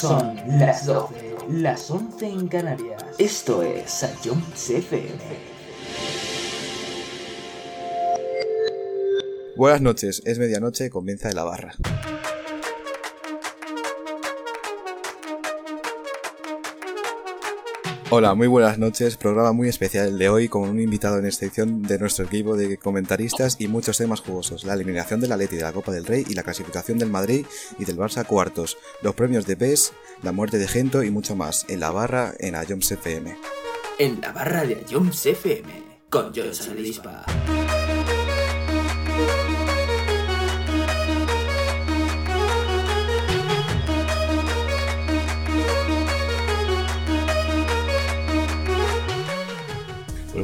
Son 0.00 0.36
las 0.46 0.86
12, 0.86 1.34
las 1.50 1.90
11 1.90 2.28
en 2.28 2.46
Canarias. 2.46 3.04
Esto 3.18 3.64
es 3.64 3.90
Sayón 3.90 4.40
FM. 4.54 5.18
Buenas 9.56 9.80
noches, 9.80 10.22
es 10.24 10.38
medianoche, 10.38 10.88
comienza 10.88 11.32
la 11.32 11.42
barra. 11.42 11.74
Hola, 18.10 18.34
muy 18.34 18.46
buenas 18.46 18.78
noches. 18.78 19.18
Programa 19.18 19.52
muy 19.52 19.68
especial 19.68 20.16
de 20.16 20.30
hoy 20.30 20.48
con 20.48 20.62
un 20.62 20.80
invitado 20.80 21.18
en 21.18 21.26
excepción 21.26 21.82
de 21.82 21.98
nuestro 21.98 22.24
equipo 22.24 22.56
de 22.56 22.78
comentaristas 22.78 23.56
y 23.58 23.68
muchos 23.68 23.98
temas 23.98 24.20
jugosos. 24.20 24.64
La 24.64 24.72
eliminación 24.72 25.20
del 25.20 25.30
Atleti 25.30 25.56
de 25.56 25.62
la 25.62 25.74
Copa 25.74 25.92
del 25.92 26.06
Rey 26.06 26.24
y 26.26 26.32
la 26.32 26.42
clasificación 26.42 26.96
del 26.96 27.10
Madrid 27.10 27.44
y 27.78 27.84
del 27.84 27.98
Barça 27.98 28.24
cuartos. 28.24 28.78
Los 29.02 29.14
premios 29.14 29.46
de 29.46 29.58
PES, 29.58 29.92
la 30.22 30.32
muerte 30.32 30.56
de 30.56 30.68
Gento 30.68 31.02
y 31.02 31.10
mucho 31.10 31.36
más. 31.36 31.66
En 31.68 31.80
la 31.80 31.90
barra 31.90 32.32
en 32.40 32.54
Ayoms 32.54 32.90
FM. 32.90 33.36
En 33.98 34.22
la 34.22 34.32
barra 34.32 34.64
de 34.64 34.76
Ayoms 34.76 35.26
FM 35.26 35.68
con 36.08 36.32
Johnson 36.34 36.82
Lispa. 36.82 37.26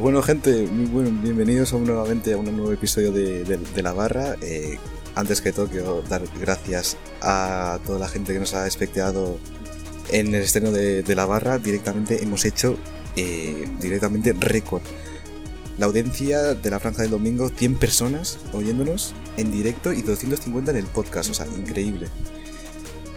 Bueno, 0.05 0.21
gente, 0.21 0.67
muy 0.67 0.85
bueno, 0.85 1.09
bienvenidos 1.23 1.73
nuevamente 1.73 2.33
a 2.33 2.37
un 2.37 2.45
nuevo 2.55 2.71
episodio 2.71 3.11
de, 3.11 3.81
La 3.81 3.91
Barra. 3.91 4.35
Eh, 4.39 4.77
antes 5.15 5.41
que 5.41 5.51
todo, 5.51 5.67
quiero 5.67 6.03
dar 6.03 6.21
gracias 6.39 6.95
a 7.21 7.79
toda 7.87 7.97
la 7.97 8.07
gente 8.07 8.31
que 8.31 8.37
nos 8.37 8.53
ha 8.53 8.67
espectado 8.67 9.39
en 10.11 10.27
el 10.27 10.43
estreno 10.43 10.71
de, 10.71 11.01
de 11.01 11.15
La 11.15 11.25
Barra. 11.25 11.57
Directamente 11.57 12.21
hemos 12.21 12.45
hecho 12.45 12.77
eh, 13.15 13.67
directamente 13.81 14.31
récord. 14.33 14.83
La 15.79 15.87
audiencia 15.87 16.53
de 16.53 16.69
la 16.69 16.79
franja 16.79 17.01
del 17.01 17.09
domingo, 17.09 17.49
100 17.49 17.73
personas 17.73 18.37
oyéndonos 18.53 19.15
en 19.37 19.51
directo 19.51 19.91
y 19.91 20.03
250 20.03 20.69
en 20.69 20.77
el 20.77 20.85
podcast, 20.85 21.31
o 21.31 21.33
sea, 21.33 21.47
increíble. 21.47 22.09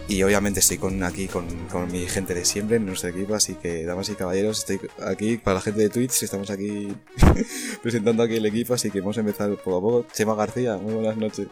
Y 0.09 0.23
obviamente 0.23 0.59
estoy 0.59 0.79
con, 0.79 1.03
aquí 1.03 1.27
con, 1.27 1.45
con 1.67 1.91
mi 1.91 2.07
gente 2.07 2.33
de 2.33 2.43
siempre 2.43 2.77
en 2.77 2.85
nuestro 2.87 3.09
equipo, 3.09 3.35
así 3.35 3.53
que, 3.53 3.85
damas 3.85 4.09
y 4.09 4.15
caballeros, 4.15 4.57
estoy 4.57 4.79
aquí 5.05 5.37
para 5.37 5.55
la 5.55 5.61
gente 5.61 5.81
de 5.81 5.89
Twitch, 5.89 6.23
estamos 6.23 6.49
aquí 6.49 6.91
presentando 7.83 8.23
aquí 8.23 8.37
el 8.37 8.45
equipo, 8.47 8.73
así 8.73 8.89
que 8.89 9.01
vamos 9.01 9.17
a 9.17 9.19
empezar 9.19 9.51
poco 9.57 9.77
a 9.77 9.81
poco. 9.81 10.05
Chema 10.11 10.33
García, 10.33 10.77
muy 10.77 10.95
buenas 10.95 11.15
noches. 11.15 11.47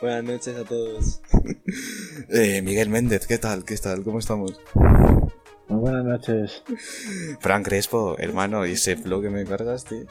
Buenas 0.00 0.24
noches 0.24 0.56
a 0.56 0.64
todos. 0.64 1.20
Eh, 2.28 2.60
Miguel 2.62 2.88
Méndez, 2.88 3.26
¿qué 3.28 3.38
tal? 3.38 3.64
¿Qué 3.64 3.76
tal? 3.76 4.02
¿Cómo 4.02 4.18
estamos? 4.18 4.58
Muy 5.68 5.80
buenas 5.80 6.04
noches. 6.04 6.64
Fran 7.40 7.62
Crespo, 7.62 8.16
hermano, 8.18 8.66
y 8.66 8.72
ese 8.72 8.96
flow 8.96 9.22
que 9.22 9.30
me 9.30 9.44
cargas, 9.44 9.84
tío. 9.84 10.06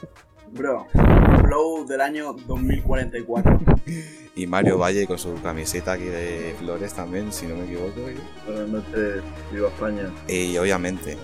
Bro, 0.52 0.86
flow 1.42 1.86
del 1.86 2.00
año 2.00 2.32
2044. 2.46 3.58
Y 4.34 4.46
Mario 4.46 4.78
Valle 4.78 5.06
con 5.06 5.18
su 5.18 5.34
camiseta 5.42 5.92
aquí 5.92 6.04
de 6.04 6.54
flores 6.58 6.92
también, 6.94 7.32
si 7.32 7.46
no 7.46 7.56
me 7.56 7.64
equivoco. 7.64 8.10
y- 8.10 8.50
Buenas 8.50 8.68
noches, 8.68 9.22
viva 9.52 9.68
España. 9.68 10.10
Y 10.28 10.56
obviamente, 10.58 11.16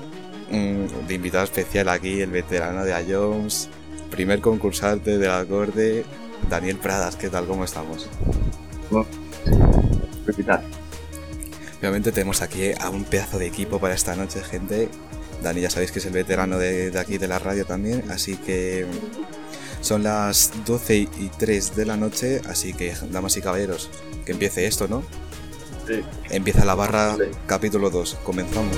de 0.50 1.14
invitado 1.14 1.44
especial 1.44 1.88
aquí, 1.88 2.20
el 2.20 2.30
veterano 2.30 2.84
de 2.84 2.94
Ayoms, 2.94 3.68
primer 4.10 4.40
concursante 4.40 5.18
del 5.18 5.30
acorde, 5.30 6.04
Daniel 6.48 6.76
Pradas, 6.76 7.16
¿qué 7.16 7.28
tal? 7.28 7.46
¿Cómo 7.46 7.64
estamos? 7.64 8.08
Repitar. 10.26 10.62
Obviamente 11.80 12.12
tenemos 12.12 12.42
aquí 12.42 12.70
a 12.80 12.90
un 12.90 13.04
pedazo 13.04 13.38
de 13.38 13.46
equipo 13.46 13.78
para 13.78 13.94
esta 13.94 14.14
noche, 14.14 14.40
gente. 14.42 14.88
Dani 15.42 15.60
ya 15.60 15.70
sabéis 15.70 15.92
que 15.92 15.98
es 15.98 16.06
el 16.06 16.12
veterano 16.12 16.58
de, 16.58 16.90
de 16.90 16.98
aquí 16.98 17.18
de 17.18 17.28
la 17.28 17.38
radio 17.38 17.64
también, 17.66 18.04
así 18.10 18.36
que 18.36 18.86
son 19.80 20.02
las 20.04 20.52
12 20.64 20.96
y 20.96 21.30
3 21.38 21.74
de 21.76 21.86
la 21.86 21.96
noche, 21.96 22.40
así 22.48 22.72
que 22.72 22.94
damas 23.10 23.36
y 23.36 23.42
caballeros, 23.42 23.90
que 24.24 24.32
empiece 24.32 24.66
esto, 24.66 24.86
¿no? 24.88 25.02
Sí. 25.86 26.00
Empieza 26.30 26.64
la 26.64 26.74
barra 26.76 27.16
Sí. 27.16 27.24
capítulo 27.46 27.90
2, 27.90 28.18
comenzamos. 28.22 28.76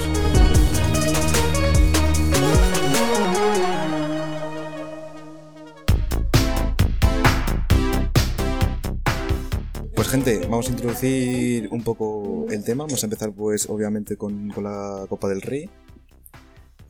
Pues 9.94 10.08
gente, 10.08 10.40
vamos 10.42 10.68
a 10.68 10.70
introducir 10.70 11.68
un 11.70 11.82
poco 11.82 12.46
el 12.50 12.64
tema. 12.64 12.84
Vamos 12.84 13.02
a 13.02 13.06
empezar 13.06 13.32
pues 13.32 13.68
obviamente 13.70 14.16
con, 14.16 14.48
con 14.50 14.64
la 14.64 15.06
Copa 15.08 15.28
del 15.28 15.40
Rey. 15.40 15.70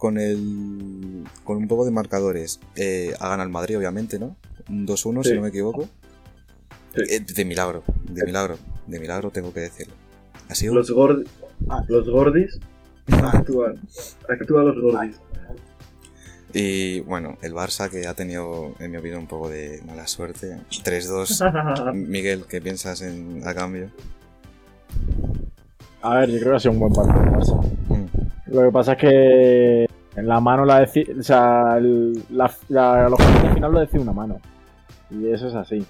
Con 0.04 0.19
el. 0.19 1.25
con 1.44 1.56
un 1.56 1.66
poco 1.66 1.87
de 1.87 1.91
marcadores. 1.91 2.60
Eh, 2.76 3.15
ha 3.19 3.31
ganado 3.31 3.44
el 3.47 3.53
Madrid, 3.53 3.78
obviamente, 3.78 4.19
¿no? 4.19 4.37
Un 4.69 4.87
2-1, 4.87 5.25
si 5.25 5.32
no 5.32 5.41
me 5.41 5.48
equivoco. 5.48 5.88
Sí. 6.94 7.00
Eh, 7.09 7.20
de 7.20 7.44
milagro, 7.47 7.84
de 8.10 8.22
milagro, 8.26 8.59
de 8.87 9.00
milagro 9.00 9.31
tengo 9.31 9.54
que 9.54 9.60
decirlo. 9.60 9.94
Ha 10.50 10.54
sido 10.54 10.75
Los, 10.75 10.91
gordi- 10.91 11.26
Ah. 11.70 11.82
los 11.88 12.06
gordis 12.10 12.60
actúan. 13.06 13.81
Actúan 14.28 14.66
los 14.66 14.78
gordis. 14.78 15.16
Y 16.53 17.00
bueno, 17.00 17.38
el 17.41 17.54
Barça 17.54 17.88
que 17.88 18.06
ha 18.06 18.12
tenido, 18.12 18.75
en 18.81 18.91
mi 18.91 18.98
opinión, 18.98 19.20
un 19.20 19.26
poco 19.26 19.48
de 19.48 19.81
mala 19.87 20.06
suerte. 20.06 20.59
3-2. 20.84 21.94
Miguel, 21.94 22.44
¿qué 22.47 22.60
piensas 22.60 23.00
en, 23.00 23.41
a 23.47 23.54
cambio? 23.54 23.88
A 26.03 26.16
ver, 26.19 26.31
yo 26.31 26.38
creo 26.41 26.50
que 26.53 26.56
ha 26.56 26.60
sido 26.60 26.72
un 26.72 26.81
buen 26.81 26.93
partido. 26.93 27.22
el 27.22 27.31
Barça. 27.31 27.62
Mm. 27.88 28.54
Lo 28.54 28.62
que 28.64 28.70
pasa 28.70 28.93
es 28.93 28.98
que 28.98 29.87
en 30.16 30.26
la 30.28 30.41
mano 30.41 30.64
la 30.64 30.80
decide. 30.80 31.19
O 31.19 31.22
sea, 31.22 31.76
el, 31.78 32.22
la, 32.30 32.50
la, 32.69 33.08
de 33.08 33.54
final 33.54 33.72
lo 33.72 33.80
decide 33.80 34.00
una 34.00 34.12
mano. 34.12 34.41
Y 35.10 35.28
eso 35.28 35.48
es 35.48 35.54
así. 35.54 35.84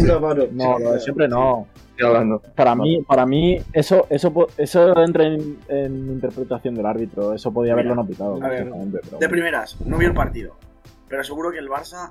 Una 0.00 0.18
mano. 0.18 0.44
No, 0.52 0.78
lo 0.78 0.92
de 0.92 1.00
siempre 1.00 1.28
no. 1.28 1.66
Estoy 1.90 2.06
hablando. 2.08 2.42
Para 2.54 2.74
mí, 2.74 3.02
para 3.02 3.24
mí 3.24 3.58
eso, 3.72 4.06
eso, 4.10 4.48
eso 4.58 5.00
entra 5.00 5.26
en, 5.26 5.58
en 5.68 5.94
interpretación 6.12 6.74
del 6.74 6.86
árbitro. 6.86 7.32
Eso 7.32 7.52
podía 7.52 7.72
haberlo 7.72 7.94
no 7.94 8.06
pitado. 8.06 8.38
ver, 8.38 8.68
pero 8.92 9.18
De 9.18 9.28
primeras, 9.28 9.80
no 9.84 9.96
vi 9.98 10.06
el 10.06 10.14
partido. 10.14 10.56
Pero 11.08 11.24
seguro 11.24 11.50
que 11.50 11.58
el 11.58 11.68
Barça. 11.68 12.10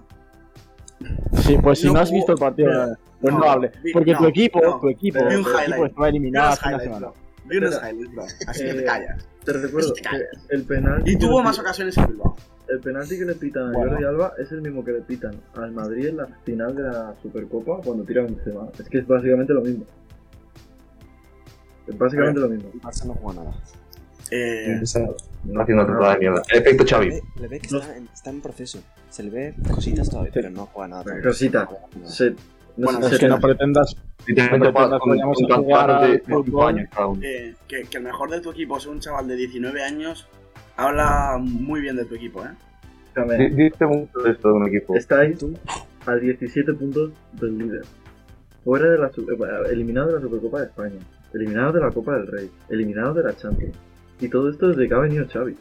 Sí, 1.33 1.57
pues 1.61 1.79
si 1.79 1.87
no 1.87 1.93
no, 1.93 1.99
has 1.99 2.11
visto 2.11 2.31
el 2.31 2.37
partido, 2.37 2.71
Pero- 2.71 2.95
pues 3.21 3.33
no, 3.33 3.39
no, 3.39 3.45
hable. 3.45 3.71
Porque 3.93 4.13
no, 4.13 4.19
tu 4.19 4.25
equipo, 4.27 4.61
no, 4.61 4.79
tu 4.79 4.89
equipo, 4.89 5.19
tu 5.19 5.25
un 5.25 5.31
equipo 5.31 5.85
estaba 5.85 6.09
eliminado 6.09 6.49
hace 6.49 6.67
una 6.69 6.79
semana. 6.79 7.07
Así 8.47 8.63
que 8.63 8.73
te 8.73 8.79
Eh, 8.81 8.83
callas. 8.85 9.27
Te 9.43 9.53
recuerdo 9.53 9.93
Te 9.93 10.01
callas. 10.01 10.27
el 10.49 10.63
penalti. 10.63 11.11
Y 11.11 11.17
tuvo 11.17 11.41
más 11.43 11.57
ocasiones 11.59 11.97
en 11.97 12.07
Bilbao. 12.07 12.35
El 12.67 12.79
penalti 12.79 13.17
que 13.19 13.25
le 13.25 13.35
pitan 13.35 13.69
a 13.69 13.71
Bueno. 13.73 13.91
Jordi 13.91 14.05
Alba 14.05 14.33
es 14.39 14.51
el 14.51 14.61
mismo 14.61 14.83
que 14.83 14.91
le 14.91 15.01
pitan 15.01 15.35
al 15.55 15.71
Madrid 15.71 16.07
en 16.07 16.17
la 16.17 16.27
final 16.43 16.75
de 16.75 16.81
la 16.83 17.15
Supercopa 17.21 17.79
cuando 17.83 18.03
tira 18.03 18.21
un 18.23 18.35
Benzema. 18.35 18.67
Es 18.79 18.89
que 18.89 18.97
es 18.99 19.07
básicamente 19.07 19.53
lo 19.53 19.61
mismo. 19.61 19.85
Es 21.87 21.97
básicamente 21.97 22.39
lo 22.39 22.49
mismo. 22.49 22.71
El 22.73 22.81
Barça 22.81 23.05
no 23.05 23.13
juega 23.13 23.43
nada. 23.43 23.55
Eh, 24.31 24.81
No 25.43 25.61
haciendo 25.61 25.85
putada 25.85 26.13
de 26.13 26.19
mierda. 26.19 26.41
El 26.51 26.59
efecto 26.61 26.83
Le 26.83 26.89
Xavi. 26.89 27.09
ve, 27.09 27.21
le 27.39 27.47
ve 27.47 27.59
que 27.59 27.67
está 27.77 27.95
en, 27.97 28.09
está 28.11 28.29
en 28.31 28.41
proceso. 28.41 28.79
Se 29.09 29.21
le 29.21 29.29
ve 29.29 29.53
cositas 29.71 30.09
todavía, 30.09 30.31
pero 30.33 30.49
no 30.49 30.65
juega 30.65 30.87
nada. 30.87 31.03
todavía. 31.03 31.23
Cosita. 31.23 31.59
No 31.61 31.65
juega 31.67 31.87
nada. 31.97 32.09
Se, 32.09 32.31
no 32.31 32.35
Bueno, 32.77 33.07
Es 33.07 33.17
que 33.19 33.27
no 33.27 33.39
pretendas. 33.39 33.95
Literalmente 34.27 34.71
juega 34.71 34.99
con 34.99 35.09
Vayamos 35.11 35.37
con 35.41 35.51
a 35.51 35.55
jugar 35.57 35.87
campeonatos 35.87 36.07
de 36.07 36.13
al 36.15 36.21
5 36.25 36.43
fútbol. 36.43 36.67
años 36.67 36.89
cada 36.91 37.07
uno. 37.07 37.21
que, 37.21 37.53
que, 37.89 37.97
el 37.97 38.03
mejor 38.03 38.29
de 38.31 38.41
tu 38.41 38.51
equipo 38.51 38.79
sea 38.79 38.91
un 38.91 38.99
chaval 38.99 39.27
de 39.27 39.35
19 39.35 39.83
años. 39.83 40.27
Habla 40.77 41.37
muy 41.39 41.79
bien 41.81 41.95
de 41.95 42.05
tu 42.05 42.15
equipo, 42.15 42.43
¿eh? 42.43 42.49
Dice 43.51 43.85
mucho 43.85 44.19
de 44.19 44.31
esto 44.31 44.49
de 44.49 44.53
un 44.55 44.67
equipo. 44.67 44.95
Estáis 44.95 45.37
a 46.05 46.15
17 46.15 46.73
puntos 46.73 47.11
del 47.39 47.57
líder. 47.57 47.83
Fuera 48.65 48.89
de 48.89 48.97
la 48.97 49.07
eh, 49.07 49.69
eliminado 49.71 50.07
de 50.07 50.13
la 50.15 50.21
Supercopa 50.21 50.59
de 50.59 50.65
España. 50.65 50.99
Eliminado 51.33 51.71
de 51.73 51.79
la 51.81 51.91
Copa 51.91 52.17
del 52.17 52.27
Rey. 52.27 52.51
Eliminado 52.69 53.13
de 53.13 53.23
la 53.23 53.35
Champions. 53.37 53.77
Y 54.19 54.27
todo 54.27 54.49
esto 54.49 54.67
desde 54.67 54.87
que 54.89 54.93
ha 54.95 54.99
venido 54.99 55.25
Xavi. 55.31 55.55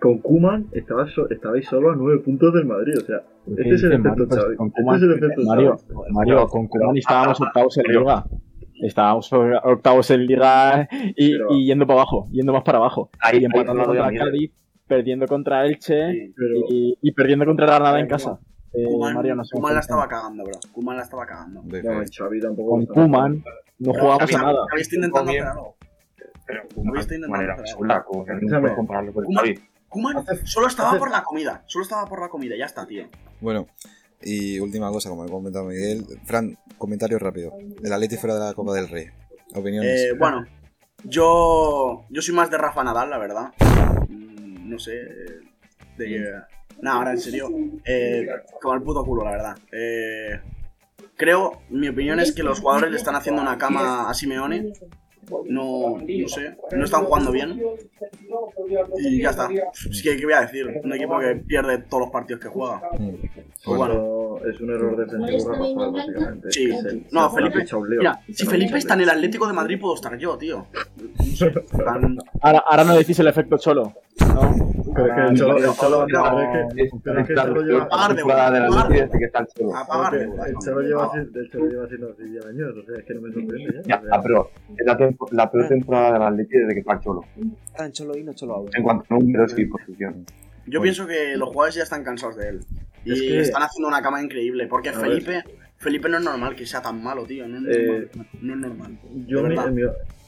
Con 0.00 0.18
Kuman 0.18 0.66
estabais, 0.72 1.12
so- 1.14 1.28
estabais 1.30 1.66
solo 1.66 1.90
a 1.92 1.96
9 1.96 2.20
puntos 2.20 2.52
del 2.52 2.66
Madrid. 2.66 2.98
O 2.98 3.06
sea, 3.06 3.22
este 3.56 3.74
es 3.74 3.82
el 3.84 3.92
efecto 3.92 4.08
Mario? 4.10 4.28
Pues 4.28 4.40
Xavi. 4.40 4.56
con 4.56 4.66
Este 4.68 4.82
Koeman- 4.82 4.96
es 4.96 5.02
el 5.02 5.10
efecto 5.12 5.42
Mario, 5.44 5.76
Xavi. 5.78 6.12
Mario, 6.12 6.46
con 6.48 6.68
Koeman 6.68 6.96
estábamos 6.96 7.40
octavos 7.40 7.78
en 7.78 7.92
liga. 7.92 8.24
Estábamos 8.80 9.32
octavos 9.32 10.10
en 10.12 10.26
liga 10.26 10.88
y, 11.16 11.32
Pero- 11.32 11.46
y 11.50 11.66
yendo 11.66 11.86
para 11.86 12.00
abajo, 12.00 12.28
yendo 12.30 12.52
más 12.52 12.62
para 12.62 12.78
abajo. 12.78 13.10
Ahí, 13.20 13.38
y 13.40 13.44
empatando 13.44 13.84
contra 13.84 14.12
Cádiz, 14.12 14.52
perdiendo 14.86 15.26
contra 15.26 15.66
Elche 15.66 16.12
Sí. 16.12 16.32
Pero 16.36 16.54
y, 16.68 16.98
y 17.02 17.12
perdiendo 17.12 17.44
contra 17.44 17.66
Granada 17.66 17.98
en 18.00 18.06
casa. 18.06 18.38
Eh, 18.72 18.84
Kuman, 18.84 19.14
Mario, 19.14 19.34
no 19.34 19.44
sé. 19.44 19.56
Kuman 19.56 19.74
la 19.74 19.80
estaba 19.80 20.06
cagando, 20.06 20.44
bro. 20.44 20.52
Kuman 20.72 20.96
la 20.96 21.02
estaba 21.02 21.26
cagando. 21.26 21.62
Xavi. 21.62 22.40
Con 22.40 22.82
está 22.82 22.94
Kuman 22.94 23.42
no 23.80 23.92
jugamos 23.94 24.22
a 24.22 24.26
Xavi- 24.26 24.42
nada. 24.42 24.58
Xavi 24.70 24.80
está 24.82 24.94
intentando 24.96 25.30
hacer 25.30 25.42
algo. 25.42 25.74
Pero 26.46 26.62
de 27.14 27.16
intentado 27.16 27.28
manera 27.28 27.54
hacer 27.54 27.66
algo. 28.68 28.76
compararlo 28.76 29.12
con 29.12 29.24
Kuman- 29.24 29.36
Xavi. 29.40 29.58
Kuman 29.88 30.24
solo 30.44 30.66
estaba 30.66 30.98
por 30.98 31.10
la 31.10 31.22
comida. 31.22 31.62
Solo 31.66 31.82
estaba 31.82 32.06
por 32.06 32.20
la 32.20 32.28
comida, 32.28 32.54
ya 32.56 32.66
está, 32.66 32.86
tío. 32.86 33.08
Bueno, 33.40 33.66
y 34.20 34.58
última 34.60 34.90
cosa, 34.90 35.08
como 35.08 35.22
ha 35.22 35.28
comentado 35.28 35.64
Miguel. 35.64 36.04
Fran, 36.24 36.58
comentario 36.76 37.18
rápido. 37.18 37.52
El 37.82 37.92
Atleti 37.92 38.16
fuera 38.16 38.34
de 38.34 38.40
la 38.46 38.54
Copa 38.54 38.74
del 38.74 38.88
Rey. 38.88 39.06
Opiniones. 39.54 40.00
Eh, 40.00 40.12
bueno, 40.18 40.44
yo, 41.04 42.04
yo 42.10 42.22
soy 42.22 42.34
más 42.34 42.50
de 42.50 42.58
Rafa 42.58 42.84
Nadal, 42.84 43.10
la 43.10 43.18
verdad. 43.18 43.52
Mm, 44.08 44.68
No 44.68 44.78
sé. 44.78 44.92
De, 45.96 46.32
Nada, 46.80 46.96
ahora 46.98 47.10
en 47.12 47.20
serio. 47.20 47.48
Eh, 47.84 48.26
como 48.60 48.74
el 48.74 48.82
puto 48.82 49.04
culo, 49.04 49.24
la 49.24 49.30
verdad. 49.32 49.58
Eh, 49.72 50.40
creo, 51.16 51.62
mi 51.70 51.88
opinión 51.88 52.20
es 52.20 52.32
que 52.32 52.42
los 52.42 52.60
jugadores 52.60 52.90
le 52.90 52.96
están 52.98 53.16
haciendo 53.16 53.42
una 53.42 53.58
cama 53.58 54.08
a 54.08 54.14
Simeone. 54.14 54.72
No, 55.48 55.98
no 55.98 56.28
sé, 56.28 56.56
no 56.72 56.84
están 56.84 57.04
jugando 57.04 57.32
bien. 57.32 57.60
Y 58.98 59.22
ya 59.22 59.30
está. 59.30 59.48
Es 59.90 60.02
que, 60.02 60.16
¿qué 60.16 60.24
voy 60.24 60.34
a 60.34 60.42
decir? 60.42 60.80
Un 60.82 60.92
equipo 60.92 61.18
que 61.18 61.36
pierde 61.46 61.78
todos 61.78 62.02
los 62.04 62.10
partidos 62.10 62.40
que 62.40 62.48
juega. 62.48 62.82
Mm. 62.98 63.14
Pues 63.64 63.78
bueno. 63.78 64.38
Es 64.38 64.60
un 64.60 64.70
error 64.70 64.96
defensivo 64.96 65.52
garrafal, 65.52 65.92
básicamente. 65.92 66.52
Sí. 66.52 66.70
No, 67.10 67.28
se 67.28 67.36
Felipe. 67.36 67.64
Mira, 67.98 68.20
si 68.32 68.46
Felipe 68.46 68.78
está 68.78 68.94
en 68.94 69.00
el. 69.02 69.08
Atlético 69.08 69.46
de 69.48 69.52
Madrid, 69.52 69.80
puedo 69.80 69.94
estar 69.94 70.16
yo, 70.16 70.38
tío. 70.38 70.66
Ahora, 72.40 72.64
ahora 72.68 72.84
no 72.84 72.96
decís 72.96 73.18
el 73.18 73.26
efecto 73.26 73.58
cholo. 73.58 73.94
¿no? 74.20 74.67
Pero 74.98 75.06
es 75.08 75.14
que 75.14 75.20
el 75.30 75.36
Cholo, 75.38 75.56
el 75.58 75.64
Cholo, 75.76 76.06
pero 76.06 76.40
es 76.40 76.48
que, 76.74 76.82
Es 76.82 76.90
pero 77.02 77.20
es 77.20 77.26
que 77.26 77.32
el 77.32 77.38
Cholo 77.38 77.62
lleva. 77.62 78.08
Leti 78.08 79.00
desde 79.00 79.18
que 79.18 79.24
está 79.24 79.38
el 79.40 79.46
Cholo. 79.46 79.72
porque 79.92 80.16
de 80.18 80.24
el 80.24 80.56
Cholo 80.64 80.80
lleva 80.82 81.04
así, 81.06 81.18
el 81.34 81.50
Cholo 81.50 81.66
lleva 81.68 81.88
siendo 81.88 82.10
así 82.10 82.22
10 82.24 82.46
años, 82.46 82.68
o 82.76 82.82
sea, 82.84 82.96
es 82.98 83.04
que 83.04 83.14
no 83.14 83.20
me 83.22 83.32
sorprende 83.32 83.74
ya. 83.74 83.82
Ya, 83.86 84.02
ah, 84.12 84.20
pero 84.22 84.50
es 84.76 84.86
la, 84.86 84.96
tempo- 84.96 85.28
la 85.32 85.50
peor 85.50 85.68
temporada 85.68 86.12
de 86.14 86.18
la 86.18 86.30
Leti 86.30 86.58
desde 86.58 86.74
que 86.74 86.80
está 86.80 86.92
el 86.94 87.00
Cholo. 87.00 87.20
Tan 87.76 87.92
cholo 87.92 88.16
y 88.16 88.24
no 88.24 88.32
cholo 88.34 88.54
out. 88.54 88.74
En 88.74 88.82
cuanto 88.82 89.04
a 89.14 89.18
números 89.18 89.54
y 89.58 89.66
posición. 89.66 90.24
Yo 90.66 90.82
pienso 90.82 91.06
que 91.06 91.36
los 91.36 91.48
jugadores 91.48 91.76
ya 91.76 91.82
están 91.84 92.04
cansados 92.04 92.36
de 92.36 92.48
él. 92.48 92.60
Y 93.04 93.12
Es 93.12 93.20
que- 93.20 93.40
están 93.40 93.62
haciendo 93.62 93.88
una 93.88 94.02
cama 94.02 94.22
increíble. 94.22 94.66
Porque 94.66 94.92
Felipe, 94.92 95.42
Felipe 95.78 96.08
no 96.08 96.18
es 96.18 96.24
normal 96.24 96.54
que 96.54 96.66
sea 96.66 96.82
tan 96.82 97.02
malo, 97.02 97.24
tío. 97.24 97.46
No 97.48 97.58
es 97.70 97.76
Eh, 97.76 97.86
normal. 97.86 98.28
No 98.42 98.52
es 98.54 98.60
normal. 98.60 98.98
Yo, 99.26 99.42
mi- 99.44 99.56
en, 99.56 99.74
mi, 99.74 99.82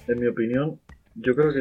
en 0.09 0.19
mi 0.21 0.27
opinión, 0.29 0.81
yo 1.17 1.35
creo 1.35 1.53
que 1.53 1.61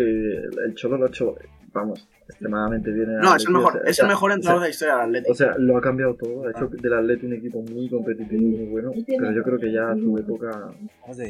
el 0.65 0.75
Cholo 0.75 0.97
lo 0.97 1.05
ha 1.05 1.09
hecho, 1.09 1.35
vamos, 1.73 2.07
extremadamente 2.27 2.91
bien. 2.91 3.09
en 3.09 3.19
No, 3.19 3.35
es 3.35 3.43
el 3.43 3.49
o 3.55 3.57
mejor, 3.57 3.73
sea, 3.73 3.81
es 3.81 3.87
el 3.87 3.91
o 3.91 3.93
sea, 3.93 4.07
mejor 4.07 4.31
entrenador 4.31 4.61
de 4.61 4.67
la 4.67 4.71
historia 4.71 4.95
del 4.95 5.03
Atlético. 5.05 5.31
O 5.31 5.35
sea, 5.35 5.55
lo 5.57 5.77
ha 5.77 5.81
cambiado 5.81 6.15
todo, 6.15 6.47
ha 6.47 6.51
hecho 6.51 6.67
del 6.67 6.93
Atleti 6.93 7.25
un 7.25 7.33
equipo 7.33 7.61
muy 7.61 7.89
competitivo 7.89 8.41
y 8.41 8.45
muy 8.57 8.65
bueno, 8.67 8.91
pero 9.07 9.31
yo 9.31 9.43
creo 9.43 9.59
que 9.59 9.71
ya 9.71 9.93
su 9.95 10.17
época 10.17 10.71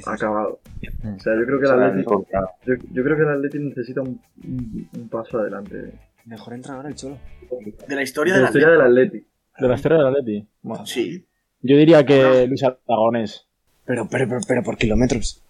ha 0.06 0.14
acabado. 0.14 0.60
Mm. 1.04 1.16
O 1.16 1.20
sea, 1.20 1.34
yo 1.40 1.46
creo 1.46 1.60
que 1.60 1.66
O 1.66 1.74
el 1.74 2.06
claro. 2.06 2.50
yo, 2.66 2.74
yo 2.92 3.04
creo 3.04 3.16
que 3.18 3.24
el 3.24 3.30
Atleti 3.30 3.60
necesita 3.60 4.02
un, 4.02 4.22
un, 4.44 4.90
un 4.98 5.10
paso 5.10 5.40
adelante. 5.40 5.94
Mejor 6.26 6.54
entrenador 6.54 6.86
el 6.88 6.96
cholo. 6.96 7.18
De 7.88 7.96
la 7.96 8.04
historia 8.04 8.34
De 8.34 8.40
del 8.40 8.44
la 8.44 8.50
historia 8.50 8.68
Atlético. 8.68 8.72
del 8.72 8.82
Atleti. 8.82 9.28
De 9.60 9.68
la 9.68 9.76
historia 9.76 9.98
del 9.98 10.08
Atleti. 10.08 10.48
Bueno, 10.62 10.86
Sí. 10.86 11.26
yo 11.62 11.78
diría 11.78 12.06
que 12.06 12.46
Luis 12.48 12.64
Aragonés. 12.64 13.46
Pero, 13.86 14.08
pero, 14.12 14.28
pero, 14.30 14.42
pero 14.48 14.64
por 14.64 14.78
kilómetros. 14.78 15.44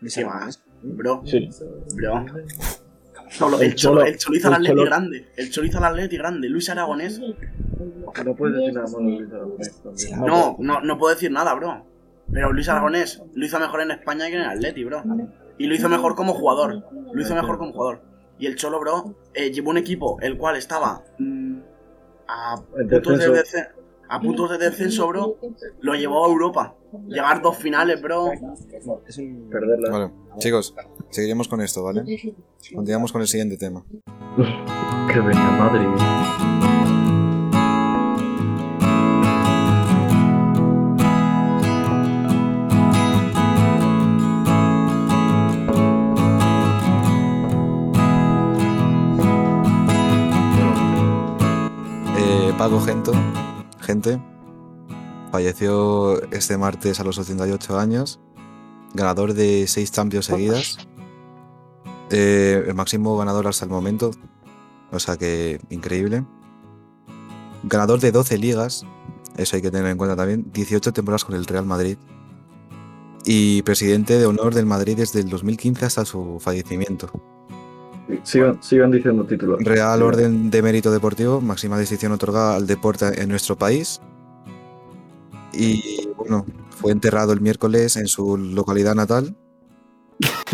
Luis 0.00 0.14
¿Qué 0.14 0.22
Aragonés. 0.24 0.46
más? 0.46 0.62
Bro, 0.82 1.22
Sí. 1.24 1.48
bro. 1.94 2.24
El 3.28 3.62
el, 3.62 3.74
cholo, 3.74 4.02
el 4.02 4.16
Cholo 4.18 4.36
hizo 4.36 4.48
al 4.48 4.54
el 4.54 4.56
Atleti 4.56 4.72
Cholo- 4.76 4.84
grande. 4.84 5.28
El 5.36 5.50
Cholo 5.50 5.66
hizo 5.66 5.78
al 5.78 5.84
Atleti 5.84 6.16
grande. 6.16 6.48
Luis 6.48 6.68
Aragonés. 6.70 7.20
No 8.24 8.34
puedes 8.36 8.56
decir 8.56 8.74
nada 8.74 8.86
malo 8.88 9.10
de 9.10 9.18
Luis 9.18 9.32
Aragonés 9.32 9.82
también. 9.82 10.20
No, 10.26 10.56
no, 10.58 10.80
no 10.80 10.98
puedo 10.98 11.14
decir 11.14 11.30
nada, 11.30 11.54
bro. 11.54 11.84
Pero 12.32 12.52
Luis 12.52 12.68
Aragonés 12.68 13.22
lo 13.34 13.44
hizo 13.44 13.58
mejor 13.58 13.80
en 13.82 13.90
España 13.92 14.26
que 14.26 14.34
en 14.34 14.42
el 14.42 14.48
Atleti, 14.48 14.84
bro. 14.84 15.02
Y 15.58 15.66
lo 15.66 15.74
hizo 15.74 15.88
mejor 15.88 16.14
como 16.14 16.34
jugador. 16.34 16.84
Lo 17.12 17.20
hizo 17.20 17.34
mejor 17.34 17.58
como 17.58 17.72
jugador. 17.72 18.02
Y 18.38 18.46
el 18.46 18.56
Cholo, 18.56 18.78
bro, 18.80 19.14
eh, 19.34 19.50
llevó 19.50 19.70
un 19.70 19.78
equipo 19.78 20.18
el 20.20 20.36
cual 20.36 20.56
estaba 20.56 21.02
mm, 21.18 21.58
a, 22.28 22.56
puntos 22.56 23.18
de 23.18 23.66
a 24.08 24.20
puntos 24.20 24.50
de 24.50 24.58
descenso, 24.58 25.08
bro. 25.08 25.38
Lo 25.80 25.94
llevó 25.94 26.24
a 26.24 26.28
Europa. 26.28 26.74
Llegar 27.08 27.42
dos 27.42 27.56
finales, 27.56 28.00
bro. 28.02 28.30
Es 29.06 29.18
un. 29.18 29.48
Perderla. 29.50 29.90
Vale, 29.90 30.10
chicos, 30.38 30.74
seguiremos 31.10 31.48
con 31.48 31.60
esto, 31.60 31.82
¿vale? 31.82 32.04
Continuamos 32.74 33.12
con 33.12 33.20
el 33.22 33.28
siguiente 33.28 33.56
tema. 33.56 33.84
Que 35.12 35.20
venga 35.20 35.50
Madrid. 35.52 35.86
Eh, 52.18 52.52
Paco 52.58 52.80
Gento, 52.80 53.12
gente, 53.80 54.20
falleció 55.30 56.20
este 56.32 56.56
martes 56.56 56.98
a 57.00 57.04
los 57.04 57.18
88 57.18 57.78
años, 57.78 58.20
ganador 58.94 59.34
de 59.34 59.66
6 59.66 59.92
Champions 59.92 60.26
seguidas, 60.26 60.78
eh, 62.10 62.64
el 62.66 62.74
máximo 62.74 63.16
ganador 63.16 63.46
hasta 63.46 63.64
el 63.64 63.70
momento, 63.70 64.10
o 64.92 64.98
sea 64.98 65.16
que 65.16 65.60
increíble. 65.70 66.24
Ganador 67.64 68.00
de 68.00 68.12
12 68.12 68.38
ligas, 68.38 68.84
eso 69.36 69.56
hay 69.56 69.62
que 69.62 69.70
tener 69.70 69.90
en 69.90 69.98
cuenta 69.98 70.16
también, 70.16 70.50
18 70.52 70.92
temporadas 70.92 71.24
con 71.24 71.34
el 71.34 71.46
Real 71.46 71.66
Madrid 71.66 71.98
y 73.24 73.62
presidente 73.62 74.18
de 74.18 74.26
honor 74.26 74.54
del 74.54 74.66
Madrid 74.66 74.96
desde 74.96 75.20
el 75.20 75.28
2015 75.28 75.84
hasta 75.84 76.04
su 76.04 76.38
fallecimiento. 76.40 77.10
Sigan, 78.22 78.62
sigan 78.62 78.92
diciendo 78.92 79.24
títulos. 79.24 79.58
Real. 79.64 80.00
Orden 80.00 80.48
de 80.48 80.62
Mérito 80.62 80.92
Deportivo, 80.92 81.40
máxima 81.40 81.76
distinción 81.76 82.12
otorgada 82.12 82.54
al 82.54 82.68
deporte 82.68 83.20
en 83.20 83.28
nuestro 83.28 83.56
país. 83.56 84.00
Y 85.52 86.08
bueno, 86.16 86.46
fue 86.70 86.92
enterrado 86.92 87.32
el 87.32 87.40
miércoles 87.40 87.96
en 87.96 88.06
su 88.06 88.36
localidad 88.36 88.94
natal, 88.94 89.36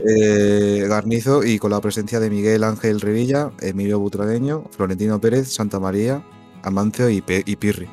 eh, 0.06 0.84
Garnizo, 0.88 1.44
y 1.44 1.58
con 1.58 1.70
la 1.70 1.80
presencia 1.80 2.20
de 2.20 2.30
Miguel 2.30 2.64
Ángel 2.64 3.00
Revilla, 3.00 3.50
Emilio 3.60 3.98
Butragueño, 3.98 4.64
Florentino 4.70 5.20
Pérez, 5.20 5.48
Santa 5.52 5.78
María, 5.80 6.22
Amancio 6.62 7.08
y, 7.10 7.20
Pe- 7.20 7.42
y 7.46 7.56
Pirri. 7.56 7.88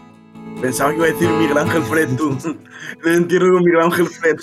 Pensaba 0.62 0.90
que 0.92 0.98
iba 0.98 1.06
a 1.06 1.10
decir 1.12 1.30
Miguel 1.30 1.58
Ángel 1.58 1.84
Fred, 1.84 2.10
tú. 2.18 2.36
Me 3.06 3.14
entierro 3.16 3.54
con 3.54 3.64
Miguel 3.64 3.82
Ángel 3.82 4.08
Fred. 4.08 4.36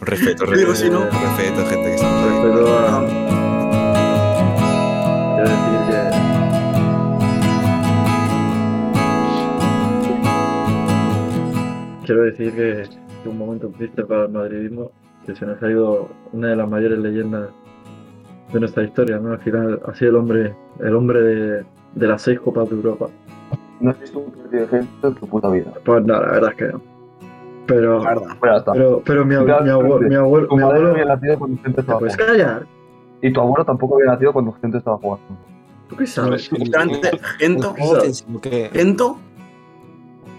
Respeto, 0.00 0.44
Digo, 0.44 0.72
respeto, 0.72 0.74
si 0.76 0.90
no- 0.90 1.04
respeto, 1.04 1.66
gente 1.66 1.82
que 1.88 1.94
estamos 1.94 2.24
aquí. 2.24 2.34
Respeto 2.34 2.78
a. 2.78 3.32
Quiero 5.36 5.48
decir 5.48 5.78
que. 5.88 6.22
Quiero 12.04 12.22
decir 12.24 12.52
que 12.54 12.82
es 12.82 12.90
un 13.24 13.38
momento 13.38 13.68
triste 13.78 14.02
para 14.04 14.24
el 14.24 14.30
madridismo, 14.32 14.90
que 15.26 15.34
se 15.34 15.46
nos 15.46 15.62
ha 15.62 15.70
ido 15.70 16.08
una 16.32 16.48
de 16.48 16.56
las 16.56 16.68
mayores 16.68 16.98
leyendas 16.98 17.48
de 18.52 18.60
nuestra 18.60 18.82
historia, 18.84 19.18
¿no? 19.18 19.32
Al 19.32 19.38
final 19.40 19.80
ha 19.86 19.94
sido 19.94 20.10
el 20.10 20.16
hombre, 20.16 20.54
el 20.80 20.94
hombre 20.94 21.22
de, 21.22 21.64
de 21.94 22.06
las 22.06 22.22
seis 22.22 22.38
copas 22.40 22.68
de 22.68 22.76
Europa. 22.76 23.06
No 23.80 23.90
has 23.90 24.00
visto 24.00 24.18
un 24.20 24.30
partido 24.32 24.62
de 24.62 24.68
gente 24.68 24.90
en 25.06 25.14
tu 25.14 25.26
puta 25.26 25.48
vida. 25.50 25.72
Pues 25.84 26.04
no, 26.04 26.14
la 26.20 26.32
verdad 26.32 26.50
es 26.50 26.56
que 26.56 26.66
no. 26.68 26.80
Pero, 27.66 28.00
verdad. 28.02 28.64
Pero, 28.72 29.02
pero 29.04 29.24
mi, 29.24 29.34
abue- 29.36 29.62
mi 29.62 29.70
abuelo, 29.70 30.08
mi 30.08 30.14
abuelo, 30.14 30.48
tu 30.48 30.56
mi 30.56 30.62
abuelo, 30.62 30.90
había 30.90 31.04
nacido 31.04 31.38
cuando 31.38 31.56
gente 31.62 31.74
¿te 31.74 31.80
estaba 31.80 31.98
jugando. 32.00 32.26
callar? 32.26 32.66
Y 33.22 33.32
tu 33.32 33.40
abuelo 33.40 33.64
tampoco 33.64 33.94
había 33.94 34.06
nacido 34.12 34.32
cuando 34.32 34.52
gente 34.60 34.78
estaba 34.78 34.96
jugando. 34.98 35.24
¿Tú 35.88 35.96
qué 35.96 36.06
sabes? 36.06 36.50
Gento. 37.38 37.74
Gento, 38.72 39.18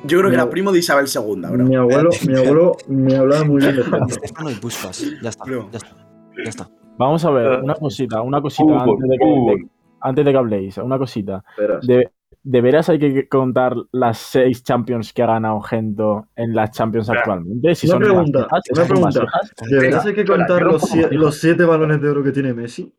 yo 0.03 0.19
creo 0.19 0.29
que 0.29 0.35
era 0.35 0.45
No. 0.45 0.49
primo 0.49 0.71
de 0.71 0.79
Isabel 0.79 1.05
II, 1.13 1.41
bro. 1.51 1.63
Mi 1.65 1.75
abuelo, 1.75 2.09
mi 2.27 2.35
abuelo 2.37 2.71
me 2.87 3.15
hablaba 3.15 3.43
muy 3.45 3.61
bien 3.61 3.75
de 3.75 3.83
gente. 3.83 4.13
Stefano 4.13 4.51
y 4.51 4.55
Puskas. 4.55 5.05
Ya 5.21 5.29
está. 5.29 5.45
Ya 5.47 5.77
está. 5.77 5.95
Ya 6.43 6.49
está. 6.49 6.69
Vamos 6.97 7.25
a 7.25 7.31
ver, 7.31 7.61
una 7.61 7.73
cosita, 7.75 8.21
una 8.21 8.41
cosita 8.41 8.71
antes 8.83 9.09
de 9.09 9.17
que, 9.17 9.25
de- 9.25 9.67
antes 10.01 10.25
de 10.25 10.31
que 10.31 10.37
habléis, 10.37 10.77
una 10.77 10.97
cosita. 10.97 11.43
De, 11.81 12.11
¿De 12.45 12.61
veras 12.61 12.89
hay 12.89 12.99
que 12.99 13.27
contar 13.29 13.73
las 13.93 14.17
seis 14.17 14.63
Champions 14.63 15.13
que 15.13 15.23
ha 15.23 15.27
ganado 15.27 15.61
Gento 15.61 16.27
en 16.35 16.53
las 16.53 16.71
Champions 16.71 17.09
actualmente? 17.09 17.73
Si 17.73 17.87
Una 17.87 17.93
son 17.95 18.03
pregunta, 18.03 18.47
una 18.49 18.61
son 18.85 18.87
pregunta. 18.87 19.25
¿De 19.69 19.79
verdad 19.79 20.03
hay 20.07 20.13
que 20.13 20.25
contar 20.25 20.61
no 20.63 20.71
los, 20.73 20.95
los 21.11 21.37
siete 21.39 21.63
balones 21.63 22.01
de 22.01 22.09
oro 22.09 22.21
que 22.21 22.31
tiene 22.31 22.53
Messi? 22.53 22.93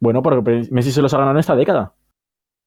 Bueno, 0.00 0.22
porque 0.22 0.68
Messi 0.70 0.92
se 0.92 1.02
los 1.02 1.12
ha 1.14 1.18
ganado 1.18 1.34
en 1.36 1.40
esta 1.40 1.56
década. 1.56 1.94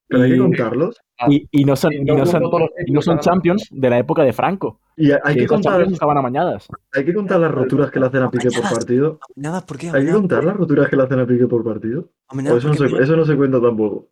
¿Pero 0.09 0.23
hay 0.23 0.29
que 0.31 0.35
Y- 0.35 0.39
contarlos? 0.39 0.97
Y, 1.29 1.47
y 1.51 1.65
no 1.65 1.75
son, 1.75 1.91
y 1.93 2.03
no 2.03 2.25
son, 2.25 2.41
todos 2.43 2.61
los 2.61 2.69
y 2.85 2.91
no 2.91 3.01
son 3.01 3.19
Champions 3.19 3.67
de 3.71 3.89
la 3.89 3.99
época 3.99 4.23
de 4.23 4.31
Franco. 4.33 4.79
Y 4.97 5.11
hay 5.11 5.35
que 5.35 5.41
que, 5.41 5.47
contar, 5.47 5.81
estaban 5.83 6.17
amañadas. 6.17 6.67
hay 6.93 7.05
que 7.05 7.13
contar 7.13 7.39
las 7.41 7.51
roturas 7.51 7.91
que 7.91 7.99
le 7.99 8.05
hacen 8.07 8.23
a 8.23 8.31
Piqué 8.31 8.49
por 8.49 8.63
partido. 8.63 9.19
Nada, 9.35 9.65
¿por 9.65 9.77
qué? 9.77 9.89
Hay 9.89 10.05
que 10.05 10.11
contar 10.11 10.43
las 10.43 10.55
roturas 10.55 10.89
que 10.89 10.95
le 10.95 11.03
hacen 11.03 11.19
a 11.19 11.25
Piqué 11.27 11.45
por 11.47 11.63
partido. 11.63 12.09
eso 12.33 12.67
no, 12.69 12.73
se, 12.73 12.83
mira- 12.85 13.03
eso 13.03 13.15
no 13.17 13.25
se 13.25 13.35
cuenta 13.35 13.61
tampoco. 13.61 14.07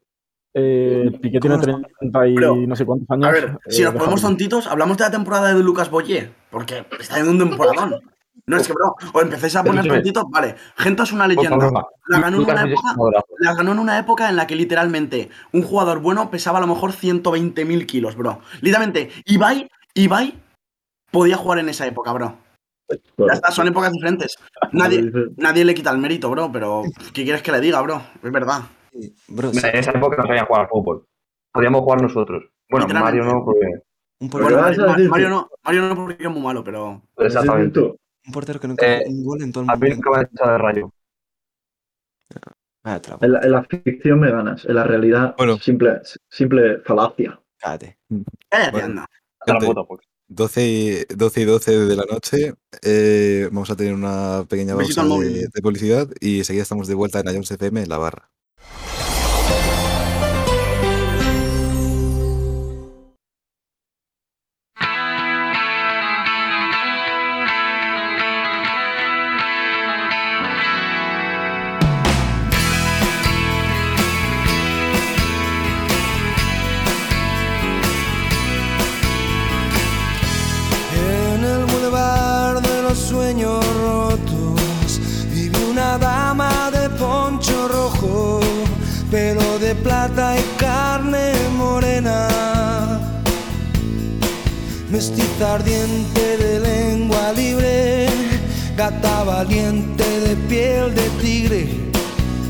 Eh, 0.53 1.11
Piqué 1.21 1.39
tiene 1.39 1.57
¿Cómo 1.59 1.81
30 1.99 2.27
y 2.27 2.35
Pero, 2.35 2.55
no 2.55 2.75
sé 2.75 2.85
cuántos 2.85 3.09
años. 3.11 3.25
A 3.27 3.31
ver, 3.31 3.57
si 3.67 3.81
eh, 3.81 3.85
nos 3.85 3.93
ponemos 3.95 4.21
tontitos, 4.21 4.67
hablamos 4.67 4.97
de 4.97 5.03
la 5.05 5.11
temporada 5.11 5.53
de 5.53 5.63
Lucas 5.63 5.89
Boyer, 5.89 6.31
porque 6.51 6.83
está 6.99 7.19
en 7.19 7.29
un 7.29 7.39
temporadón. 7.39 7.95
No 8.45 8.57
es 8.57 8.67
que, 8.67 8.73
bro, 8.73 8.95
o 9.13 9.21
empecéis 9.21 9.55
a 9.55 9.63
poner 9.63 9.87
tontitos, 9.87 10.23
vale. 10.29 10.55
Gento 10.77 11.03
es 11.03 11.11
una 11.11 11.27
leyenda. 11.27 11.87
La 12.07 12.19
ganó 12.19 12.37
en 12.37 12.43
una 12.43 12.63
época. 12.63 12.95
La 13.39 13.53
ganó 13.55 13.71
en 13.73 13.79
una 13.79 13.99
época 13.99 14.29
en 14.29 14.35
la 14.35 14.47
que 14.47 14.55
literalmente 14.55 15.29
un 15.51 15.63
jugador 15.63 15.99
bueno 15.99 16.29
pesaba 16.31 16.59
a 16.59 16.61
lo 16.61 16.67
mejor 16.67 16.91
120.000 16.91 17.85
kilos, 17.85 18.15
bro. 18.15 18.39
Literalmente, 18.61 19.09
Ibai, 19.25 19.69
Ibai 19.95 20.39
podía 21.11 21.37
jugar 21.37 21.59
en 21.59 21.69
esa 21.69 21.85
época, 21.87 22.13
bro. 22.13 22.37
Ya 23.17 23.33
está, 23.33 23.51
son 23.51 23.67
épocas 23.67 23.91
diferentes. 23.91 24.37
Nadie, 24.71 25.11
nadie 25.35 25.65
le 25.65 25.73
quita 25.73 25.91
el 25.91 25.97
mérito, 25.97 26.29
bro, 26.29 26.49
pero 26.51 26.83
¿qué 27.13 27.23
quieres 27.23 27.41
que 27.41 27.51
le 27.51 27.59
diga, 27.59 27.81
bro? 27.81 28.01
Es 28.23 28.31
verdad. 28.31 28.61
Bro, 29.27 29.51
En 29.51 29.75
esa 29.75 29.91
época 29.91 30.17
no 30.17 30.27
sabían 30.27 30.45
jugar 30.45 30.61
al 30.63 30.69
fútbol. 30.69 31.05
Podíamos 31.51 31.81
jugar 31.81 32.01
nosotros. 32.01 32.45
Bueno. 32.69 32.87
Mario 32.87 33.23
no, 33.23 33.43
porque. 33.43 33.65
Bueno, 34.19 34.61
Mario, 35.09 35.29
no, 35.29 35.49
Mario 35.63 35.81
no 35.81 35.95
porque 35.95 36.23
es 36.23 36.29
muy 36.29 36.41
malo, 36.41 36.63
pero. 36.63 37.01
Exactamente. 37.17 37.95
Un 38.27 38.33
portero 38.33 38.59
que 38.59 38.67
nunca 38.67 38.85
Eh, 38.99 39.05
un 39.07 39.23
gol 39.23 39.41
en 39.41 39.51
todo 39.51 39.63
el 39.63 39.69
A 39.69 39.75
mí 39.75 39.89
mundo. 39.89 39.95
nunca 39.95 40.09
me 40.11 40.17
han 40.17 40.29
echado 40.33 40.51
de 40.51 40.57
rayo. 40.57 40.93
Ah. 42.83 43.01
En 43.21 43.31
la, 43.33 43.39
en 43.41 43.51
la 43.51 43.63
ficción 43.65 44.19
me 44.19 44.31
ganas, 44.31 44.63
en 44.65 44.75
la 44.75 44.83
realidad, 44.85 45.35
Bueno. 45.37 45.57
simple, 45.57 45.99
simple 46.29 46.79
falacia. 46.85 47.41
Cállate. 47.57 47.97
Cállate, 48.49 48.71
Bueno. 48.71 48.85
anda. 48.85 49.01
Hasta 49.39 49.53
la 49.53 49.59
Gente, 49.59 49.65
puta, 49.75 49.83
pues. 49.87 50.01
12 50.29 50.67
y, 50.67 51.05
12 51.15 51.41
y 51.41 51.45
12 51.45 51.71
de 51.85 51.95
la 51.95 52.03
noche. 52.09 52.53
eh, 52.83 53.47
vamos 53.51 53.69
a 53.71 53.75
tener 53.75 53.93
una 53.93 54.45
pequeña 54.47 54.75
pausa 54.75 55.03
de 55.03 55.61
publicidad 55.61 56.07
y 56.19 56.39
enseguida 56.39 56.63
estamos 56.63 56.87
de 56.87 56.95
vuelta 56.95 57.19
en 57.21 57.33
Ions 57.33 57.51
FM 57.51 57.81
en 57.83 57.89
la 57.89 57.97
barra. 57.97 58.29
Rojo, 87.87 88.39
pelo 89.11 89.59
de 89.59 89.75
plata 89.75 90.35
y 90.37 90.43
carne 90.57 91.33
morena. 91.57 92.27
Mestiza 94.89 95.55
ardiente 95.55 96.37
de 96.37 96.59
lengua 96.59 97.33
libre, 97.33 98.07
gata 98.75 99.23
valiente 99.23 100.03
de 100.21 100.35
piel 100.49 100.95
de 100.95 101.09
tigre, 101.21 101.67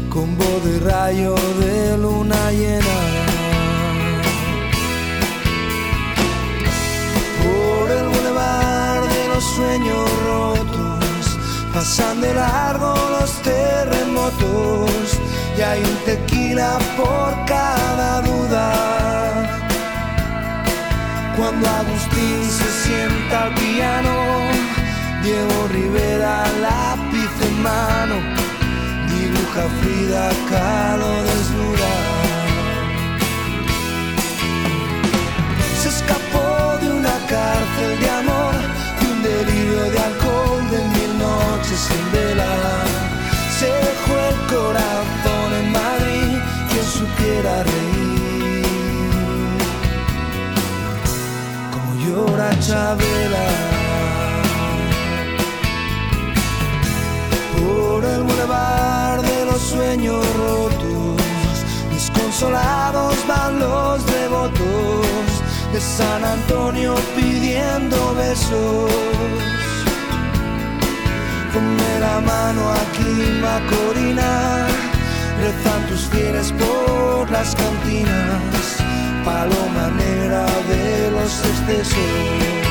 con 0.10 0.38
voz 0.38 0.64
de 0.64 0.80
rayo 0.80 1.36
de 1.60 1.98
luna 1.98 2.52
llena. 2.52 2.98
por 7.44 7.92
el 7.92 8.08
bulevar 8.10 9.02
de 9.02 9.28
los 9.34 9.44
sueños 9.44 10.10
rotos, 10.26 11.38
pasando 11.74 12.34
largo 12.34 12.94
los 13.20 13.32
terremotos, 13.42 14.87
y 15.58 15.62
hay 15.62 15.82
un 15.82 15.98
tequila 16.06 16.78
por 16.96 17.46
cada 17.46 18.22
duda. 18.22 18.66
Cuando 21.36 21.68
Agustín 21.68 22.44
se 22.50 22.70
sienta 22.84 23.44
al 23.46 23.54
piano, 23.56 24.14
Diego 25.24 25.68
Rivera 25.72 26.44
lápiz 26.62 27.32
en 27.48 27.62
mano, 27.62 28.16
dibuja 29.10 29.64
Frida 29.82 30.30
Kahlo 30.50 31.24
desnuda. 31.24 31.92
se 35.82 35.90
escapó 35.90 36.78
de 36.82 36.92
una 36.92 37.16
cárcel 37.28 38.00
de 38.00 38.10
amor, 38.10 38.54
de 39.00 39.12
un 39.12 39.24
delirio 39.24 39.92
de 39.92 40.00
alcohol, 40.00 40.70
de 40.72 40.80
mil 40.96 41.20
noches 41.20 41.80
sin 41.80 42.12
vela. 42.12 43.17
Dejó 43.60 44.16
el 44.30 44.36
corazón 44.56 45.54
en 45.60 45.72
Madrid, 45.72 46.38
quien 46.70 46.86
supiera 46.86 47.64
reír. 47.64 48.66
Como 51.74 51.96
llora 51.96 52.52
Chabela. 52.60 53.48
Por 57.60 58.06
el 58.06 58.22
bulevar 58.22 59.24
de 59.24 59.46
los 59.46 59.60
sueños 59.60 60.24
rotos, 60.38 61.20
desconsolados 61.92 63.16
van 63.28 63.58
los 63.58 64.06
devotos 64.06 65.08
de 65.74 65.82
San 65.82 66.24
Antonio 66.24 66.94
pidiendo 67.16 68.14
besos. 68.14 69.57
Ponme 71.54 72.00
la 72.00 72.20
mano 72.22 72.72
aquí, 72.72 73.40
Macorina, 73.42 74.68
rezan 75.42 75.88
tus 75.88 76.02
fieles 76.10 76.52
por 76.52 77.30
las 77.32 77.56
cantinas, 77.56 78.78
paloma 79.24 79.90
negra 79.98 80.46
de 80.70 81.12
los 81.12 81.32
excesos. 81.46 82.67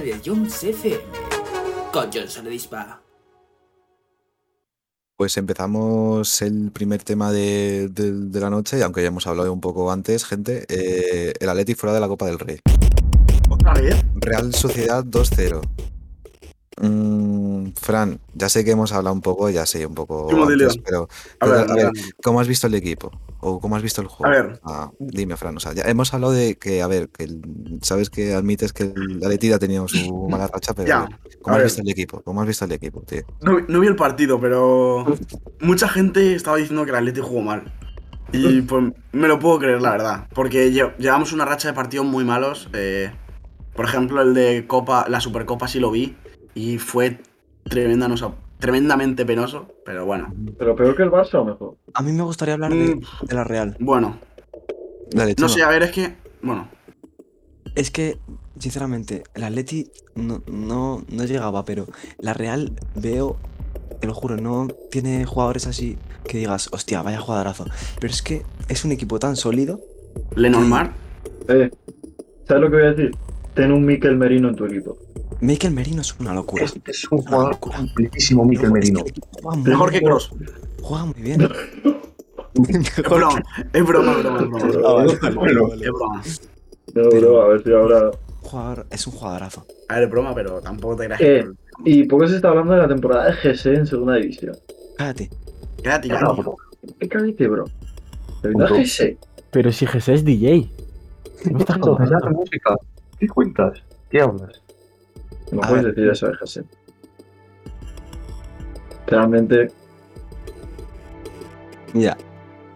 De 0.00 0.20
Jones 0.24 0.62
FM. 0.64 0.98
Con 1.92 2.10
Johnson 2.12 2.48
Dispa. 2.48 3.00
Pues 5.16 5.36
empezamos 5.36 6.42
el 6.42 6.70
primer 6.72 7.02
tema 7.04 7.30
de, 7.30 7.88
de- 7.92 8.12
de 8.12 8.40
la 8.40 8.50
noche, 8.50 8.82
aunque 8.82 9.02
ya 9.02 9.08
hemos 9.08 9.26
hablado 9.26 9.52
un 9.52 9.60
poco 9.60 9.90
antes, 9.92 10.24
gente. 10.24 10.64
eh, 10.68 11.32
el 11.38 11.48
Atleti 11.48 11.74
fuera 11.74 11.94
de 11.94 12.00
la 12.00 12.08
Copa 12.08 12.26
del 12.26 12.38
Rey. 12.38 12.58
¿Otra 13.50 13.74
vez? 13.74 13.96
Real 14.16 14.52
Sociedad 14.54 15.04
2-0. 15.04 15.60
Mm, 16.80 17.72
Fran, 17.80 18.18
ya 18.34 18.48
sé 18.48 18.64
que 18.64 18.70
hemos 18.72 18.92
hablado 18.92 19.14
un 19.14 19.20
poco, 19.20 19.50
ya 19.50 19.66
sé 19.66 19.86
un 19.86 19.94
poco 19.94 20.28
antes, 20.42 20.78
pero, 20.84 21.08
A 21.40 21.46
pero, 21.46 21.52
ver, 21.52 21.70
a 21.70 21.74
ver, 21.74 21.86
a 21.86 21.90
ver. 21.92 21.92
¿cómo 22.22 22.40
has 22.40 22.48
visto 22.48 22.66
el 22.66 22.74
equipo? 22.74 23.10
¿O 23.40 23.60
cómo 23.60 23.76
has 23.76 23.82
visto 23.82 24.00
el 24.00 24.06
juego? 24.08 24.32
A 24.32 24.42
ver. 24.42 24.60
Ah, 24.64 24.90
dime, 24.98 25.36
Fran, 25.36 25.56
o 25.56 25.60
sea, 25.60 25.74
ya 25.74 25.82
hemos 25.84 26.12
hablado 26.14 26.32
de 26.32 26.56
que, 26.56 26.80
a 26.82 26.86
ver, 26.86 27.08
que 27.08 27.24
el- 27.24 27.42
sabes 27.82 28.08
que 28.10 28.32
admites 28.32 28.72
que 28.72 28.84
el 28.84 29.20
Atleti 29.22 29.48
ya 29.48 29.56
ha 29.56 29.58
tenido 29.58 29.86
su 29.88 30.26
mala 30.30 30.46
racha, 30.46 30.72
pero 30.72 30.88
Ya, 30.88 31.08
¿cómo 31.42 31.56
has 31.56 31.64
visto 31.64 31.82
el 31.82 31.90
equipo? 31.90 32.22
¿Cómo 32.22 32.40
has 32.40 32.46
visto 32.46 32.64
el 32.64 32.72
equipo, 32.72 33.00
tío? 33.02 33.22
No, 33.42 33.58
no 33.68 33.80
vi 33.80 33.86
el 33.88 33.96
partido, 33.96 34.40
pero 34.40 35.04
mucha 35.60 35.88
gente 35.88 36.34
estaba 36.34 36.56
diciendo 36.56 36.84
que 36.84 36.90
el 36.90 36.96
Atleti 36.96 37.20
jugó 37.20 37.42
mal. 37.42 37.64
Y 38.32 38.62
pues 38.62 38.84
me 39.12 39.28
lo 39.28 39.38
puedo 39.38 39.58
creer, 39.58 39.82
la 39.82 39.90
verdad. 39.90 40.26
Porque 40.34 40.72
lle- 40.72 40.96
llevamos 40.96 41.32
una 41.32 41.44
racha 41.44 41.68
de 41.68 41.74
partidos 41.74 42.06
muy 42.06 42.24
malos. 42.24 42.68
eh, 42.72 43.12
por 43.74 43.86
ejemplo, 43.86 44.20
el 44.22 44.34
de 44.34 44.66
Copa, 44.66 45.06
la 45.08 45.20
Supercopa 45.20 45.66
sí 45.68 45.80
lo 45.80 45.90
vi. 45.90 46.14
Y 46.54 46.78
fue 46.78 47.18
tremenda, 47.64 48.08
no 48.08 48.16
sé, 48.16 48.26
tremendamente 48.58 49.24
penoso. 49.24 49.66
Pero 49.84 50.04
bueno. 50.06 50.32
Pero 50.58 50.76
peor 50.76 50.96
que 50.96 51.02
el 51.02 51.10
Barça 51.10 51.40
o 51.40 51.44
mejor. 51.44 51.76
A 51.94 52.02
mí 52.02 52.12
me 52.12 52.22
gustaría 52.22 52.54
hablar 52.54 52.72
de, 52.72 53.00
de 53.22 53.34
la 53.34 53.44
Real. 53.44 53.76
Bueno, 53.80 54.18
Dale, 55.10 55.34
no 55.38 55.48
sé, 55.48 55.62
a 55.62 55.68
ver, 55.68 55.82
es 55.82 55.90
que. 55.92 56.14
Bueno, 56.42 56.68
Es 57.74 57.90
que, 57.90 58.18
sinceramente, 58.58 59.22
el 59.34 59.44
Atleti 59.44 59.90
no, 60.14 60.42
no, 60.46 61.04
no 61.08 61.24
llegaba, 61.24 61.64
pero 61.64 61.86
la 62.18 62.34
Real 62.34 62.72
veo, 62.94 63.36
te 64.00 64.06
lo 64.06 64.14
juro, 64.14 64.36
no 64.36 64.68
tiene 64.90 65.24
jugadores 65.24 65.66
así 65.66 65.98
que 66.26 66.38
digas, 66.38 66.68
hostia, 66.72 67.02
vaya 67.02 67.20
jugadorazo. 67.20 67.66
Pero 68.00 68.12
es 68.12 68.22
que 68.22 68.42
es 68.68 68.84
un 68.84 68.92
equipo 68.92 69.18
tan 69.18 69.36
sólido. 69.36 69.80
Lenormand. 70.36 70.92
Eh, 71.48 71.70
¿sabes 72.46 72.62
lo 72.62 72.70
que 72.70 72.76
voy 72.76 72.86
a 72.86 72.92
decir? 72.92 73.10
Ten 73.54 73.72
un 73.72 73.84
Mikel 73.84 74.16
Merino 74.16 74.48
en 74.48 74.56
tu 74.56 74.64
equipo. 74.66 74.96
Mikel 75.40 75.72
Merino 75.72 76.00
es 76.02 76.14
una 76.20 76.34
locura. 76.34 76.64
Es, 76.64 76.74
es 76.86 77.10
un 77.10 77.18
jugador 77.22 77.58
completísimo, 77.58 78.44
Mikel 78.44 78.68
Luego, 78.70 78.78
es 78.78 78.90
que 78.90 78.94
Merino. 79.02 79.62
Mejor 79.64 79.90
que 79.90 79.98
bien, 79.98 80.10
Cross. 80.10 80.30
Juega 80.82 81.04
muy 81.06 81.20
bien. 81.20 81.48
Es 82.54 83.02
broma, 83.08 83.42
es 83.72 83.82
broma, 83.86 84.12
es 84.12 84.22
broma, 84.22 84.58
es 84.58 84.72
broma. 84.76 84.88
Ah. 85.00 85.06
Es 85.06 85.90
broma. 85.90 86.22
No, 86.94 87.08
Pero- 87.08 87.10
bro, 87.20 87.42
a 87.42 87.48
ver 87.48 87.62
si 87.64 87.72
ahora. 87.72 88.10
Jugador- 88.42 88.86
es 88.90 89.06
un 89.06 89.12
jugadorazo. 89.14 89.66
A 89.88 89.94
ver, 89.94 90.02
es 90.04 90.10
broma, 90.10 90.34
pero 90.34 90.60
tampoco 90.60 90.96
te 90.96 91.06
creas 91.06 91.20
Eh, 91.22 91.46
que. 91.84 91.90
y 91.90 92.04
poco 92.04 92.28
se 92.28 92.36
está 92.36 92.48
hablando 92.50 92.74
de 92.74 92.80
la 92.80 92.88
temporada 92.88 93.24
de 93.30 93.32
GS 93.54 93.66
en 93.74 93.86
segunda 93.86 94.16
división. 94.16 94.54
Cállate. 94.98 95.30
Quédate 95.82 96.08
ya. 96.08 96.20
¿Qué 97.00 97.08
cállate, 97.08 97.48
bro? 97.48 97.64
¿De 98.42 98.48
verdad 98.50 98.68
Punto. 98.68 98.82
GS? 98.82 99.16
Pero 99.50 99.72
si 99.72 99.86
Jesse 99.86 100.08
es 100.10 100.24
DJ. 100.24 100.68
¿Qué 101.42 101.50
me 101.50 101.60
estás 101.60 101.78
contando? 101.78 102.30
música. 102.32 102.76
¿Qué 103.18 103.28
cuentas? 103.28 103.82
¿Qué 104.10 104.20
hablas? 104.20 104.60
No 105.52 105.62
A 105.62 105.68
puedes 105.68 105.84
ver. 105.84 105.94
decir 105.94 106.10
eso 106.10 106.26
de 106.26 106.32
GS. 106.34 106.64
Realmente, 109.06 109.70
Ya. 111.94 112.16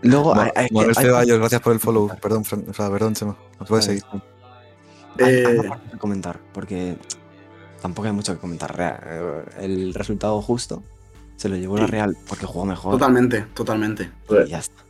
Luego 0.03 0.35
Ma- 0.35 0.45
hay, 0.45 0.51
hay- 0.55 0.69
hay- 0.87 0.95
Ceballos, 0.95 1.39
gracias 1.39 1.61
por 1.63 1.73
el 1.73 1.81
follow. 1.81 2.11
Perdón, 2.21 2.45
Fran, 2.45 2.65
o 2.69 2.73
sea, 2.75 2.91
perdón, 2.91 3.15
Chema. 3.15 3.35
No 3.59 3.67
puedes 3.67 3.87
seguir. 3.87 4.03
hay- 4.13 5.25
hay 5.25 5.35
Eh, 5.35 5.69
parte 5.69 5.91
que 5.93 5.99
comentar, 5.99 6.39
porque 6.53 6.97
tampoco 7.81 8.07
hay 8.07 8.13
mucho 8.13 8.35
que 8.35 8.39
comentar. 8.39 8.75
Eh, 8.79 9.45
El 9.65 9.95
resultado 9.95 10.41
justo 10.43 10.83
se 11.37 11.49
lo 11.49 11.57
llevó 11.57 11.79
la. 11.79 11.87
Real 11.87 12.15
porque 12.29 12.45
jugó 12.45 12.67
mejor. 12.67 12.93
Totalmente, 12.93 13.47
totalmente. 13.55 14.11
Y 14.45 14.51
ya 14.51 14.59
está. 14.59 14.83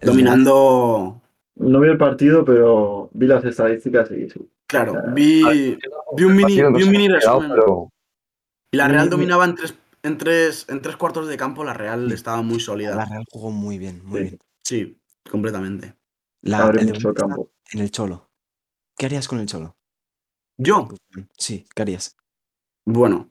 El 0.00 0.08
Dominando. 0.08 1.20
no 1.56 1.80
vi 1.80 1.88
el 1.90 1.98
partido, 1.98 2.44
pero 2.46 3.10
vi 3.12 3.26
las 3.26 3.44
estadísticas 3.44 4.10
y 4.12 4.30
sí. 4.30 4.48
Claro, 4.72 4.94
vi, 5.14 5.78
vi 6.16 6.24
un 6.24 6.34
mini, 6.36 6.54
vi 6.56 6.82
un 6.82 7.12
resumen. 7.12 7.50
pero 7.50 7.88
Y 8.72 8.76
la 8.76 8.88
Real 8.88 9.08
dominaba 9.10 9.44
en 9.44 9.54
tres, 9.54 9.74
en 10.02 10.18
tres, 10.18 10.66
en 10.68 10.82
tres 10.82 10.96
cuartos 10.96 11.28
de 11.28 11.36
campo, 11.36 11.62
la 11.64 11.74
Real 11.74 12.10
estaba 12.10 12.42
muy 12.42 12.58
La 12.58 12.64
sólida. 12.64 13.04
Real 13.04 13.24
jugó 13.30 13.50
muy 13.50 13.78
bien, 13.78 14.02
muy 14.04 14.20
Sí. 14.20 14.24
bien. 14.24 14.38
Sí, 14.64 15.00
completamente. 15.30 15.94
La, 16.42 16.58
Abre 16.64 16.80
el 16.82 16.88
mucho 16.88 16.98
debut 17.00 17.16
está 17.18 17.28
campo. 17.28 17.50
En 17.72 17.80
el 17.80 17.90
Cholo. 17.90 18.28
¿Qué 18.98 19.06
harías 19.06 19.28
con 19.28 19.38
el 19.40 19.46
Cholo? 19.46 19.76
Yo, 20.58 20.88
Sí, 21.38 21.64
¿qué 21.74 21.82
harías? 21.82 22.16
bueno, 22.84 23.28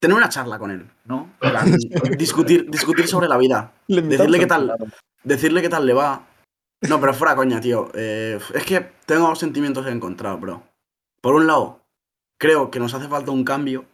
tener 0.00 0.16
una 0.16 0.28
charla 0.28 0.58
con 0.58 0.70
él, 0.72 0.90
¿no? 1.04 1.30
Discutir, 2.18 2.68
discutir 2.70 3.06
sobre 3.06 3.28
la 3.28 3.36
vida. 3.38 3.72
Decirle 3.86 4.38
qué 4.40 4.46
tal, 4.46 4.74
decirle 5.22 5.62
qué 5.62 5.68
tal 5.68 5.86
le 5.86 5.92
va. 5.94 6.26
No, 6.88 6.98
pero 7.00 7.12
fuera 7.14 7.36
coña, 7.36 7.60
tío. 7.60 7.90
Eh, 7.94 8.38
es 8.54 8.64
que 8.64 8.80
tengo 9.06 9.34
sentimientos 9.36 9.86
encontrados, 9.86 10.40
bro. 10.40 10.62
Por 11.20 11.34
un 11.34 11.46
lado, 11.46 11.80
creo 12.38 12.70
que 12.70 12.80
nos 12.80 12.94
hace 12.94 13.08
falta 13.08 13.30
un 13.30 13.44
cambio. 13.44 13.84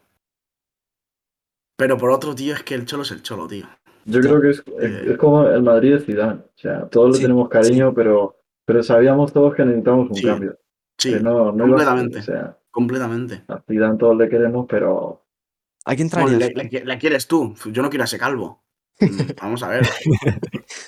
Pero 1.78 1.98
por 1.98 2.10
otro, 2.10 2.34
tío, 2.34 2.54
es 2.54 2.62
que 2.62 2.74
el 2.74 2.86
cholo 2.86 3.02
es 3.02 3.10
el 3.10 3.22
cholo, 3.22 3.46
tío. 3.46 3.66
Yo 4.04 4.20
creo 4.20 4.40
que 4.40 4.50
es, 4.50 4.62
es- 4.80 5.06
es 5.10 5.18
como 5.18 5.46
el 5.46 5.62
Madrid 5.62 5.94
de 5.94 6.00
Zidane. 6.00 6.40
O 6.40 6.50
sea, 6.58 6.88
todos 6.88 7.16
le 7.16 7.22
tenemos 7.22 7.48
cariño, 7.48 7.92
pero, 7.92 8.36
pero 8.64 8.82
sabíamos 8.82 9.32
todos 9.32 9.54
que 9.54 9.64
necesitamos 9.64 10.08
un 10.10 10.16
Sí, 10.16 10.24
cambio. 10.24 10.58
Sí, 10.98 11.12
Que 11.12 11.20
no, 11.20 11.52
no 11.52 11.64
completamente. 11.64 12.20
O 12.20 12.22
sea, 12.22 12.58
completamente. 12.70 13.42
a 13.48 13.60
Zidane 13.68 13.98
todos 13.98 14.16
le 14.16 14.28
queremos, 14.28 14.66
pero 14.68 15.22
¿A 15.84 15.94
quién 15.94 16.08
Bueno, 16.08 16.28
traerías? 16.38 16.52
le, 16.56 16.64
le- 16.80 16.84
le 16.84 16.98
quieres 16.98 17.26
tú. 17.28 17.54
Yo 17.70 17.82
no 17.82 17.90
quiero 17.90 18.02
a 18.04 18.06
ese 18.06 18.18
calvo. 18.18 18.62
Mm, 19.00 19.06
Vamos 19.42 19.62
a 19.62 19.68
ver. 19.68 19.86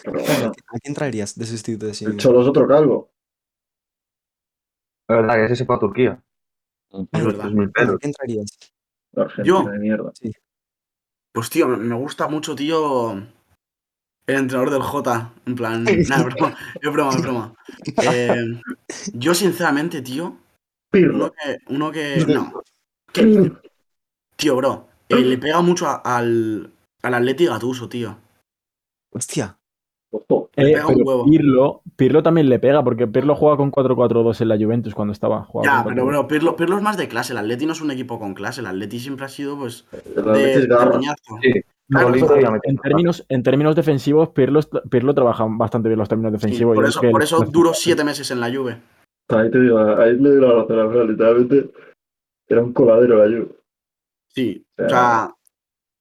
pero 0.04 0.20
bueno, 0.20 0.52
¿A 0.68 0.78
quién 0.78 0.94
traerías 0.94 1.36
de 1.38 1.44
sustituto 1.44 1.84
de 1.86 1.90
el 1.90 1.96
Simeone? 1.96 2.18
Cholo 2.20 2.40
es 2.42 2.48
otro 2.48 2.66
calvo. 2.66 3.10
la 5.08 5.16
verdad 5.16 5.34
que 5.34 5.44
ese 5.46 5.56
se 5.56 5.64
fue 5.66 5.76
a 5.76 5.78
Turquía. 5.78 6.22
Es 6.92 7.08
Yo. 9.46 9.62
de 9.64 9.78
mierda. 9.78 10.12
Pues 11.32 11.50
tío, 11.50 11.68
me- 11.68 11.94
gusta 11.94 12.28
mucho, 12.28 12.54
tío, 12.56 13.12
el 13.12 14.34
entrenador 14.36 14.70
del 14.70 14.82
J. 14.82 15.32
En 15.46 15.54
plan, 15.54 15.84
nada, 16.08 16.28
es 16.28 16.34
broma, 16.34 16.56
es 16.80 16.92
broma, 16.92 17.10
es 17.14 17.22
broma. 17.22 17.54
Eh, 18.12 18.60
yo, 19.12 19.34
sinceramente, 19.34 20.02
tío, 20.02 20.36
uno 21.14 21.32
que. 21.32 21.58
Uno 21.68 21.92
que 21.92 22.16
no. 22.28 22.62
Tío, 24.36 24.56
bro, 24.56 24.88
eh, 25.08 25.16
le 25.16 25.38
pega 25.38 25.60
mucho 25.60 25.86
a- 25.86 25.96
al, 25.96 26.72
al 27.02 27.14
Atleti 27.14 27.46
Gatuso, 27.46 27.88
tío. 27.88 28.16
Hostia. 29.12 29.57
Eh, 30.10 30.74
pero. 30.74 31.24
Pirlo, 31.24 31.82
Pirlo 31.96 32.22
también 32.22 32.48
le 32.48 32.58
pega, 32.58 32.82
porque 32.82 33.06
Pirlo 33.06 33.34
juega 33.36 33.56
con 33.56 33.70
4-4-2 33.70 34.40
en 34.40 34.48
la 34.48 34.56
Juventus 34.56 34.94
cuando 34.94 35.12
estaba. 35.12 35.44
jugaba 35.44 35.78
Ya, 35.78 35.84
pero 35.84 36.02
4-4-2. 36.04 36.06
bro, 36.08 36.28
Pirlo, 36.28 36.56
Pirlo 36.56 36.76
es 36.78 36.82
más 36.82 36.96
de 36.96 37.08
clase. 37.08 37.32
El 37.32 37.38
Atleti 37.38 37.66
no 37.66 37.72
es 37.72 37.80
un 37.80 37.90
equipo 37.90 38.18
con 38.18 38.34
clase. 38.34 38.60
El 38.60 38.66
Atleti 38.66 38.98
siempre 38.98 39.26
ha 39.26 39.28
sido, 39.28 39.56
pues, 39.58 39.86
El 40.16 40.24
de. 40.24 40.62
Sí, 40.62 40.66
Claro, 41.90 42.12
pero- 42.12 42.60
En 42.64 42.76
términos, 42.76 43.24
en 43.30 43.42
términos 43.42 43.74
defensivos, 43.74 44.28
Pirlo, 44.30 44.60
Pirlo 44.90 45.14
trabaja 45.14 45.46
bastante 45.48 45.88
bien 45.88 45.98
los 45.98 46.08
términos 46.08 46.32
Sí, 46.32 46.36
defensivos. 46.36 46.74
por 46.74 46.84
Yo 46.84 46.88
eso, 46.90 47.00
por 47.00 47.20
el- 47.22 47.24
eso 47.24 47.40
duró 47.50 47.72
siete 47.72 48.04
meses 48.04 48.30
en 48.30 48.40
la 48.40 48.52
Juve. 48.54 48.76
Ahí 49.30 49.50
te 49.50 49.58
digo, 49.60 49.78
ahí 49.78 50.14
le 50.18 50.30
doy 50.30 50.40
la 50.40 50.52
razón 50.54 50.92
Fran, 50.92 51.08
literalmente 51.08 51.70
era 52.48 52.62
un 52.62 52.72
coladero 52.74 53.18
la 53.26 53.36
Juve. 53.38 53.48
Sí, 54.34 54.66
O 54.78 54.84
o 54.84 54.88
sea, 54.88 55.30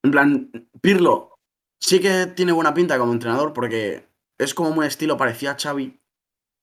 en 0.04 0.12
plan, 0.12 0.52
Pirlo 0.82 1.27
sí 1.80 2.00
que 2.00 2.28
tiene 2.36 2.52
buena 2.52 2.74
pinta 2.74 2.98
como 2.98 3.14
entrenador 3.14 3.54
porque 3.54 4.04
es 4.38 4.54
como 4.54 4.72
muy 4.72 4.86
estilo 4.86 5.18
parecía 5.18 5.52
a 5.52 5.58
Xavi, 5.58 6.00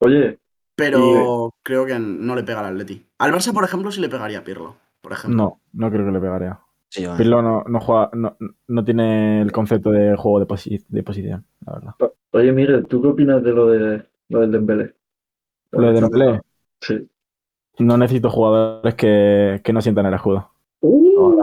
Oye, 0.00 0.38
pero 0.77 1.55
creo 1.62 1.87
que 1.87 1.98
no 1.98 2.35
le 2.35 2.42
pega 2.42 2.61
al 2.61 2.66
Atleti. 2.74 3.05
Al 3.18 3.33
Barça, 3.33 3.53
por 3.53 3.64
ejemplo, 3.64 3.90
sí 3.90 4.00
le 4.00 4.09
pegaría 4.09 4.38
a 4.40 4.44
Pirlo, 4.44 4.77
por 5.00 5.12
ejemplo. 5.12 5.37
No, 5.37 5.61
no 5.72 5.90
creo 5.90 6.05
que 6.05 6.12
le 6.12 6.20
pegaría. 6.20 6.59
Sí. 6.88 7.07
Pirlo 7.16 7.42
no, 7.42 7.64
no 7.66 7.81
juega, 7.81 8.11
no, 8.12 8.37
no 8.68 8.85
tiene 8.85 9.40
el 9.42 9.50
concepto 9.53 9.90
de 9.90 10.14
juego 10.16 10.40
de, 10.40 10.46
posi- 10.46 10.85
de 10.88 11.03
posición, 11.03 11.44
la 11.66 11.72
verdad. 11.74 11.94
oye 12.33 12.53
Miguel, 12.53 12.87
¿tú 12.87 13.00
qué 13.03 13.09
opinas 13.09 13.42
de 13.42 13.53
lo 13.53 13.66
de 13.66 14.05
lo 14.29 14.40
del 14.40 14.53
Dembélé? 14.53 14.94
Lo 15.72 15.92
de 15.92 16.00
Dembélé, 16.00 16.40
Sí. 16.81 17.09
no 17.79 17.96
necesito 17.96 18.31
jugadores 18.31 18.94
que, 18.94 19.61
que 19.64 19.72
no 19.72 19.81
sientan 19.81 20.07
el 20.07 20.14
escudo. 20.14 20.50
Uh, 20.81 21.35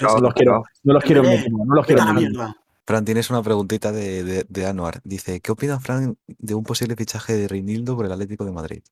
No 0.00 0.20
los 0.20 0.34
quiero, 0.34 0.64
no 0.84 0.94
los 0.94 1.04
quiero 1.04 1.22
en 1.22 1.28
mi 1.28 1.32
Dembélé, 1.36 1.46
equipo, 1.48 1.64
no 1.66 1.74
los 1.74 1.86
quiero 1.86 2.02
a 2.02 2.04
la 2.06 2.10
en 2.10 2.16
mi 2.16 2.24
equipo. 2.24 2.42
Fran, 2.86 3.04
tienes 3.04 3.30
una 3.30 3.42
preguntita 3.42 3.90
de, 3.90 4.22
de, 4.22 4.46
de 4.48 4.66
Anuar. 4.66 5.00
Dice, 5.02 5.40
¿qué 5.40 5.50
opina 5.50 5.80
Fran 5.80 6.16
de 6.26 6.54
un 6.54 6.62
posible 6.62 6.94
fichaje 6.94 7.34
de 7.34 7.48
Reinildo 7.48 7.96
por 7.96 8.06
el 8.06 8.12
Atlético 8.12 8.44
de 8.44 8.52
Madrid? 8.52 8.82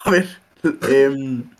A 0.00 0.10
ver, 0.10 0.28
em, 0.88 1.50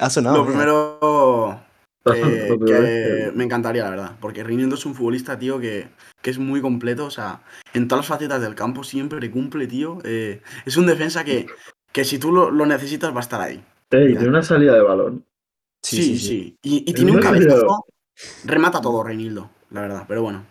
Ha 0.00 0.10
sonado. 0.10 0.38
lo 0.38 0.44
mira. 0.44 0.58
primero 0.58 1.60
eh, 2.14 2.58
que 2.66 3.32
me 3.34 3.44
encantaría, 3.44 3.84
la 3.84 3.90
verdad, 3.90 4.16
porque 4.20 4.44
Reinildo 4.44 4.74
es 4.74 4.84
un 4.84 4.94
futbolista, 4.94 5.38
tío, 5.38 5.58
que, 5.58 5.88
que 6.20 6.30
es 6.30 6.38
muy 6.38 6.60
completo, 6.60 7.06
o 7.06 7.10
sea, 7.10 7.42
en 7.72 7.88
todas 7.88 8.04
las 8.04 8.08
facetas 8.08 8.42
del 8.42 8.54
campo 8.54 8.84
siempre 8.84 9.30
cumple, 9.30 9.66
tío. 9.66 9.98
eh, 10.04 10.42
es 10.66 10.76
un 10.76 10.86
defensa 10.86 11.24
que, 11.24 11.46
que 11.90 12.04
si 12.04 12.18
tú 12.18 12.32
lo, 12.32 12.50
lo 12.50 12.66
necesitas 12.66 13.12
va 13.14 13.18
a 13.18 13.20
estar 13.20 13.40
ahí. 13.40 13.64
Ey, 13.90 14.12
tiene 14.12 14.28
una 14.28 14.42
salida 14.42 14.74
de 14.74 14.82
balón. 14.82 15.24
Sí, 15.82 16.02
sí, 16.02 16.18
sí. 16.18 16.58
Y, 16.62 16.92
tiene 16.92 17.12
un 17.12 17.20
cabezazo. 17.20 17.86
Remata 18.44 18.80
todo, 18.80 19.02
Reinildo. 19.02 19.50
La 19.70 19.80
verdad, 19.82 20.04
pero 20.08 20.22
bueno. 20.22 20.44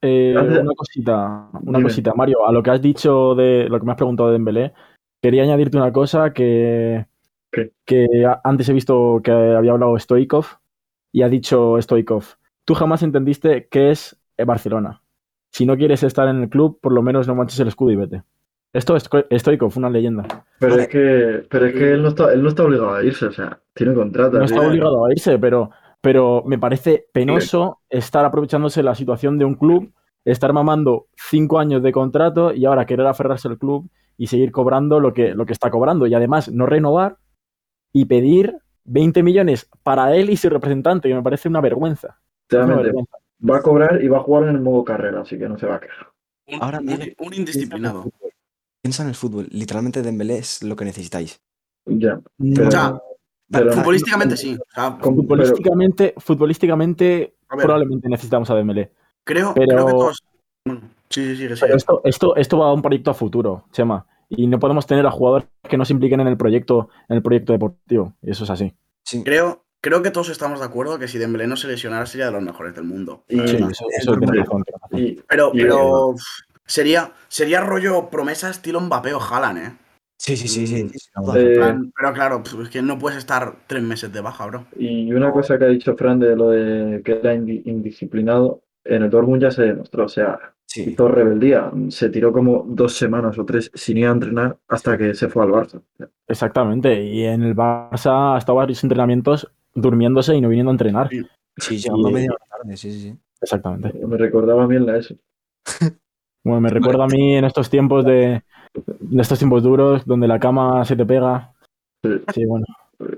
Eh, 0.00 0.32
una 0.36 0.74
cosita, 0.76 1.48
una 1.62 1.78
Dime. 1.78 1.82
cosita, 1.82 2.14
Mario, 2.14 2.46
a 2.46 2.52
lo 2.52 2.62
que 2.62 2.70
has 2.70 2.80
dicho 2.80 3.34
de 3.34 3.68
lo 3.68 3.80
que 3.80 3.84
me 3.86 3.92
has 3.92 3.96
preguntado 3.96 4.28
de 4.28 4.34
Dembélé, 4.34 4.72
quería 5.20 5.42
añadirte 5.42 5.76
una 5.76 5.92
cosa 5.92 6.32
que, 6.32 7.06
¿Qué? 7.50 7.72
que 7.84 8.06
antes 8.44 8.68
he 8.68 8.72
visto 8.72 9.20
que 9.24 9.32
había 9.32 9.72
hablado 9.72 9.98
Stoikov 9.98 10.46
y 11.12 11.22
ha 11.22 11.28
dicho 11.28 11.76
Stoikov, 11.82 12.24
tú 12.64 12.74
jamás 12.74 13.02
entendiste 13.02 13.66
qué 13.68 13.90
es 13.90 14.16
Barcelona. 14.46 15.02
Si 15.50 15.66
no 15.66 15.76
quieres 15.76 16.02
estar 16.04 16.28
en 16.28 16.42
el 16.42 16.48
club, 16.48 16.78
por 16.80 16.92
lo 16.92 17.02
menos 17.02 17.26
no 17.26 17.34
manches 17.34 17.58
el 17.58 17.68
escudo 17.68 17.90
y 17.90 17.96
vete. 17.96 18.22
Esto 18.72 18.94
es 18.94 19.02
Sto- 19.04 19.24
Stoikov, 19.32 19.72
una 19.78 19.90
leyenda. 19.90 20.44
Pero 20.60 20.76
es 20.76 20.88
que, 20.88 21.44
pero 21.50 21.66
es 21.66 21.72
que 21.72 21.92
él 21.94 22.02
no 22.02 22.08
está, 22.08 22.32
él 22.32 22.42
no 22.42 22.50
está 22.50 22.62
obligado 22.64 22.94
a 22.94 23.02
irse, 23.02 23.26
o 23.26 23.32
sea, 23.32 23.58
tiene 23.74 23.94
contrato. 23.94 24.38
No 24.38 24.44
está 24.44 24.60
obligado 24.60 25.06
a 25.06 25.10
irse, 25.10 25.38
pero, 25.38 25.70
pero 26.00 26.42
me 26.46 26.58
parece 26.58 27.06
penoso 27.12 27.80
estar 27.88 28.24
aprovechándose 28.24 28.82
la 28.82 28.94
situación 28.94 29.38
de 29.38 29.44
un 29.44 29.54
club, 29.54 29.92
estar 30.24 30.52
mamando 30.52 31.06
cinco 31.16 31.58
años 31.58 31.82
de 31.82 31.92
contrato 31.92 32.52
y 32.54 32.64
ahora 32.66 32.86
querer 32.86 33.06
aferrarse 33.06 33.48
al 33.48 33.58
club 33.58 33.88
y 34.16 34.26
seguir 34.26 34.50
cobrando 34.52 35.00
lo 35.00 35.12
que, 35.12 35.34
lo 35.34 35.46
que 35.46 35.52
está 35.52 35.70
cobrando. 35.70 36.06
Y 36.06 36.14
además 36.14 36.50
no 36.50 36.66
renovar 36.66 37.16
y 37.92 38.04
pedir 38.04 38.56
20 38.84 39.22
millones 39.22 39.68
para 39.82 40.14
él 40.16 40.30
y 40.30 40.36
su 40.36 40.48
representante, 40.50 41.08
que 41.08 41.14
me 41.14 41.22
parece 41.22 41.48
una 41.48 41.60
vergüenza. 41.60 42.18
Una 42.52 42.66
va 43.48 43.56
a 43.58 43.62
cobrar 43.62 44.02
y 44.02 44.08
va 44.08 44.18
a 44.18 44.22
jugar 44.22 44.44
en 44.44 44.56
el 44.56 44.60
modo 44.60 44.82
carrera, 44.84 45.20
así 45.20 45.38
que 45.38 45.48
no 45.48 45.58
se 45.58 45.66
va 45.66 45.76
a 45.76 45.80
quejar. 45.80 46.08
Un, 46.48 46.62
Ahora 46.62 46.80
un- 46.80 47.14
un 47.26 47.34
indisciplinado. 47.34 48.04
Piensa 48.82 49.02
en 49.02 49.10
el 49.10 49.14
fútbol. 49.14 49.46
Literalmente 49.50 50.02
Dembélé 50.02 50.38
es 50.38 50.62
lo 50.62 50.74
que 50.76 50.84
necesitáis. 50.84 51.40
Ya. 51.86 52.20
Pero- 52.38 52.68
O 52.68 52.70
sea, 52.70 53.00
pero- 53.50 53.72
futbolísticamente 53.72 54.36
sí. 54.36 54.56
O 54.56 54.70
sea, 54.74 54.98
Con- 55.00 55.14
futbolísticamente, 55.16 56.14
futbolísticamente 56.18 57.34
ver, 57.50 57.64
probablemente 57.64 58.08
necesitamos 58.08 58.50
a 58.50 58.54
Dembélé. 58.54 58.92
creo, 59.24 59.54
pero- 59.54 59.68
creo 59.68 59.86
que 59.86 59.92
todos. 59.92 60.22
Bueno, 60.64 60.80
sí, 61.08 61.24
sí, 61.24 61.36
sí, 61.36 61.48
que 61.48 61.56
sí. 61.56 61.60
Pero 61.62 61.76
esto, 61.76 62.00
esto, 62.04 62.36
esto 62.36 62.58
va 62.58 62.68
a 62.68 62.72
un 62.72 62.82
proyecto 62.82 63.10
a 63.10 63.14
futuro, 63.14 63.64
Chema. 63.72 64.06
Y 64.30 64.46
no 64.46 64.58
podemos 64.58 64.86
tener 64.86 65.06
a 65.06 65.10
jugadores 65.10 65.48
que 65.68 65.78
no 65.78 65.84
se 65.86 65.94
impliquen 65.94 66.20
en 66.20 66.26
el 66.26 66.36
proyecto, 66.36 66.90
en 67.08 67.16
el 67.16 67.22
proyecto 67.22 67.52
deportivo. 67.54 68.12
Y 68.22 68.30
eso 68.30 68.44
es 68.44 68.50
así. 68.50 68.74
Sí. 69.02 69.22
Creo, 69.24 69.64
creo 69.80 70.02
que 70.02 70.10
todos 70.10 70.28
estamos 70.28 70.58
de 70.60 70.66
acuerdo 70.66 70.98
que 70.98 71.08
si 71.08 71.16
Dembélé 71.16 71.46
no 71.46 71.56
se 71.56 71.66
lesionara 71.68 72.04
sería 72.04 72.26
de 72.26 72.32
los 72.32 72.42
mejores 72.42 72.74
del 72.74 72.84
mundo. 72.84 73.24
Sí, 73.28 73.38
eso, 73.40 73.86
eso 73.98 74.14
razón, 74.16 74.64
y- 74.92 75.12
Pero, 75.26 75.50
y- 75.54 75.62
pero 75.62 76.14
sería, 76.66 77.12
sería 77.28 77.62
rollo 77.62 78.10
promesa 78.10 78.50
estilo 78.50 78.80
Mbappé 78.82 79.14
o 79.14 79.20
Haaland, 79.22 79.58
¿eh? 79.58 79.72
Sí, 80.18 80.36
sí, 80.36 80.48
sí, 80.48 80.66
sí. 80.66 80.84
Mm, 80.84 80.88
sí, 80.88 81.00
eh, 81.36 81.54
plan, 81.56 81.92
pero 81.96 82.12
claro, 82.12 82.42
pf, 82.42 82.62
es 82.62 82.68
que 82.70 82.82
no 82.82 82.98
puedes 82.98 83.18
estar 83.18 83.54
tres 83.66 83.82
meses 83.82 84.12
de 84.12 84.20
baja, 84.20 84.46
bro. 84.46 84.66
Y 84.76 85.12
una 85.12 85.32
cosa 85.32 85.58
que 85.58 85.64
ha 85.64 85.68
dicho 85.68 85.96
Fran 85.96 86.18
de 86.18 86.34
lo 86.36 86.50
de 86.50 87.02
que 87.02 87.12
era 87.12 87.34
indi- 87.34 87.62
indisciplinado, 87.64 88.62
en 88.84 89.04
el 89.04 89.10
Dortmund 89.10 89.42
ya 89.42 89.50
se 89.50 89.62
demostró, 89.62 90.04
o 90.06 90.08
sea, 90.08 90.38
Sí. 90.66 90.90
hizo 90.90 91.08
rebeldía, 91.08 91.70
se 91.88 92.10
tiró 92.10 92.30
como 92.32 92.64
dos 92.68 92.94
semanas 92.94 93.38
o 93.38 93.44
tres 93.46 93.70
sin 93.72 93.96
ir 93.96 94.06
a 94.06 94.10
entrenar 94.10 94.58
hasta 94.68 94.98
que 94.98 95.14
se 95.14 95.28
fue 95.28 95.42
al 95.44 95.50
Barça. 95.50 95.80
Exactamente. 96.26 97.02
Y 97.04 97.24
en 97.24 97.42
el 97.42 97.56
Barça 97.56 98.34
ha 98.34 98.38
estado 98.38 98.56
varios 98.56 98.82
entrenamientos 98.84 99.50
durmiéndose 99.74 100.34
y 100.34 100.40
no 100.42 100.48
viniendo 100.50 100.70
a 100.70 100.74
entrenar. 100.74 101.08
Sí. 101.08 101.22
Sí, 101.56 101.78
llegando 101.78 102.10
media 102.10 102.30
tarde, 102.50 102.76
sí, 102.76 102.92
sí, 102.92 103.00
sí. 103.00 103.16
Exactamente. 103.40 103.92
Me 104.06 104.16
recordaba 104.16 104.66
bien 104.66 104.84
la 104.84 104.98
eso. 104.98 105.14
Bueno, 106.44 106.60
me 106.60 106.70
recuerda 106.70 107.04
a 107.04 107.08
mí 107.08 107.34
en 107.36 107.44
estos 107.44 107.68
tiempos 107.70 108.04
de, 108.04 108.42
de 108.86 109.22
estos 109.22 109.38
tiempos 109.38 109.62
duros 109.62 110.04
donde 110.06 110.28
la 110.28 110.38
cama 110.38 110.84
se 110.84 110.96
te 110.96 111.04
pega. 111.06 111.52
Sí, 112.02 112.10
Sí, 112.34 112.44
bueno. 112.46 112.64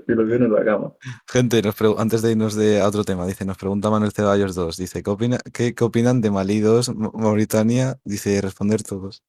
y 0.07 0.11
lo 0.13 0.23
en 0.33 0.51
la 0.53 0.63
cama. 0.65 0.91
Gente, 1.27 1.61
nos 1.61 1.75
antes 1.99 2.21
de 2.21 2.31
irnos 2.31 2.55
de, 2.55 2.81
a 2.81 2.87
otro 2.87 3.03
tema, 3.03 3.25
dice, 3.25 3.45
nos 3.45 3.57
pregunta 3.57 3.89
Manuel 3.89 4.11
Ceballos 4.11 4.53
2, 4.55 4.77
dice, 4.77 5.01
¿qué, 5.03 5.09
opina, 5.09 5.37
qué, 5.53 5.73
qué 5.73 5.83
opinan 5.83 6.21
de 6.21 6.31
Malí 6.31 6.59
2, 6.59 6.89
M- 6.89 7.09
Mauritania? 7.13 7.95
Dice, 8.05 8.39
responder 8.41 8.83
todos. 8.83 9.23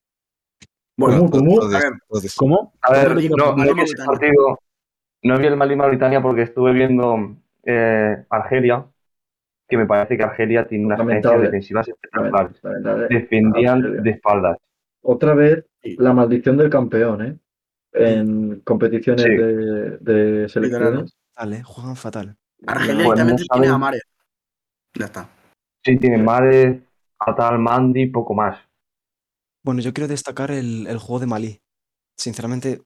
Bueno, 0.96 1.20
¿Cómo? 1.20 1.30
¿Cómo? 1.30 1.60
Todos, 1.60 1.74
a 1.74 1.78
ver. 1.78 1.92
todos. 2.08 2.34
¿Cómo? 2.36 2.72
A 2.82 2.92
ver, 2.92 3.14
Mali- 3.14 3.28
no, 3.30 3.56
no 3.56 3.56
vi 3.56 3.62
ese 3.62 3.74
Mauritania. 3.96 4.04
partido, 4.06 4.58
no 5.22 5.38
vi 5.38 5.46
el 5.46 5.56
Mali 5.56 5.76
Mauritania 5.76 6.20
porque 6.22 6.42
estuve 6.42 6.72
viendo 6.72 7.36
eh, 7.64 8.24
Argelia, 8.28 8.86
que 9.68 9.76
me 9.78 9.86
parece 9.86 10.18
que 10.18 10.22
Argelia 10.22 10.66
tiene 10.66 10.84
unas 10.84 10.98
carencias 11.00 11.40
defensivas 11.40 11.88
espectaculares. 11.88 12.60
Defendían 13.08 14.02
de 14.02 14.10
espaldas. 14.10 14.58
Otra 15.02 15.34
vez 15.34 15.64
Sí. 15.82 15.96
la 15.98 16.12
maldición 16.12 16.56
del 16.56 16.70
campeón, 16.70 17.22
¿eh? 17.26 17.38
En 17.92 18.60
competiciones 18.60 19.22
Sí. 19.24 19.30
de, 19.30 19.98
de 19.98 20.48
selecciones. 20.48 21.12
Fatal, 21.34 21.52
¿eh? 21.54 21.62
Juegan 21.64 21.96
fatal. 21.96 22.36
Argelia 22.66 23.04
Bueno, 23.04 23.24
no 23.24 23.36
tiene 23.36 23.66
a 23.66 23.70
saben- 23.70 23.80
Mare. 23.80 24.00
Ya 24.94 25.06
está. 25.06 25.28
Sí, 25.84 25.96
tienen 25.98 26.24
Mares, 26.24 26.80
Atal, 27.18 27.58
Mandi, 27.58 28.06
poco 28.06 28.34
más. 28.34 28.58
Bueno, 29.64 29.80
yo 29.80 29.92
quiero 29.92 30.06
destacar 30.08 30.50
el, 30.52 30.86
el 30.86 30.98
juego 30.98 31.18
de 31.20 31.26
Malí. 31.26 31.60
Sinceramente, 32.16 32.82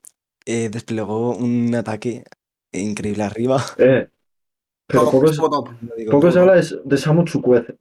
eh, 0.46 0.68
desplegó 0.70 1.36
un 1.36 1.74
ataque 1.74 2.24
increíble 2.72 3.22
arriba. 3.24 3.62
Eh, 3.78 4.08
pero 4.86 5.10
poco, 5.10 6.30
se 6.30 6.38
habla 6.38 6.54
de, 6.54 6.66
de 6.84 6.96
Samu 6.96 7.24
Chukwueze. 7.24 7.76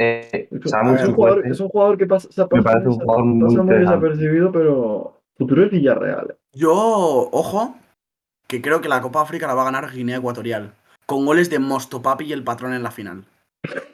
Eh, 0.00 0.48
Es 0.52 0.52
un, 0.52 1.14
jugador, 1.14 1.38
Chukwueze 1.38 1.48
es 1.50 1.60
un 1.60 1.68
jugador 1.68 1.98
que 1.98 2.06
pasa, 2.06 2.28
se 2.30 2.42
me 2.42 2.62
parece 2.62 2.88
un 2.88 2.94
pasa- 2.98 3.04
jugador 3.04 3.24
muy 3.24 3.40
pasa 3.48 3.62
muy 3.62 3.74
interesante. 3.74 4.06
desapercibido, 4.08 4.52
pero 4.52 5.20
futuro 5.36 5.64
es 5.64 5.70
Villarreal. 5.70 6.30
eh. 6.30 6.36
Yo, 6.52 6.72
ojo, 7.32 7.74
que 8.46 8.62
creo 8.62 8.80
que 8.80 8.88
la 8.88 9.00
Copa 9.02 9.22
África 9.22 9.46
la 9.46 9.54
va 9.54 9.62
a 9.62 9.70
ganar 9.72 9.90
Guinea 9.92 10.18
Ecuatorial. 10.18 10.72
Con 11.06 11.26
goles 11.26 11.50
de 11.50 11.58
Mosto 11.58 12.00
Papi 12.02 12.26
y 12.26 12.32
el 12.32 12.44
patrón 12.44 12.74
en 12.74 12.82
la 12.82 12.90
final. 12.90 13.24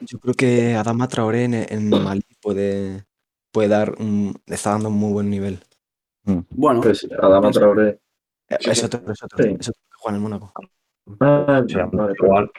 Yo 0.01 0.19
creo 0.19 0.33
que 0.35 0.75
Adama 0.75 1.07
Traoré 1.07 1.45
en, 1.45 1.53
en 1.55 1.89
Malí 1.89 2.21
puede, 2.41 3.03
puede 3.51 3.67
dar 3.69 3.95
un, 3.99 4.35
está 4.45 4.71
dando 4.71 4.89
un 4.89 4.95
muy 4.97 5.11
buen 5.13 5.29
nivel. 5.29 5.59
Bueno, 6.51 6.81
Pues 6.81 7.07
Adama 7.19 7.51
Traoré. 7.51 7.99
Eh, 8.49 8.57
Es 8.59 8.83
otro, 8.83 8.99
es 9.11 9.23
otro, 9.23 9.43
Sí. 9.43 9.55
es 9.59 9.69
otro 9.69 9.81
que 9.89 9.95
juega 9.97 10.17
en 10.17 10.23
el 10.23 10.29
Mónaco. 10.29 10.51
Ah, 11.19 11.61
O 11.65 11.69
sea, 11.69 11.85
vale, 11.91 12.13
igual. 12.21 12.51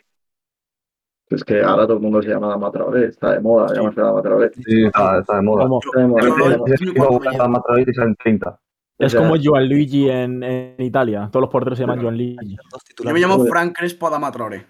Es 1.28 1.42
que 1.42 1.60
ahora 1.60 1.84
todo 1.86 1.96
el 1.96 2.02
mundo 2.02 2.22
se 2.22 2.28
llama 2.28 2.70
Traoré. 2.70 3.06
Está 3.06 3.32
de 3.32 3.40
moda 3.40 3.74
llamarse 3.74 4.00
Adama 4.00 4.22
Traoré. 4.22 4.50
Sí, 4.54 4.84
está, 4.86 5.18
está 5.20 5.36
de 5.36 5.42
moda. 5.42 5.64
Como, 5.64 5.80
Está 5.80 6.00
de 6.00 7.60
Traoré 7.64 7.84
y 7.86 7.94
salen 7.94 8.16
30. 8.16 8.60
es 8.98 9.14
como 9.14 9.34
Joan 9.42 9.68
Luigi 9.68 10.08
en, 10.08 10.42
en 10.42 10.76
Italia. 10.82 11.28
Todos 11.32 11.42
los 11.42 11.50
porteros 11.50 11.76
se 11.78 11.82
llaman 11.82 12.00
Joan 12.00 12.16
Luigi. 12.16 12.56
Yo 13.04 13.12
me 13.12 13.18
llamo. 13.20 13.44
Frank 13.46 13.76
Crespo 13.76 14.06
Adama 14.06 14.30
Traoré. 14.30 14.66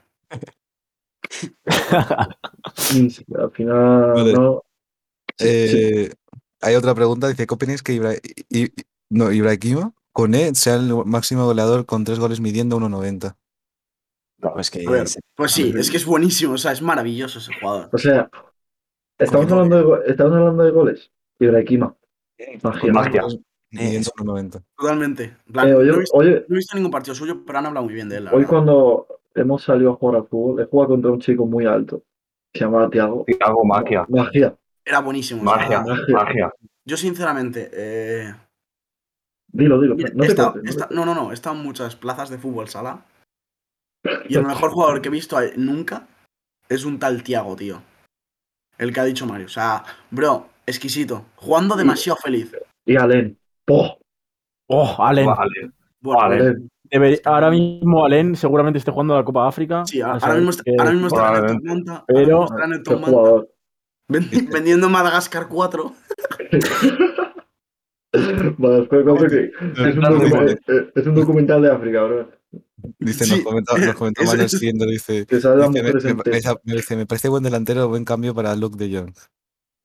Mm, 2.95 3.09
sí, 3.09 3.25
Al 3.39 3.51
final, 3.53 4.13
Vale. 4.15 4.33
no. 4.33 4.63
Sí. 5.39 5.47
Eh, 5.49 6.11
Hay 6.63 6.75
otra 6.75 6.95
pregunta, 6.95 7.29
dice, 7.29 7.47
¿qué 7.47 7.55
opináis 7.55 7.83
que 7.83 7.93
Ibra- 7.93 8.15
I- 8.15 8.63
I- 8.65 8.73
no, 9.11 9.31
Ibrahima 9.31 9.93
Koné 10.13 10.55
sea 10.55 10.77
el 10.77 10.91
máximo 11.05 11.45
goleador 11.45 11.85
con 11.85 12.05
tres 12.05 12.19
goles 12.19 12.41
midiendo 12.41 12.77
1.90? 12.79 13.37
Pues 14.41 14.71
que 14.71 14.87
A 14.87 14.91
ver, 14.91 15.09
se- 15.09 15.21
Pues 15.35 15.53
sí, 15.53 15.73
es 15.77 15.91
que 15.91 15.97
es 15.97 16.05
buenísimo, 16.07 16.55
o 16.55 16.59
sea, 16.59 16.73
es 16.73 16.83
maravilloso 16.83 17.39
ese 17.39 17.53
jugador. 17.59 17.89
O 17.93 17.99
sea, 17.99 18.29
estamos 19.19 19.49
no- 19.49 19.55
hablando 19.61 19.97
de, 19.97 20.11
estamos 20.11 20.33
hablando 20.37 20.63
de 20.65 20.71
goles. 20.71 21.11
Ibrahima. 21.39 21.95
Magia. 22.63 22.93
Magia. 22.93 23.23
Eso. 23.71 24.13
1.90. 24.19 24.63
Totalmente. 24.77 25.37
Plan, 25.53 25.69
Eh, 25.69 25.75
oye, 25.75 25.89
no, 25.89 25.95
he 25.95 25.99
visto, 25.99 26.17
oye, 26.17 26.45
no 26.49 26.55
he 26.55 26.59
visto 26.59 26.77
ningún 26.77 26.91
partido 26.93 27.15
suyo, 27.15 27.45
pero 27.45 27.59
han 27.59 27.67
hablado 27.67 27.85
muy 27.85 27.95
bien 27.95 28.09
de 28.09 28.17
él. 28.19 28.27
hoy 28.29 28.35
verdad. 28.35 28.49
cuando 28.49 29.07
hemos 29.35 29.63
salido 29.65 29.93
a 29.93 29.97
jugar 29.97 30.17
al 30.17 30.27
fútbol, 30.29 30.61
he 30.63 30.67
jugado 30.67 30.91
contra 30.91 31.11
un 31.11 31.21
chico 31.21 31.45
muy 31.47 31.67
alto. 31.67 32.03
Se 32.55 32.61
llamaba 32.61 32.89
Tiago. 32.89 33.25
Hago 33.41 33.65
magia. 33.65 34.07
Magia. 34.09 34.55
Era 34.85 35.01
buenísimo. 35.01 35.43
o 35.43 35.45
sea, 35.45 35.57
Magia. 35.57 35.81
magia. 35.83 36.05
Magia. 36.15 36.53
Yo, 36.85 36.97
sinceramente, 36.97 37.69
eh, 37.73 38.35
Dilo, 39.49 39.81
dilo. 39.81 39.95
mira, 39.97 40.11
no 40.15 40.23
he 40.23 40.27
te 40.27 40.33
estado- 40.33 40.53
cortes, 40.53 40.63
he 40.63 40.65
no 40.65 40.71
estado- 40.71 40.95
no, 40.95 41.05
no, 41.07 41.15
no, 41.15 41.31
he 41.31 41.35
estado 41.35 41.57
en 41.57 41.63
muchas 41.63 41.97
plazas 41.97 42.31
de 42.31 42.39
fútbol 42.39 42.69
sala. 42.69 43.05
Y 44.29 44.37
el 44.37 44.45
mejor 44.47 44.71
jugador 44.71 45.01
que 45.03 45.09
he 45.09 45.13
visto 45.13 45.39
nunca 45.57 46.07
es 46.69 46.85
un 46.85 46.99
tal 46.99 47.23
Tiago, 47.23 47.57
tío. 47.57 47.83
El 48.79 48.93
que 48.93 49.01
ha 49.01 49.05
dicho 49.05 49.27
Mario. 49.27 49.47
O 49.47 49.51
sea, 49.51 49.83
bro, 50.11 50.49
exquisito. 50.67 51.27
Jugando 51.37 51.77
demasiado 51.77 52.19
feliz. 52.23 52.55
Y 52.85 52.97
Alen. 52.97 53.39
¡Poh! 53.65 53.99
Oh, 54.69 54.97
Allen. 54.99 55.27
Vale. 55.27 55.71
Bueno. 56.01 56.55
Debería- 56.89 57.19
ahora 57.25 57.51
mismo 57.51 58.05
Allen 58.05 58.37
seguramente 58.37 58.79
esté 58.79 58.93
jugando 58.93 59.17
la 59.17 59.25
Copa 59.25 59.49
África. 59.49 59.85
sí, 59.87 60.01
ahora 60.01 60.35
mismo, 60.35 60.51
está- 60.51 60.63
que- 60.63 60.77
ahora 60.79 60.93
mismo 60.93 61.07
estará 61.09 61.39
en 61.51 61.63
Manta. 61.65 62.05
Pero- 62.07 62.43
ahora 62.43 62.67
mismo 62.69 62.93
estará 62.93 62.95
en 62.95 63.01
Manta, 63.01 63.47
vendiendo 64.53 64.89
Madagascar 64.89 65.49
4. 65.49 65.93
Vale, 68.59 68.83
espera, 68.83 69.05
cosa 69.05 69.29
que 69.29 69.51
es 69.51 69.97
un, 69.97 70.01
documental, 70.01 70.49
eh, 70.69 70.91
es 70.95 71.07
un 71.07 71.15
documental 71.15 71.63
de 71.63 71.71
África, 71.71 72.03
bro. 72.05 72.29
Dice, 72.99 73.25
Sí, 73.25 73.43
nos 73.45 73.55
nos 73.55 73.79
eso- 73.79 74.05
Manuel 74.25 74.41
eso- 74.47 74.59
siguiendo, 74.59 74.87
dice, 74.87 75.27
me, 76.65 76.75
dice, 76.75 77.07
parece 77.07 77.29
buen 77.29 77.43
delantero, 77.43 77.89
buen 77.89 78.05
cambio 78.05 78.35
para 78.35 78.55
Luke 78.57 78.77
de 78.77 78.97
Jong. 78.99 79.13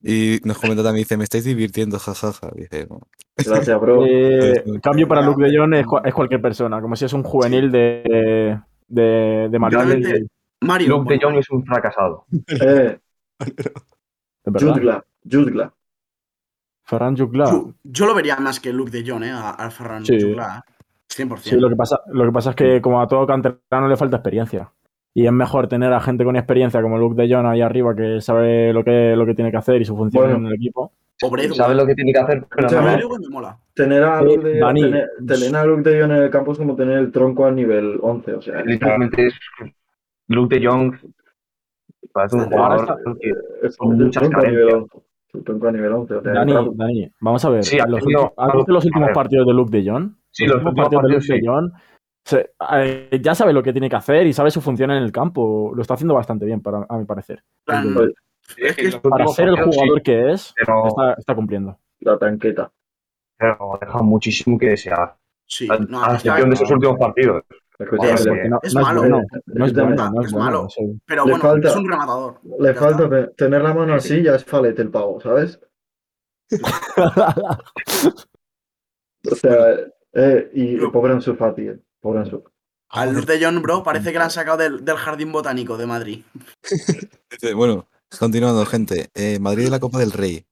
Y 0.04 0.40
nos 0.46 0.58
comenta 0.58 0.82
también, 0.84 1.04
dice, 1.04 1.16
me 1.18 1.24
estáis 1.24 1.44
divirtiendo, 1.44 2.00
jajaja. 2.00 2.50
Dice, 2.56 2.88
"No". 2.90 3.02
Gracias, 3.38 3.80
bro. 3.82 4.04
Eh, 4.08 4.64
cambio 4.82 5.08
para 5.08 5.22
Luke 5.22 5.44
de 5.44 5.56
Jong 5.58 5.74
es, 5.76 5.86
cua- 5.86 6.02
es 6.06 6.14
cualquier 6.14 6.42
persona, 6.42 6.82
como 6.82 6.96
si 6.96 7.06
es 7.06 7.14
un 7.14 7.24
juvenil 7.24 7.72
de, 7.72 8.60
de, 8.88 9.48
de 9.52 9.60
Madrid. 9.60 9.78
Literalmente, 9.78 10.28
Mario. 10.62 10.98
Luke 10.98 11.14
de 11.14 11.20
Jong 11.22 11.38
es 11.38 11.50
un 11.52 11.64
fracasado. 11.66 12.26
Eh. 12.48 12.98
Jutgla, 14.46 15.04
Jutgla. 15.30 15.74
Ferran 16.84 17.16
Jugla. 17.16 17.46
yo, 17.52 17.74
yo 17.84 18.06
lo 18.06 18.16
vería 18.16 18.36
más 18.38 18.60
que 18.60 18.74
Luke 18.74 18.92
de 18.92 19.10
Jong, 19.10 19.24
¿eh? 19.24 19.30
A, 19.32 19.52
a 19.52 19.70
Ferran 19.72 20.06
Sí. 20.06 20.20
Jugla, 20.20 20.64
¿eh? 20.68 20.71
100%. 21.12 21.38
Sí, 21.38 21.60
lo 21.60 21.70
que, 21.70 21.76
pasa, 21.76 22.00
lo 22.12 22.26
que 22.26 22.32
pasa 22.32 22.50
es 22.52 22.56
que 22.56 22.82
como 22.82 23.02
a 23.02 23.08
todo 23.08 23.26
canterano 23.28 23.88
le 23.88 23.98
falta 23.98 24.18
experiencia. 24.18 24.72
Y 25.14 25.26
es 25.26 25.32
mejor 25.32 25.68
tener 25.68 25.92
a 25.92 26.00
gente 26.00 26.24
con 26.24 26.38
experiencia 26.38 26.82
como 26.82 26.98
Luke 26.98 27.22
de 27.22 27.34
Jong 27.34 27.46
ahí 27.46 27.62
arriba 27.62 27.94
que 27.94 28.22
sabe 28.22 28.72
lo 28.72 28.84
que, 28.84 29.14
lo 29.16 29.26
que 29.26 29.34
tiene 29.36 29.52
que 29.52 29.58
hacer 29.58 29.82
y 29.82 29.86
su 29.86 29.96
función 29.96 30.24
Bueno. 30.24 30.38
en 30.40 30.46
el 30.48 30.54
equipo. 30.54 30.94
O 31.22 31.30
Bradway. 31.30 31.56
Sabe 31.56 31.76
lo 31.76 31.86
que 31.86 31.96
tiene 31.96 32.14
que 32.14 32.20
hacer, 32.20 32.46
pero 32.56 32.70
no. 32.70 33.20
Me 33.20 33.30
mola. 33.30 33.60
Tener 33.76 34.04
a 34.04 34.22
Luke 34.22 34.40
de 34.42 34.60
Dani. 34.60 34.82
tener, 34.82 35.10
tener 35.28 35.56
a 35.56 35.66
Luke 35.66 35.90
de 35.90 36.02
Jong 36.02 36.12
en 36.12 36.18
el 36.24 36.30
campo 36.30 36.54
es 36.54 36.58
como 36.58 36.76
tener 36.76 36.98
el 36.98 37.12
tronco 37.12 37.46
al 37.46 37.56
nivel 37.56 38.00
11. 38.02 38.34
O 38.34 38.42
sea, 38.42 38.62
Literalmente 38.64 39.28
es 39.28 39.34
Luke 40.28 40.58
de 40.58 40.66
Jong. 40.66 40.96
Parece 42.14 42.36
un 42.38 42.46
jugador 42.46 43.18
que 43.20 43.34
es 43.64 43.78
con 43.78 43.92
el 43.92 44.06
muchas 44.06 44.24
tronco 44.24 44.40
a 44.40 44.50
nivel 44.50 44.70
carencias. 44.70 45.04
11. 45.34 45.38
El 45.38 45.44
tronco 45.44 45.68
a 45.68 45.72
nivel 45.72 45.92
11. 45.94 46.14
O 46.16 46.22
sea, 46.22 46.34
Dani, 46.34 46.52
claro, 46.52 46.72
Dani, 46.76 47.12
vamos 47.20 47.46
a 47.46 47.50
ver. 47.50 47.64
Sí, 47.64 47.78
los 47.78 47.86
tenido- 48.02 48.22
últimos- 48.24 48.32
¿Has 48.38 48.54
visto 48.56 48.72
los 48.74 48.86
últimos 48.86 49.08
ver. 49.08 49.16
partidos 49.16 49.48
de 49.48 49.54
Luke 49.54 49.78
de 49.82 49.90
Jong? 49.92 50.12
Sí, 50.32 50.46
los 50.46 50.56
últimos 50.58 50.76
partidos, 50.76 51.04
de 51.04 51.10
Luke 51.10 51.22
sí. 51.22 51.34
de 51.40 51.48
Jong, 51.48 51.72
se- 52.26 52.52
eh, 52.74 53.20
ya 53.22 53.36
sabe 53.36 53.54
lo 53.54 53.64
que 53.64 53.72
tiene 53.72 53.90
que 53.90 53.96
hacer 53.96 54.28
y 54.28 54.34
sabe 54.34 54.52
su 54.52 54.62
función 54.62 54.92
en 54.92 55.04
el 55.04 55.12
campo. 55.12 55.72
Lo 55.76 55.82
está 55.82 55.94
haciendo 55.96 56.14
bastante 56.14 56.46
bien, 56.46 56.62
para, 56.62 56.86
a 56.88 56.98
mi 56.98 57.06
parecer. 57.06 57.44
plan, 57.66 57.96
Oye, 57.98 58.14
es 58.58 58.76
que 58.76 58.88
es- 58.88 58.96
Para 58.98 59.28
ser 59.28 59.48
el 59.50 59.56
sí, 59.58 59.62
jugador 59.64 60.02
que 60.02 60.32
es, 60.32 60.54
pero, 60.58 60.88
está, 60.88 61.14
está 61.14 61.36
cumpliendo. 61.36 61.78
la 62.02 62.18
tanqueta. 62.18 62.72
pero 63.38 63.78
deja 63.82 64.04
muchísimo 64.04 64.58
que 64.60 64.68
desear. 64.70 65.16
sí, 65.48 65.68
A, 65.70 65.78
no, 65.80 66.00
a 66.00 66.02
está- 66.02 66.16
excepción 66.16 66.50
de 66.50 66.54
esos 66.56 66.72
últimos 66.72 66.98
partidos. 67.00 67.44
Es- 67.84 68.26
no, 68.26 68.60
es 68.64 68.74
no 68.76 68.82
malo. 68.82 69.02
bueno, 69.02 69.22
no 69.46 69.66
es 69.66 69.74
no 69.74 70.22
es, 70.22 70.28
es 70.28 70.34
malo. 70.34 70.68
pero 71.06 71.24
bueno, 71.24 71.40
falta- 71.40 71.70
es 71.70 71.76
un 71.76 71.90
rematador. 71.90 72.40
Le 72.60 72.74
falta 72.74 73.04
está. 73.04 73.32
tener 73.34 73.62
la 73.62 73.74
mano 73.74 73.94
así, 73.96 74.22
ya 74.24 74.36
es 74.36 74.46
falete 74.46 74.82
el 74.82 74.90
pavo, 74.92 75.20
¿sabes? 75.22 75.60
O 79.32 79.36
sea, 79.36 79.76
eh, 80.14 80.50
y 80.54 80.76
Pero- 80.78 80.92
pobre 80.92 81.14
Ansu 81.14 81.36
Fati, 81.36 81.68
eh, 81.68 81.80
pobre 82.00 82.20
Ansu. 82.22 82.44
Al 82.90 83.14
Luke 83.14 83.32
de 83.32 83.46
Jong, 83.46 83.62
bro, 83.62 83.84
parece 83.84 84.12
que 84.12 84.18
lo 84.18 84.24
han 84.26 84.32
sacado 84.32 84.58
del, 84.58 84.84
del 84.84 84.98
jardín 84.98 85.32
botánico 85.32 85.78
de 85.78 85.86
Madrid. 85.86 86.24
Bueno, 87.56 87.88
continuando, 88.20 88.66
gente. 88.66 89.10
Eh, 89.14 89.40
Madrid 89.40 89.66
de 89.66 89.70
la 89.70 89.80
Copa 89.80 90.00
del 90.00 90.12
Rey. 90.12 90.44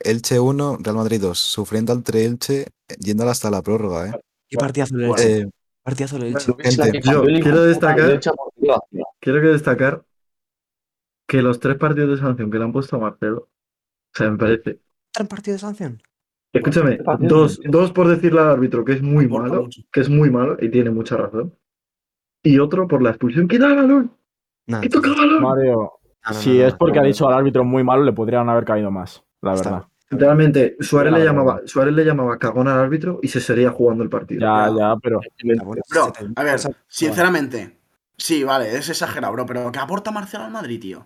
Elche 0.00 0.38
1, 0.38 0.78
Real 0.80 0.96
Madrid 0.96 1.20
2. 1.22 1.38
Sufriendo 1.38 1.94
entre 1.94 2.26
Elche, 2.26 2.62
eh, 2.88 2.96
yéndola 2.98 3.30
hasta 3.30 3.50
la 3.50 3.62
prórroga, 3.62 4.08
¿eh? 4.08 4.20
Qué 4.48 4.58
partidazo 4.58 4.96
le 4.96 5.06
he 5.06 5.38
hecho. 5.38 5.50
Partidazo 5.86 6.18
gente, 6.18 7.00
Yo 7.04 7.22
quiero 7.22 7.62
destacar- 7.62 8.18
Quiero 9.20 9.40
que 9.40 9.46
destacar 9.46 10.04
que 11.28 11.42
los 11.42 11.60
tres 11.60 11.76
partidos 11.76 12.10
de 12.10 12.26
sanción 12.26 12.50
que 12.50 12.58
le 12.58 12.64
han 12.64 12.72
puesto 12.72 12.96
a 12.96 12.98
Marcelo, 12.98 13.38
o 13.42 13.48
sea, 14.12 14.32
me 14.32 14.36
parece. 14.36 14.80
¿Tres 15.12 15.28
partidos 15.28 15.60
de 15.60 15.66
sanción? 15.66 16.02
Escúchame, 16.52 16.96
de 16.96 17.28
dos, 17.28 17.60
dos 17.64 17.92
por 17.92 18.08
decirle 18.08 18.40
al 18.40 18.48
árbitro 18.50 18.84
que 18.84 18.94
es 18.94 19.02
muy 19.02 19.28
malo, 19.28 19.68
que 19.92 20.00
es 20.00 20.08
muy 20.08 20.28
malo 20.28 20.56
y 20.60 20.70
tiene 20.70 20.90
mucha 20.90 21.16
razón. 21.16 21.54
Y 22.42 22.58
otro 22.58 22.88
por 22.88 23.00
la 23.00 23.10
expulsión. 23.10 23.46
¡Quita 23.46 23.66
el 23.68 23.76
balón! 23.76 24.10
Nada, 24.66 24.80
¡Que 24.82 24.88
toca 24.88 25.08
el 25.10 25.14
balón! 25.14 25.42
Mario, 25.42 25.74
no, 25.76 26.30
no, 26.30 26.34
si 26.34 26.58
no, 26.58 26.66
es 26.66 26.74
porque 26.74 26.96
no, 26.96 27.00
ha 27.00 27.04
no. 27.04 27.08
dicho 27.08 27.28
al 27.28 27.34
árbitro 27.34 27.62
muy 27.62 27.84
malo, 27.84 28.02
le 28.02 28.12
podrían 28.12 28.48
haber 28.48 28.64
caído 28.64 28.90
más, 28.90 29.22
la 29.40 29.52
verdad. 29.52 29.84
Literalmente, 30.08 30.76
Suárez 30.80 31.12
le, 31.12 31.24
llamaba, 31.24 31.60
Suárez 31.64 31.92
le 31.94 32.04
llamaba 32.04 32.38
cagón 32.38 32.68
al 32.68 32.78
árbitro 32.78 33.18
y 33.22 33.28
se 33.28 33.40
seguía 33.40 33.70
jugando 33.70 34.04
el 34.04 34.10
partido. 34.10 34.40
Ya, 34.40 34.72
ya, 34.76 34.94
pero 35.02 35.20
Bro, 35.90 36.12
a 36.36 36.42
ver, 36.44 36.60
sinceramente, 36.86 37.76
sí, 38.16 38.44
vale, 38.44 38.76
es 38.76 38.88
exagerado, 38.88 39.32
bro, 39.32 39.46
pero 39.46 39.72
¿qué 39.72 39.78
aporta 39.80 40.12
Marcelo 40.12 40.44
al 40.44 40.52
Madrid, 40.52 40.80
tío? 40.80 41.04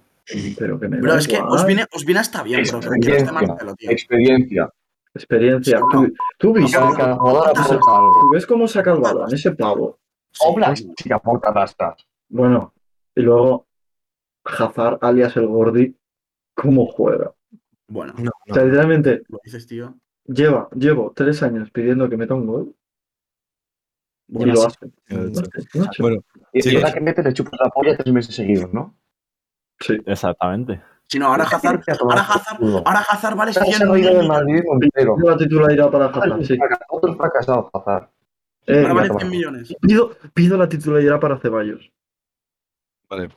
Pero 0.59 0.79
que 0.79 0.89
me 0.89 1.01
Bro, 1.01 1.15
es 1.15 1.27
que 1.27 1.39
os 1.41 1.65
viene, 1.65 1.87
os 1.93 2.05
viene 2.05 2.21
hasta 2.21 2.43
bien, 2.43 2.63
bro, 2.69 2.81
que 2.81 3.01
que 3.01 3.17
esté 3.17 3.33
Marcelo, 3.33 3.75
tío. 3.75 3.91
Experiencia. 3.91 4.71
Experiencia. 5.15 5.79
Sí, 5.79 5.85
Tú, 5.91 6.13
tú 6.39 6.53
vis- 6.53 6.73
Cada, 6.73 6.95
cada 6.95 7.17
jugador 7.17 7.49
aporta 7.49 7.81
tú 8.21 8.31
ves 8.33 8.47
cómo 8.47 8.69
saca 8.69 8.93
el 8.93 9.01
balón, 9.01 9.33
ese 9.33 9.53
pavo. 9.53 9.99
Obla 10.41 10.77
sí 10.77 10.87
aporta 11.13 11.51
rastas. 11.53 12.07
Bueno, 12.29 12.73
y 13.17 13.23
luego 13.23 13.67
Hazard, 14.45 14.99
alias 15.01 15.37
el 15.37 15.49
Gordi, 15.49 15.97
¿cómo 16.55 16.87
juega? 16.87 17.33
Bueno, 17.91 18.15
No, 18.19 18.31
O 18.49 18.55
sea, 18.55 18.65
literalmente, 18.65 19.23
lo 19.29 19.39
dices, 19.45 19.67
tío. 19.67 19.95
lleva, 20.27 20.69
llevo 20.77 21.13
tres 21.15 21.43
años 21.43 21.71
pidiendo 21.71 22.09
que 22.09 22.17
meta 22.17 22.35
un 22.35 22.47
gol 22.47 22.75
y 24.29 24.45
lo 24.45 24.65
hace. 24.67 24.79
No 25.09 25.23
hace, 25.41 25.43
no 25.75 25.85
hace. 25.85 26.03
bueno, 26.03 26.21
Y 26.53 26.63
Sí. 26.63 26.77
que 26.95 27.01
mete 27.01 27.23
le 27.23 27.33
chupas 27.35 27.59
la 27.61 27.69
polla 27.71 27.97
tres 27.97 28.13
meses 28.15 28.35
seguidos, 28.35 28.73
¿no? 28.73 28.97
Sí. 29.81 29.99
exactamente. 30.07 30.81
Si 31.09 31.19
no, 31.19 31.27
ahora 31.27 31.43
Hazard, 31.45 31.83
ahora 32.01 32.21
Hazard, 32.21 32.63
ahora 32.85 33.01
Hazard 33.01 33.35
vale 33.37 33.53
Se 33.53 33.61
100 33.65 33.75
ha 33.89 33.93
reído 33.93 34.11
de 34.11 34.21
millones. 34.23 34.29
Madrid 34.29 34.63
entero. 34.83 35.17
La 35.19 35.37
titularidad 35.37 35.91
para 35.91 36.07
Hazard, 36.07 36.45
sí. 36.45 36.57
Otro 36.89 37.17
fracasado, 37.17 37.71
Hazard. 37.75 38.09
Eh, 38.67 38.83
Ahora 38.83 38.95
vale 38.95 39.09
ya 39.09 39.15
100 39.19 39.31
millones. 39.31 39.75
pido, 39.81 40.11
pido 40.33 40.57
la 40.57 40.69
titularidad 40.69 41.19
para 41.19 41.39
Ceballos. 41.41 41.91
vale, 43.09 43.29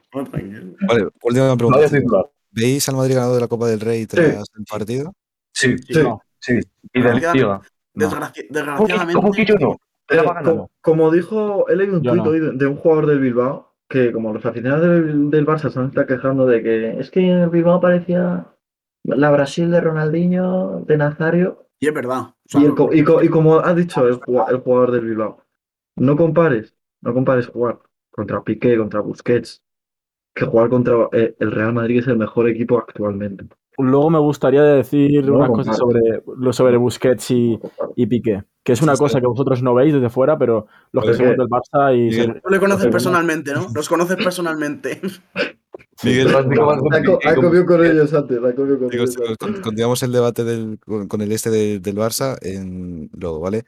vale, 0.87 1.07
última 1.23 1.57
pregunta. 1.57 2.32
¿Veis 2.53 2.87
al 2.89 2.95
Madrid 2.95 3.15
ganador 3.15 3.35
de 3.35 3.41
la 3.41 3.47
Copa 3.47 3.67
del 3.67 3.79
Rey 3.79 4.05
tras 4.05 4.45
el 4.57 4.65
partido? 4.69 5.13
Sí, 5.53 5.77
Sí, 5.79 5.93
Sí. 5.93 6.03
no. 6.03 6.21
sí. 6.39 6.59
Y 6.93 7.01
del 7.01 7.15
Liga. 7.15 7.33
Desgraci- 7.33 8.47
¿Cómo 8.47 8.87
Desgraciadamente. 8.87 9.31
que 9.35 9.45
yo 9.45 9.55
no? 9.59 9.77
Eh, 10.09 10.21
como, 10.43 10.71
como 10.81 11.11
dijo, 11.11 11.67
he 11.69 11.75
leído 11.75 11.95
un 11.97 12.03
tuit 12.03 12.15
no. 12.15 12.23
hoy 12.23 12.39
de, 12.57 12.65
un 12.67 12.75
jugador 12.75 13.07
del 13.07 13.19
Bilbao 13.19 13.73
que 13.89 14.11
como 14.11 14.33
los 14.33 14.45
aficionados 14.45 14.81
del, 14.81 15.29
del 15.29 15.45
Barça 15.45 15.69
se 15.71 15.79
están 15.81 15.91
quejando 16.07 16.45
de 16.45 16.61
que 16.63 16.99
es 16.99 17.09
que 17.11 17.29
el 17.31 17.49
Bilbao 17.49 17.79
parecía 17.79 18.47
la 19.03 19.31
Brasil 19.31 19.69
de 19.71 19.81
Ronaldinho, 19.81 20.83
de 20.87 20.97
Nazario, 20.97 21.67
Y 21.79 21.87
es 21.87 21.93
verdad. 21.93 22.21
O 22.21 22.35
sea, 22.47 22.61
y, 22.61 22.65
el 22.65 22.71
y 22.93 23.03
co- 23.03 23.23
y 23.23 23.29
como 23.29 23.59
ha 23.59 23.73
dicho 23.73 24.07
el, 24.07 24.19
el 24.49 24.57
jugador 24.59 24.91
del 24.91 25.05
Bilbao, 25.05 25.43
no 25.95 26.15
compares, 26.17 26.75
no 27.01 27.13
compares 27.13 27.47
jugar 27.47 27.79
contra 28.11 28.43
Piqué, 28.43 28.77
contra 28.77 28.99
Busquets, 29.01 29.62
que 30.35 30.45
jugar 30.45 30.69
contra 30.69 30.93
eh, 31.11 31.35
el 31.39 31.51
Real 31.51 31.73
Madrid 31.73 31.99
es 31.99 32.07
el 32.07 32.17
mejor 32.17 32.49
equipo 32.49 32.77
actualmente. 32.79 33.45
Luego 33.77 34.09
me 34.11 34.19
gustaría 34.19 34.61
decir 34.63 35.25
No, 35.25 35.37
unas 35.37 35.49
cosas 35.49 35.77
sobre, 35.77 36.21
sobre 36.53 36.77
Busquets 36.77 37.31
y, 37.31 37.59
y 37.95 38.05
Piqué, 38.05 38.43
que 38.63 38.73
es 38.73 38.81
una 38.83 38.95
Sí, 38.95 38.99
cosa 38.99 39.17
sí. 39.17 39.21
que 39.21 39.27
vosotros 39.27 39.63
no 39.63 39.73
veis 39.73 39.93
desde 39.93 40.09
fuera, 40.11 40.37
pero 40.37 40.67
los 40.91 41.03
que 41.05 41.13
somos 41.15 41.37
del 41.37 41.47
Barça 41.47 41.95
y... 41.95 42.01
Miguel, 42.09 42.41
Tú 42.43 42.49
le 42.51 42.59
conoces 42.59 42.87
personalmente, 42.87 43.51
¿no? 43.53 43.67
Los 43.73 43.89
conoces 43.89 44.17
personalmente. 44.17 45.01
Miguel, 46.03 46.27
Ha, 46.35 46.43
co- 47.03 47.19
ha 47.25 47.35
comido 47.35 47.65
con 47.65 47.83
ellos 47.85 48.13
antes, 48.13 48.37
ha 48.37 48.53
comido 48.53 48.77
con 48.79 48.89
Digo, 48.89 49.03
ellos 49.03 49.17
antes. 49.17 49.37
con- 49.37 49.61
continuamos 49.61 50.03
el 50.03 50.11
debate 50.11 50.43
del, 50.43 50.77
con, 50.79 51.07
con 51.07 51.21
el 51.21 51.31
este 51.31 51.49
de- 51.49 51.79
del 51.79 51.95
Barça 51.95 52.37
en, 52.41 53.09
luego, 53.17 53.39
¿vale? 53.39 53.63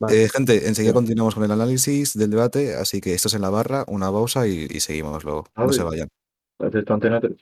Vale. 0.00 0.24
Eh, 0.24 0.28
gente, 0.30 0.66
enseguida 0.66 0.94
continuamos 0.94 1.34
con 1.34 1.44
el 1.44 1.50
análisis 1.50 2.16
del 2.16 2.30
debate, 2.30 2.74
así 2.74 3.00
que 3.00 3.12
esto 3.12 3.28
es 3.28 3.34
en 3.34 3.42
la 3.42 3.50
barra, 3.50 3.84
una 3.86 4.10
pausa 4.10 4.48
y, 4.48 4.66
y 4.70 4.80
seguimos 4.80 5.22
luego. 5.24 5.44
No 5.56 5.64
Vale. 5.64 5.72
se 5.74 5.82
vayan. 5.82 6.08
Antena 6.88 7.20
3. 7.20 7.36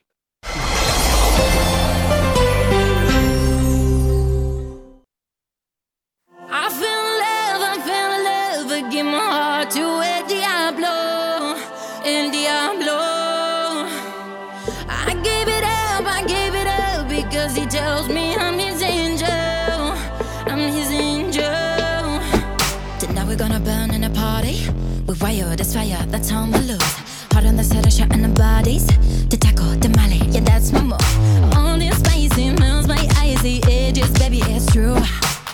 How 26.31 26.45
we 26.45 26.59
lose. 26.59 26.95
Hard 27.33 27.47
on 27.47 27.57
the 27.57 27.65
set 27.65 27.87
of 27.87 27.93
shot 27.93 28.13
in 28.13 28.23
the 28.23 28.29
bodies. 28.29 28.87
The 29.29 29.37
taco, 29.37 29.65
the 29.77 29.89
mali, 29.91 30.19
yeah, 30.31 30.41
that's 30.41 30.73
my 30.73 30.83
move. 30.83 31.55
All 31.57 31.79
this 31.79 31.99
spicy 31.99 32.51
melts 32.51 32.87
my 32.87 33.09
icy 33.17 33.63
edges, 33.65 34.11
baby, 34.19 34.41
it's 34.45 34.67
true. 34.73 34.97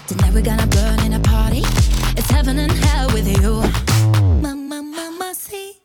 Tonight 0.08 0.32
we're 0.34 0.42
gonna 0.42 0.66
burn 0.66 1.00
in 1.00 1.12
a 1.14 1.20
party. 1.20 1.62
It's 2.16 2.30
heaven 2.30 2.58
and 2.58 2.72
hell 2.72 3.08
with 3.12 3.28
you. 3.28 3.62
Mama, 4.42 4.82
mama, 4.82 5.34
see, 5.34 5.78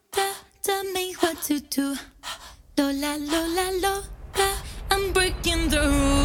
tell 0.63 0.83
me 0.85 1.13
what 1.19 1.41
to 1.43 1.59
do. 1.59 1.95
Lola, 2.77 3.17
Lola, 3.19 3.71
Lola, 3.83 4.57
I'm 4.91 5.13
breaking 5.13 5.69
through. 5.69 5.79
I 5.81 6.18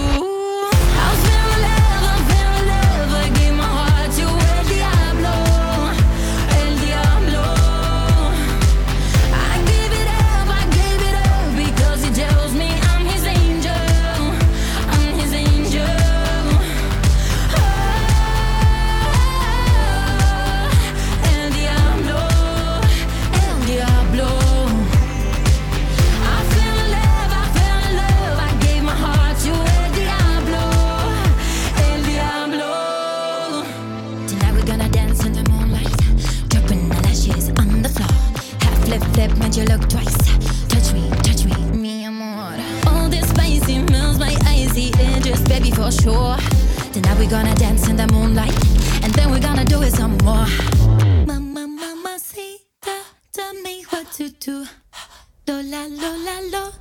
sure. 46.04 46.36
Tonight 46.92 47.18
we're 47.18 47.30
gonna 47.30 47.54
dance 47.54 47.88
in 47.88 47.96
the 47.96 48.06
moonlight, 48.08 48.54
and 49.02 49.10
then 49.14 49.30
we're 49.30 49.40
gonna 49.40 49.64
do 49.64 49.80
it 49.82 49.92
some 49.92 50.16
more. 50.18 50.46
Mama, 51.26 51.66
mama, 51.66 52.18
see, 52.18 52.58
tell 53.32 53.54
me 53.62 53.84
what 53.88 54.12
to 54.12 54.28
do. 54.28 54.66
Lola, 55.48 55.88
Lola, 55.88 56.36
Lola, 56.52 56.72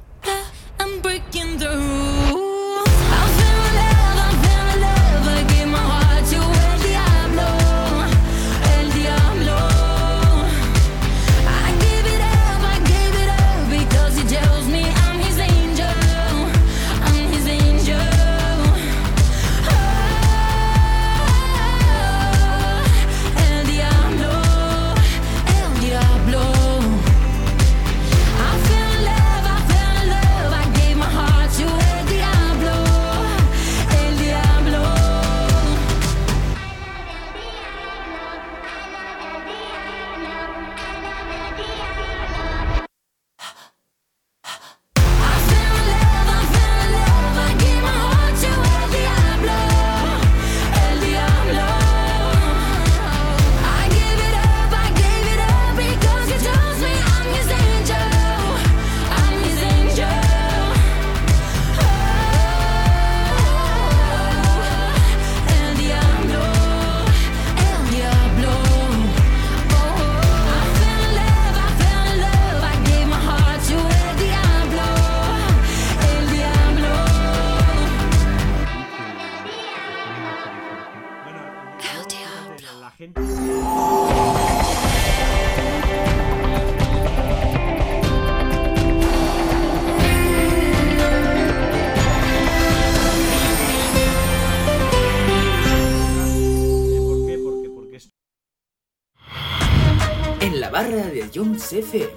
FM. 101.74 102.12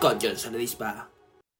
Con 0.00 0.18
Johnson 0.20 0.56
Dispa. 0.56 1.10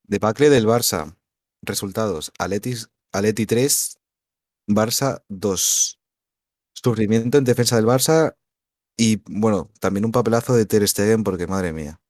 Debacle 0.07 0.49
del 0.49 0.65
Barça. 0.65 1.15
Resultados. 1.61 2.31
Aletis, 2.39 2.89
Aleti 3.11 3.45
3, 3.45 3.99
Barça 4.67 5.23
2. 5.29 5.99
Sufrimiento 6.73 7.37
en 7.37 7.43
defensa 7.43 7.75
del 7.75 7.85
Barça 7.85 8.35
y, 8.97 9.21
bueno, 9.29 9.71
también 9.79 10.05
un 10.05 10.11
papelazo 10.11 10.55
de 10.55 10.65
Ter 10.65 10.87
Stegen 10.87 11.23
porque, 11.23 11.47
madre 11.47 11.71
mía. 11.71 12.01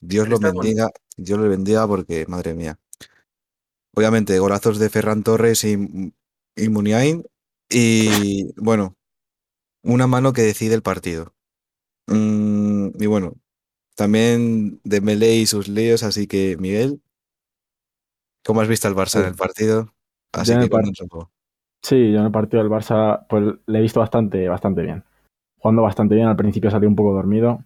Dios 0.00 0.28
lo 0.28 0.40
con- 0.40 0.52
bendiga, 0.52 0.90
Dios 1.16 1.38
lo 1.38 1.48
bendiga 1.48 1.86
porque, 1.86 2.24
madre 2.26 2.54
mía. 2.54 2.78
Obviamente, 3.94 4.38
golazos 4.38 4.78
de 4.78 4.88
Ferran 4.88 5.22
Torres 5.22 5.64
y, 5.64 5.76
y 6.56 6.68
Muniain 6.68 7.24
y, 7.68 8.52
bueno, 8.60 8.96
una 9.84 10.06
mano 10.06 10.32
que 10.32 10.42
decide 10.42 10.74
el 10.74 10.82
partido. 10.82 11.34
Mm, 12.06 12.90
y 13.00 13.06
bueno, 13.06 13.34
también 13.94 14.80
Dembélé 14.84 15.36
y 15.36 15.46
sus 15.46 15.68
líos, 15.68 16.02
así 16.02 16.26
que, 16.26 16.56
Miguel, 16.58 17.00
¿cómo 18.44 18.60
has 18.60 18.68
visto 18.68 18.88
al 18.88 18.94
Barça 18.94 19.20
en 19.20 19.28
el 19.28 19.34
partido? 19.34 19.92
Así 20.32 20.52
que 20.52 20.64
un 20.64 21.08
poco. 21.08 21.30
Sí, 21.82 22.12
yo 22.12 22.20
en 22.20 22.26
el 22.26 22.32
partido 22.32 22.62
del 22.62 22.72
Barça 22.72 23.26
pues 23.28 23.54
le 23.66 23.78
he 23.78 23.82
visto 23.82 24.00
bastante, 24.00 24.48
bastante 24.48 24.82
bien. 24.82 25.04
Jugando 25.58 25.82
bastante 25.82 26.14
bien, 26.14 26.28
al 26.28 26.36
principio 26.36 26.70
salió 26.70 26.88
un 26.88 26.96
poco 26.96 27.12
dormido. 27.12 27.64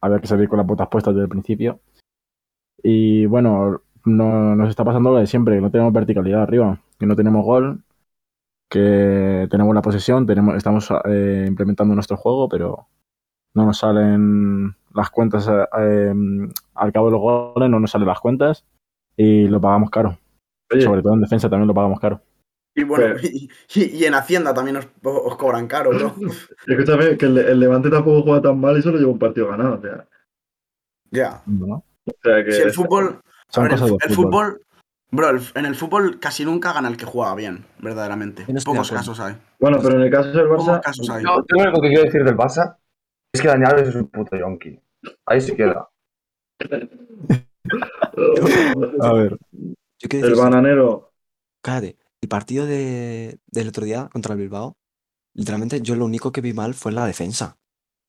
Había 0.00 0.20
que 0.20 0.28
salir 0.28 0.48
con 0.48 0.58
las 0.58 0.66
botas 0.66 0.88
puestas 0.88 1.14
desde 1.14 1.24
el 1.24 1.28
principio. 1.28 1.80
Y 2.82 3.26
bueno, 3.26 3.82
no, 4.04 4.54
nos 4.54 4.70
está 4.70 4.84
pasando 4.84 5.10
lo 5.10 5.18
de 5.18 5.26
siempre, 5.26 5.56
que 5.56 5.60
no 5.60 5.70
tenemos 5.70 5.92
verticalidad 5.92 6.42
arriba, 6.42 6.80
que 6.98 7.06
no 7.06 7.16
tenemos 7.16 7.44
gol, 7.44 7.82
que 8.70 9.48
tenemos 9.50 9.74
la 9.74 9.82
posesión, 9.82 10.26
tenemos, 10.26 10.56
estamos 10.56 10.88
eh, 11.06 11.44
implementando 11.48 11.94
nuestro 11.94 12.16
juego, 12.16 12.48
pero 12.48 12.86
no 13.54 13.66
nos 13.66 13.78
salen 13.78 14.76
las 14.94 15.10
cuentas 15.10 15.46
eh, 15.48 15.64
eh, 15.78 16.14
al 16.74 16.92
cabo 16.92 17.06
de 17.06 17.12
los 17.12 17.20
goles, 17.20 17.70
no 17.70 17.80
nos 17.80 17.90
salen 17.90 18.08
las 18.08 18.20
cuentas 18.20 18.64
y 19.16 19.48
lo 19.48 19.60
pagamos 19.60 19.90
caro. 19.90 20.18
Oye, 20.72 20.82
Sobre 20.82 21.02
todo 21.02 21.14
en 21.14 21.20
defensa 21.22 21.48
también 21.48 21.66
lo 21.68 21.74
pagamos 21.74 21.98
caro. 22.00 22.20
Y 22.74 22.84
bueno, 22.84 23.14
Pero- 23.16 23.18
y, 23.28 23.48
y- 23.74 23.96
y 23.96 24.04
en 24.04 24.14
Hacienda 24.14 24.54
también 24.54 24.76
os, 24.76 24.86
os 25.02 25.36
cobran 25.36 25.66
caro, 25.66 25.90
bro. 25.90 26.14
escúchame, 26.66 27.16
que 27.16 27.26
el, 27.26 27.38
el 27.38 27.58
Levante 27.60 27.90
tampoco 27.90 28.22
juega 28.22 28.42
tan 28.42 28.60
mal 28.60 28.78
y 28.78 28.82
solo 28.82 28.98
lleva 28.98 29.10
un 29.10 29.18
partido 29.18 29.48
ganado. 29.48 29.74
O 29.76 29.80
sea, 29.80 30.06
Ya. 31.10 31.42
¿no? 31.46 31.76
o 32.06 32.12
sea 32.22 32.44
que 32.44 32.52
Si 32.52 32.62
el 32.62 32.72
fútbol. 32.72 33.20
a 33.20 33.52
Son 33.52 33.64
ver, 33.64 33.72
el, 33.72 33.80
cosas 33.80 33.96
fútbol. 34.14 34.14
fútbol. 34.30 34.62
Bro, 35.10 35.30
en 35.54 35.64
el 35.64 35.74
fútbol 35.74 36.20
casi 36.20 36.44
nunca 36.44 36.72
gana 36.74 36.88
el 36.88 36.98
que 36.98 37.06
juega 37.06 37.34
bien, 37.34 37.64
verdaderamente. 37.80 38.44
Pocos 38.64 38.90
casos 38.92 39.18
hay. 39.20 39.36
Bueno, 39.58 39.78
pero 39.82 39.94
en 39.96 40.02
el 40.02 40.10
caso 40.10 40.28
del 40.30 40.46
Pocos 40.48 40.66
Barça, 40.68 40.80
casos 40.82 41.08
hay. 41.10 41.24
Yo, 41.24 41.36
yo 41.48 41.56
lo 41.56 41.62
único 41.62 41.80
que 41.80 41.88
quiero 41.88 42.04
decir 42.04 42.24
del 42.24 42.36
Barça 42.36 42.76
es 43.32 43.40
que 43.42 43.48
Dani 43.48 43.64
Alves 43.64 43.88
es 43.88 43.94
un 43.94 44.08
puto 44.08 44.36
yonki. 44.36 44.78
Ahí 45.26 45.40
se 45.40 45.54
queda. 45.56 45.88
A 49.00 49.12
ver, 49.12 49.38
Yo 49.52 50.08
el 50.26 50.34
bananero. 50.34 51.12
cállate, 51.62 51.98
el 52.20 52.28
partido 52.28 52.66
de, 52.66 53.38
del 53.46 53.68
otro 53.68 53.84
día 53.84 54.08
contra 54.12 54.34
el 54.34 54.40
Bilbao, 54.40 54.76
literalmente 55.34 55.80
yo 55.80 55.94
lo 55.94 56.04
único 56.06 56.32
que 56.32 56.40
vi 56.40 56.52
mal 56.52 56.74
fue 56.74 56.92
la 56.92 57.06
defensa. 57.06 57.56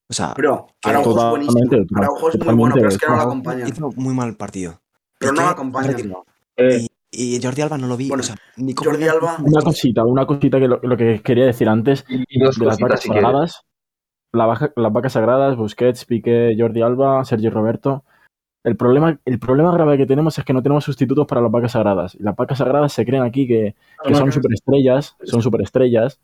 O 0.08 0.12
sea, 0.12 0.34
Que 0.34 0.48
Araujo 0.90 1.16
es 1.16 1.30
buenísimo. 1.30 1.86
Araujo 1.94 2.30
es 2.30 2.38
muy 2.44 2.54
bueno, 2.54 2.74
pero 2.74 2.88
es 2.88 2.98
que 2.98 3.06
no 3.06 3.12
lo 3.12 3.18
eso. 3.18 3.28
acompañan. 3.28 3.68
hizo 3.68 3.90
muy 3.96 4.14
mal 4.14 4.36
partido. 4.36 4.80
Pero 5.18 5.32
no 5.32 5.36
Piqué 5.36 5.44
lo 5.44 5.50
acompañan. 5.50 5.92
retiró. 5.92 6.24
Eh, 6.56 6.86
Y, 7.12 7.36
y 7.36 7.42
Jordi 7.42 7.62
Alba 7.62 7.78
no 7.78 7.86
lo 7.86 7.96
vi. 7.96 8.08
Bueno, 8.08 8.22
o 8.22 8.24
sea, 8.24 8.36
ni 8.56 8.74
Jordi 8.74 9.06
Alba. 9.06 9.36
una 9.40 9.62
cosita, 9.62 10.04
una 10.04 10.26
cosita 10.26 10.58
que 10.58 10.66
lo, 10.68 10.80
lo 10.82 10.96
que 10.96 11.20
quería 11.22 11.46
decir 11.46 11.68
antes 11.68 12.04
Y, 12.08 12.24
y 12.28 12.40
dos 12.40 12.56
de 12.58 12.66
las 12.66 12.78
vacas 12.78 13.00
si 13.00 13.08
sagradas. 13.08 13.62
La 14.32 14.70
las 14.76 14.92
vacas 14.92 15.12
sagradas, 15.12 15.56
Busquets, 15.56 16.04
Piqué, 16.04 16.54
Jordi 16.56 16.82
Alba, 16.82 17.24
Sergio 17.24 17.50
Roberto. 17.50 18.04
El 18.62 18.76
problema, 18.76 19.18
el 19.24 19.38
problema 19.38 19.72
grave 19.72 19.96
que 19.96 20.06
tenemos 20.06 20.38
es 20.38 20.44
que 20.44 20.52
no 20.52 20.62
tenemos 20.62 20.84
sustitutos 20.84 21.26
para 21.26 21.40
las 21.40 21.50
vacas 21.50 21.72
sagradas. 21.72 22.14
Y 22.14 22.22
las 22.22 22.36
vacas 22.36 22.58
sagradas 22.58 22.92
se 22.92 23.06
creen 23.06 23.22
aquí 23.22 23.48
que, 23.48 23.74
que 24.04 24.14
son 24.14 24.30
superestrellas, 24.30 25.16
son 25.22 25.42
superestrellas. 25.42 26.20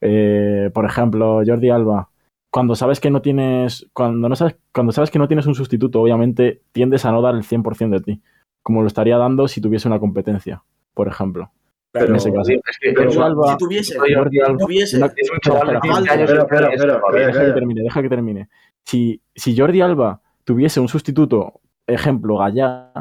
Eh, 0.00 0.70
por 0.72 0.86
ejemplo, 0.86 1.42
Jordi 1.44 1.70
Alba. 1.70 2.08
Cuando 2.52 2.74
sabes 2.74 2.98
que 2.98 3.10
no 3.10 3.22
tienes, 3.22 3.88
cuando 3.92 4.28
no 4.28 4.36
sabes, 4.36 4.56
cuando 4.72 4.92
sabes 4.92 5.10
que 5.10 5.18
no 5.18 5.28
tienes 5.28 5.46
un 5.46 5.54
sustituto, 5.54 6.00
obviamente 6.00 6.62
tiendes 6.72 7.04
a 7.04 7.12
no 7.12 7.22
dar 7.22 7.34
el 7.34 7.44
100% 7.44 7.90
de 7.90 8.00
ti, 8.00 8.22
como 8.62 8.80
lo 8.80 8.88
estaría 8.88 9.18
dando 9.18 9.46
si 9.46 9.60
tuviese 9.60 9.86
una 9.86 10.00
competencia, 10.00 10.64
por 10.94 11.06
ejemplo. 11.06 11.52
Pero, 11.92 12.06
en 12.06 12.16
ese 12.16 12.32
caso. 12.32 12.52
Es 12.52 12.78
que 12.80 12.92
Pero 12.92 13.10
Jordi 13.10 13.22
Alba, 13.22 13.50
si 13.52 13.56
tuviese, 13.58 13.98
Jordi 13.98 14.40
Alba. 14.40 14.58
si 14.58 14.64
tuviese, 14.64 14.96
Es 15.16 15.30
un 15.30 15.38
chaval 15.40 15.66
de 15.68 15.74
Espera, 15.74 15.94
15 15.96 16.10
años. 16.10 16.30
espera, 16.30 16.38
que 16.46 16.54
espera, 16.54 16.68
es 16.68 16.74
espera, 16.74 17.00
todavía. 17.00 17.26
deja 17.26 17.44
que 17.46 17.52
termine, 17.52 17.82
deja 17.82 18.02
que 18.02 18.08
termine. 18.08 18.48
Si, 18.84 19.22
si 19.34 19.56
Jordi 19.58 19.80
Alba 19.80 20.20
tuviese 20.44 20.80
un 20.80 20.88
sustituto, 20.88 21.60
ejemplo, 21.86 22.36
Gallá, 22.38 22.92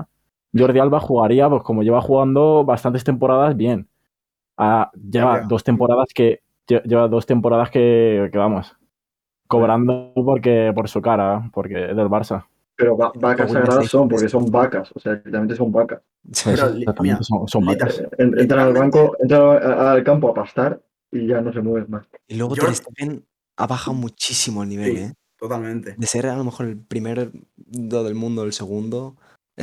Jordi 0.58 0.80
Alba 0.80 1.00
jugaría, 1.00 1.48
pues 1.50 1.62
como 1.64 1.84
lleva 1.84 2.02
jugando 2.02 2.64
bastantes 2.66 3.04
temporadas, 3.04 3.56
bien. 3.56 3.88
Ah, 4.58 4.90
lleva 4.94 5.42
dos 5.42 5.64
temporadas 5.64 6.08
que. 6.14 6.42
lle- 6.68 6.82
Lleva 6.84 7.08
dos 7.08 7.26
temporadas 7.26 7.70
que, 7.72 8.30
que 8.32 8.38
vamos. 8.38 8.76
Cobrando 9.48 10.12
porque 10.16 10.72
por 10.76 10.90
su 10.90 11.02
cara, 11.02 11.50
porque 11.54 11.90
es 11.92 11.96
del 11.96 12.08
Barça. 12.08 12.46
Pero 12.80 12.96
va- 12.96 13.12
vacas 13.14 13.52
sagradas 13.52 13.88
son, 13.90 14.08
porque 14.08 14.30
son 14.30 14.50
vacas. 14.50 14.90
O 14.96 15.00
sea, 15.02 15.22
realmente 15.26 15.54
son 15.56 15.70
vacas. 15.70 16.00
Pero, 16.46 16.72
mira, 17.02 17.20
son, 17.22 17.66
vacas. 17.66 18.00
En- 18.18 18.40
Entran 18.40 18.62
al 18.62 18.70
Literalmente. 18.74 18.80
banco, 19.00 19.18
entran 19.20 19.42
a- 19.42 19.92
al 19.92 20.04
campo 20.06 20.30
a 20.30 20.34
pastar 20.34 20.82
y 21.12 21.28
ya 21.28 21.42
no 21.42 21.52
se 21.52 21.62
mueven 21.62 21.92
más. 21.92 22.06
Y 22.30 22.36
luego 22.36 22.56
Yo- 22.56 22.64
Ter 22.66 22.76
Stegen 22.76 23.26
ha 23.58 23.68
bajado 23.68 23.98
muchísimo 23.98 24.64
el 24.64 24.70
nivel, 24.70 24.96
Sí. 24.96 25.04
¿eh? 25.04 25.14
totalmente. 25.38 25.96
De 25.98 26.08
ser 26.08 26.28
a 26.28 26.38
lo 26.38 26.44
mejor 26.46 26.68
el 26.68 26.78
primer 26.78 27.32
do 27.58 28.04
del 28.06 28.16
mundo, 28.16 28.44
el 28.44 28.54
segundo, 28.54 29.18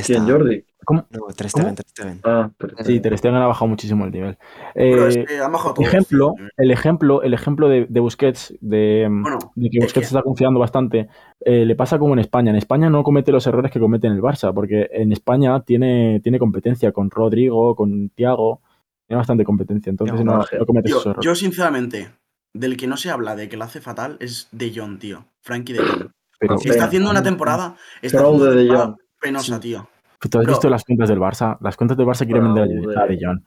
¿Quién, 0.04 0.22
Está- 0.22 0.32
Jordi? 0.32 0.64
No, 0.88 1.04
Ter 1.36 1.50
Stegen, 1.50 1.74
Ter 1.74 1.86
Stegen. 1.88 2.20
Ah, 2.22 2.48
pero 2.56 2.76
Sí, 2.84 3.00
Ter 3.00 3.18
Stegen 3.18 3.34
ha 3.36 3.46
bajado 3.48 3.66
muchísimo 3.66 4.04
el 4.04 4.12
nivel. 4.12 4.38
Pero 4.74 5.08
es 5.08 5.16
Eh, 5.16 5.24
que 5.26 5.38
han 5.40 5.50
bajado 5.50 5.74
todos. 5.74 5.88
ejemplo, 5.88 6.34
el 6.56 6.70
ejemplo, 6.70 7.22
el 7.22 7.34
ejemplo 7.34 7.68
de, 7.68 7.86
de 7.88 8.00
Busquets, 8.00 8.54
de, 8.60 9.08
Bueno, 9.10 9.38
de 9.56 9.70
que 9.70 9.78
es 9.78 9.84
Busquets 9.86 10.06
que- 10.06 10.14
está 10.16 10.22
confiando 10.22 10.60
bastante, 10.60 11.08
eh, 11.40 11.64
le 11.64 11.74
pasa 11.74 11.98
como 11.98 12.12
en 12.12 12.20
España. 12.20 12.50
En 12.50 12.56
España 12.56 12.88
no 12.88 13.02
comete 13.02 13.32
los 13.32 13.44
errores 13.48 13.72
que 13.72 13.80
comete 13.80 14.06
en 14.06 14.12
el 14.12 14.20
Barça, 14.22 14.54
porque 14.54 14.88
en 14.92 15.10
España 15.10 15.60
tiene, 15.64 16.20
tiene 16.22 16.38
competencia 16.38 16.92
con 16.92 17.10
Rodrigo, 17.10 17.74
con 17.74 18.10
Tiago, 18.10 18.60
tiene 19.08 19.18
bastante 19.18 19.42
competencia, 19.44 19.90
entonces 19.90 20.24
no, 20.24 20.38
no 20.38 20.66
comete 20.66 20.90
esos 20.90 21.06
errores. 21.06 21.24
yo 21.24 21.34
sinceramente, 21.34 22.10
del 22.54 22.76
que 22.76 22.86
no 22.86 22.96
se 22.96 23.10
habla 23.10 23.34
de 23.34 23.48
que 23.48 23.56
lo 23.56 23.64
hace 23.64 23.80
fatal 23.80 24.18
es 24.20 24.48
De 24.52 24.72
Jong, 24.74 24.98
tío. 25.00 25.24
Frankie 25.42 25.72
De 25.72 25.80
Jong. 25.80 26.10
Pero. 26.38 26.56
Está 26.62 26.84
haciendo 26.84 27.10
una 27.10 27.22
temporada. 27.22 27.76
Está 28.02 28.18
haciendo 28.18 28.44
una 28.44 28.50
de 28.54 28.56
temporada 28.66 28.96
Penosa, 29.26 29.60
tío. 29.60 29.88
¿Tú 30.20 30.38
has 30.38 30.44
bro. 30.44 30.54
visto 30.54 30.68
las 30.70 30.84
cuentas 30.84 31.08
del 31.08 31.18
Barça? 31.18 31.58
Las 31.60 31.76
cuentas 31.76 31.96
del 31.96 32.06
Barça 32.06 32.24
quieren 32.24 32.54
vender 32.54 32.98
a- 32.98 33.06
De 33.06 33.18
Jong. 33.22 33.42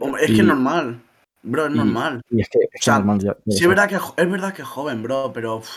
Hombre, 0.00 0.24
es 0.24 0.30
Y- 0.30 0.34
que 0.34 0.40
es 0.40 0.46
normal. 0.46 1.02
Bro, 1.42 1.66
es 1.66 1.72
y- 1.74 1.76
normal. 1.76 2.20
Y 2.30 2.40
es 2.40 2.48
que, 2.48 2.58
es 2.58 2.68
que 2.70 2.78
O 2.78 2.82
sea, 2.82 2.94
normal 2.98 3.18
ya- 3.20 3.36
Sí, 3.46 3.62
es 3.62 3.68
verdad 3.68 3.88
que, 3.88 3.94
es 3.96 4.30
verdad 4.30 4.52
que 4.52 4.62
es 4.62 4.68
joven, 4.68 5.02
bro, 5.02 5.32
pero 5.32 5.56
uf, 5.56 5.68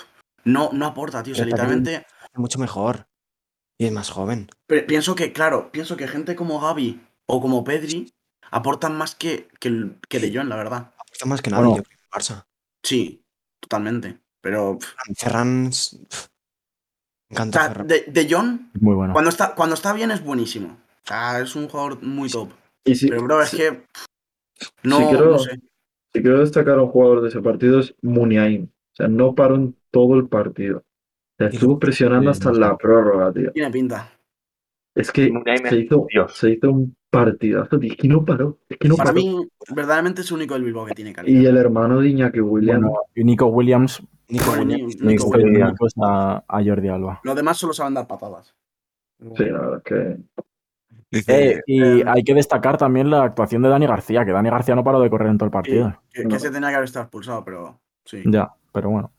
no, 0.44 0.70
no 0.74 0.86
aporta, 0.88 1.22
tío. 1.24 1.34
O 1.34 1.36
sea, 1.36 1.46
Pero 1.46 1.56
literalmente. 1.56 2.06
Es 2.34 2.40
mucho 2.40 2.60
mejor. 2.60 3.08
Y 3.78 3.86
es 3.86 3.92
más 3.92 4.10
joven. 4.10 4.50
Pe- 4.68 4.84
Pienso 4.84 5.16
que, 5.16 5.32
claro, 5.34 5.72
pienso 5.72 5.98
que 5.98 6.08
gente 6.08 6.36
como 6.36 6.60
Gaby 6.60 7.02
o 7.28 7.42
como 7.42 7.64
Pedri 7.64 8.12
aportan 8.52 8.96
más 8.98 9.16
que, 9.16 9.48
que, 9.60 9.92
que 10.10 10.20
De 10.20 10.36
Jong, 10.36 10.48
la 10.50 10.56
verdad. 10.56 10.92
Aporta 11.00 11.26
más 11.26 11.42
que 11.42 11.50
nadie, 11.52 11.66
Bueno. 11.66 11.78
yo 11.78 11.84
creo, 11.84 12.00
Barça. 12.12 12.46
Sí, 12.84 13.24
totalmente. 13.60 14.20
Pero, 14.42 14.72
uf, 14.72 14.86
Ferran. 15.18 15.70
O 17.34 17.52
sea, 17.52 17.70
de, 17.70 18.06
de 18.08 18.22
es 18.22 18.82
muy 18.82 18.96
bueno. 18.96 19.14
cuando 19.14 19.30
está, 19.30 19.56
cuando 19.56 19.76
está 19.76 19.94
bien 19.94 20.12
es 20.12 20.24
buenísimo. 20.24 20.78
O 21.04 21.08
sea, 21.08 21.40
es 21.40 21.56
un 21.56 21.68
jugador 21.68 22.02
muy 22.04 22.30
top. 22.30 22.50
Y 22.86 22.96
si, 22.96 23.08
Pero, 23.08 23.24
bro, 23.24 23.42
es 23.42 23.52
que. 23.52 23.84
No, 24.84 24.98
si 24.98 25.06
quiero, 25.06 25.32
no 25.32 25.40
sé. 25.40 25.52
si 26.14 26.22
quiero 26.22 26.40
destacar 26.40 26.78
a 26.78 26.84
un 26.84 26.90
jugador 26.90 27.22
de 27.22 27.30
ese 27.30 27.42
partido 27.42 27.80
es 27.80 27.96
Muniain. 28.02 28.64
O 28.64 28.96
sea, 28.96 29.08
no 29.08 29.34
paró 29.34 29.56
en 29.56 29.76
todo 29.92 30.16
el 30.16 30.28
partido. 30.28 30.80
O 30.80 30.84
sea, 31.38 31.48
estuvo 31.48 31.80
presionando 31.80 32.30
hasta 32.30 32.52
la 32.52 32.78
prórroga, 32.78 33.32
tío. 33.34 33.52
Tiene 33.52 33.72
pinta. 33.72 34.12
Es 34.94 35.12
que 35.12 35.32
se 35.70 35.78
hizo, 35.78 36.06
se 36.30 36.52
hizo 36.52 36.70
un 36.70 36.96
partidazo, 37.10 37.80
tío. 37.80 37.92
Es 37.92 37.98
que 37.98 38.08
no 38.08 38.26
paró. 38.26 38.60
Es 38.70 38.78
que 38.78 38.90
no 38.90 38.96
Para 38.98 39.12
paró. 39.12 39.22
mí, 39.24 39.48
verdaderamente 39.74 40.22
es 40.22 40.30
el 40.30 40.38
único 40.38 40.54
del 40.54 40.64
Bilbao 40.64 40.86
que 40.86 40.94
tiene 40.94 41.14
calidad. 41.14 41.42
Y 41.42 41.46
el 41.46 41.58
hermano 41.58 42.02
de 42.02 42.10
Iñaki 42.10 42.42
Williams. 42.42 42.82
Bueno, 42.82 42.98
y 43.16 43.24
Nico 43.24 43.46
Williams 43.48 44.04
Nico 44.32 44.52
Williams. 44.52 45.02
Nico. 45.02 45.38
Nico 45.38 45.88
a, 46.04 46.44
a 46.48 46.64
Jordi 46.64 46.88
Alba. 46.90 47.20
Los 47.24 47.36
demás 47.36 47.58
solo 47.58 47.74
saben 47.74 47.94
dar 47.94 48.08
patadas. 48.08 48.56
Sí, 49.36 49.44
la 49.46 49.60
verdad 49.60 49.78
es 49.78 49.84
que. 49.84 50.18
Dice, 51.12 51.52
Eh, 51.56 51.62
y 51.68 51.84
eh, 51.84 52.04
hay 52.08 52.24
que 52.24 52.34
destacar 52.34 52.78
también 52.78 53.10
la 53.10 53.24
actuación 53.24 53.62
de 53.62 53.70
Dani 53.70 53.86
García, 53.86 54.24
que 54.24 54.32
Dani 54.32 54.50
García 54.50 54.76
no 54.76 54.84
paró 54.84 55.02
de 55.02 55.10
correr 55.10 55.28
en 55.30 55.38
todo 55.38 55.46
el 55.48 55.52
partido. 55.52 55.94
que, 56.12 56.24
No. 56.24 56.30
que 56.30 56.40
se 56.40 56.50
tenía 56.52 56.70
que 56.70 56.76
haber 56.76 56.86
estado 56.86 57.04
expulsado, 57.04 57.44
pero 57.44 57.82
sí. 58.06 58.24
Ya, 58.26 58.54
pero 58.72 58.90
bueno. 58.90 59.12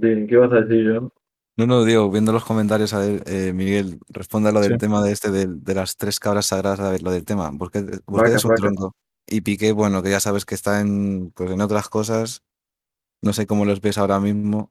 ¿Qué 0.00 0.26
ibas 0.30 0.52
a 0.52 0.56
decir 0.62 0.84
yo? 0.94 1.12
No, 1.58 1.66
no, 1.66 1.84
digo, 1.84 2.10
viendo 2.10 2.32
los 2.32 2.44
comentarios, 2.44 2.92
a 2.92 2.98
ver, 2.98 3.22
eh, 3.26 3.52
Miguel, 3.54 3.98
responde 4.10 4.50
a 4.50 4.52
lo 4.52 4.60
del 4.60 4.72
Sí. 4.72 4.78
tema 4.78 5.02
de 5.02 5.12
este, 5.12 5.30
del- 5.30 5.64
de, 5.64 5.74
las 5.74 5.96
tres 5.96 6.20
cabras 6.20 6.46
sagradas, 6.46 6.80
a 6.80 6.90
ver, 6.90 7.02
lo 7.02 7.10
del 7.10 7.24
tema. 7.24 7.50
Es 7.72 8.02
un 8.06 8.14
vacas. 8.16 8.42
tronco. 8.56 8.94
Y 9.26 9.40
Piqué, 9.40 9.72
bueno, 9.72 10.02
que 10.02 10.10
ya 10.10 10.20
sabes 10.20 10.44
que 10.44 10.54
está 10.54 10.80
en, 10.80 11.30
pues, 11.34 11.50
en 11.50 11.60
otras 11.60 11.88
cosas. 11.88 12.42
No 13.22 13.32
sé 13.32 13.46
cómo 13.46 13.64
los 13.64 13.80
ves 13.80 13.98
ahora 13.98 14.20
mismo. 14.20 14.70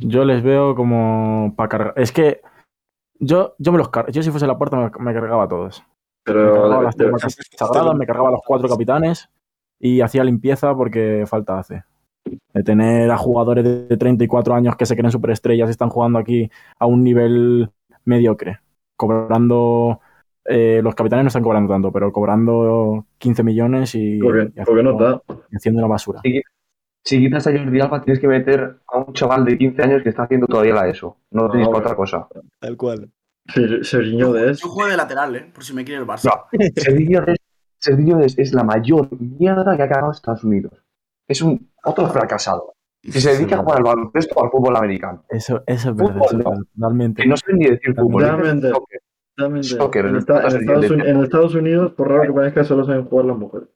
Yo 0.00 0.24
les 0.24 0.42
veo 0.42 0.74
como 0.74 1.54
para 1.56 1.68
cargar. 1.68 1.94
Es 1.96 2.12
que 2.12 2.40
yo, 3.20 3.54
yo 3.58 3.72
me 3.72 3.78
los 3.78 3.90
car- 3.90 4.10
Yo 4.10 4.22
si 4.22 4.30
fuese 4.30 4.46
la 4.46 4.58
puerta 4.58 4.76
me, 4.76 4.90
me 5.04 5.14
cargaba 5.14 5.44
a 5.44 5.48
todos. 5.48 5.84
Me 6.26 6.32
cargaba 6.34 6.68
Pero. 6.68 6.82
las 6.82 6.96
tres 6.96 7.10
vacas 7.12 7.36
sagradas, 7.56 7.94
me 7.94 8.06
cargaba 8.06 8.28
a 8.28 8.32
los 8.32 8.40
cuatro 8.44 8.68
capitanes 8.68 9.28
y 9.78 10.00
hacía 10.00 10.24
limpieza 10.24 10.74
porque 10.74 11.24
falta 11.26 11.58
hace. 11.58 11.84
De 12.54 12.62
tener 12.62 13.10
a 13.10 13.18
jugadores 13.18 13.64
de 13.64 13.86
de 13.86 13.96
34 13.96 14.54
años 14.54 14.76
que 14.76 14.86
se 14.86 14.96
creen 14.96 15.10
superestrellas 15.12 15.68
y 15.68 15.72
están 15.72 15.90
jugando 15.90 16.18
aquí 16.18 16.50
a 16.78 16.86
un 16.86 17.04
nivel 17.04 17.70
mediocre. 18.04 18.60
Cobrando. 18.96 20.00
eh, 20.46 20.80
los 20.82 20.94
capitanes 20.94 21.24
no 21.24 21.28
están 21.28 21.42
cobrando 21.42 21.72
tanto, 21.72 21.92
pero 21.92 22.10
cobrando 22.12 23.06
15 23.18 23.42
millones 23.42 23.94
y, 23.94 24.18
Porque, 24.18 24.50
y 24.56 24.64
porque 24.64 24.82
no 24.82 24.90
haciendo, 24.90 25.16
está. 25.28 25.34
haciendo 25.56 25.78
una 25.80 25.88
basura. 25.88 26.20
Sí. 26.22 26.40
Si 27.04 27.18
quitas 27.18 27.46
a 27.46 27.50
Jordi 27.52 27.80
Alba, 27.80 28.00
tienes 28.02 28.18
que 28.20 28.26
meter 28.28 28.78
a 28.88 28.98
un 28.98 29.12
chaval 29.12 29.44
de 29.44 29.58
15 29.58 29.82
años 29.82 30.02
que 30.02 30.08
está 30.08 30.22
haciendo 30.22 30.46
todavía 30.46 30.74
la 30.74 30.88
ESO. 30.88 31.18
No 31.32 31.50
tienes 31.50 31.66
No, 31.68 31.72
para 31.72 31.84
otra 31.84 31.96
cosa. 31.96 32.28
Tal 32.58 32.76
cual. 32.78 33.10
Se- 33.46 33.84
Serginho 33.84 34.32
de 34.32 34.52
es. 34.52 34.60
Yo 34.62 34.68
juego 34.68 34.90
de 34.90 34.96
lateral, 34.96 35.36
¿eh? 35.36 35.50
Por 35.52 35.62
si 35.62 35.74
me 35.74 35.84
quiere 35.84 36.00
el 36.00 36.06
Barça. 36.08 36.24
No, 36.24 36.58
Serginho 36.76 37.22
es, 37.26 37.36
Serginho 37.78 38.20
es, 38.20 38.38
es 38.38 38.54
la 38.54 38.64
mayor 38.64 39.08
mierda 39.20 39.76
que 39.76 39.82
ha 39.82 39.88
cagado 39.88 40.12
Estados 40.12 40.44
Unidos. 40.44 40.72
Es 41.28 41.42
un 41.42 41.70
otro 41.84 42.06
fracasado. 42.08 42.72
Si 43.02 43.20
se 43.20 43.32
dedica 43.34 43.56
a 43.56 43.58
jugar 43.58 43.78
al 43.78 43.84
baloncesto 43.84 44.34
o 44.36 44.44
al 44.44 44.50
fútbol 44.50 44.74
americano. 44.76 45.24
Eso, 45.28 45.62
eso 45.66 45.90
es 45.90 45.96
verdad, 45.96 46.12
Fútbol 46.14 46.26
eso 46.26 46.38
es 46.38 46.44
no. 46.44 46.50
verdad, 46.50 46.64
totalmente. 46.74 47.22
Que 47.22 47.28
no 47.28 47.36
sé 47.36 47.52
ni 47.52 47.66
decir 47.66 47.94
fútbol. 47.94 48.22
Realmente. 48.22 48.68
soccer. 48.70 50.06
Esta- 50.06 50.46
Estados 50.48 50.90
en 50.90 51.22
Estados 51.22 51.54
Unidos, 51.54 51.92
por 51.92 52.08
raro 52.08 52.22
que 52.22 52.32
parezca, 52.32 52.64
solo 52.64 52.84
saben 52.86 53.04
jugar 53.04 53.26
las 53.26 53.36
mujeres. 53.36 53.68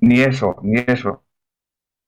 Ni 0.00 0.20
eso, 0.22 0.56
ni 0.62 0.80
eso. 0.86 1.22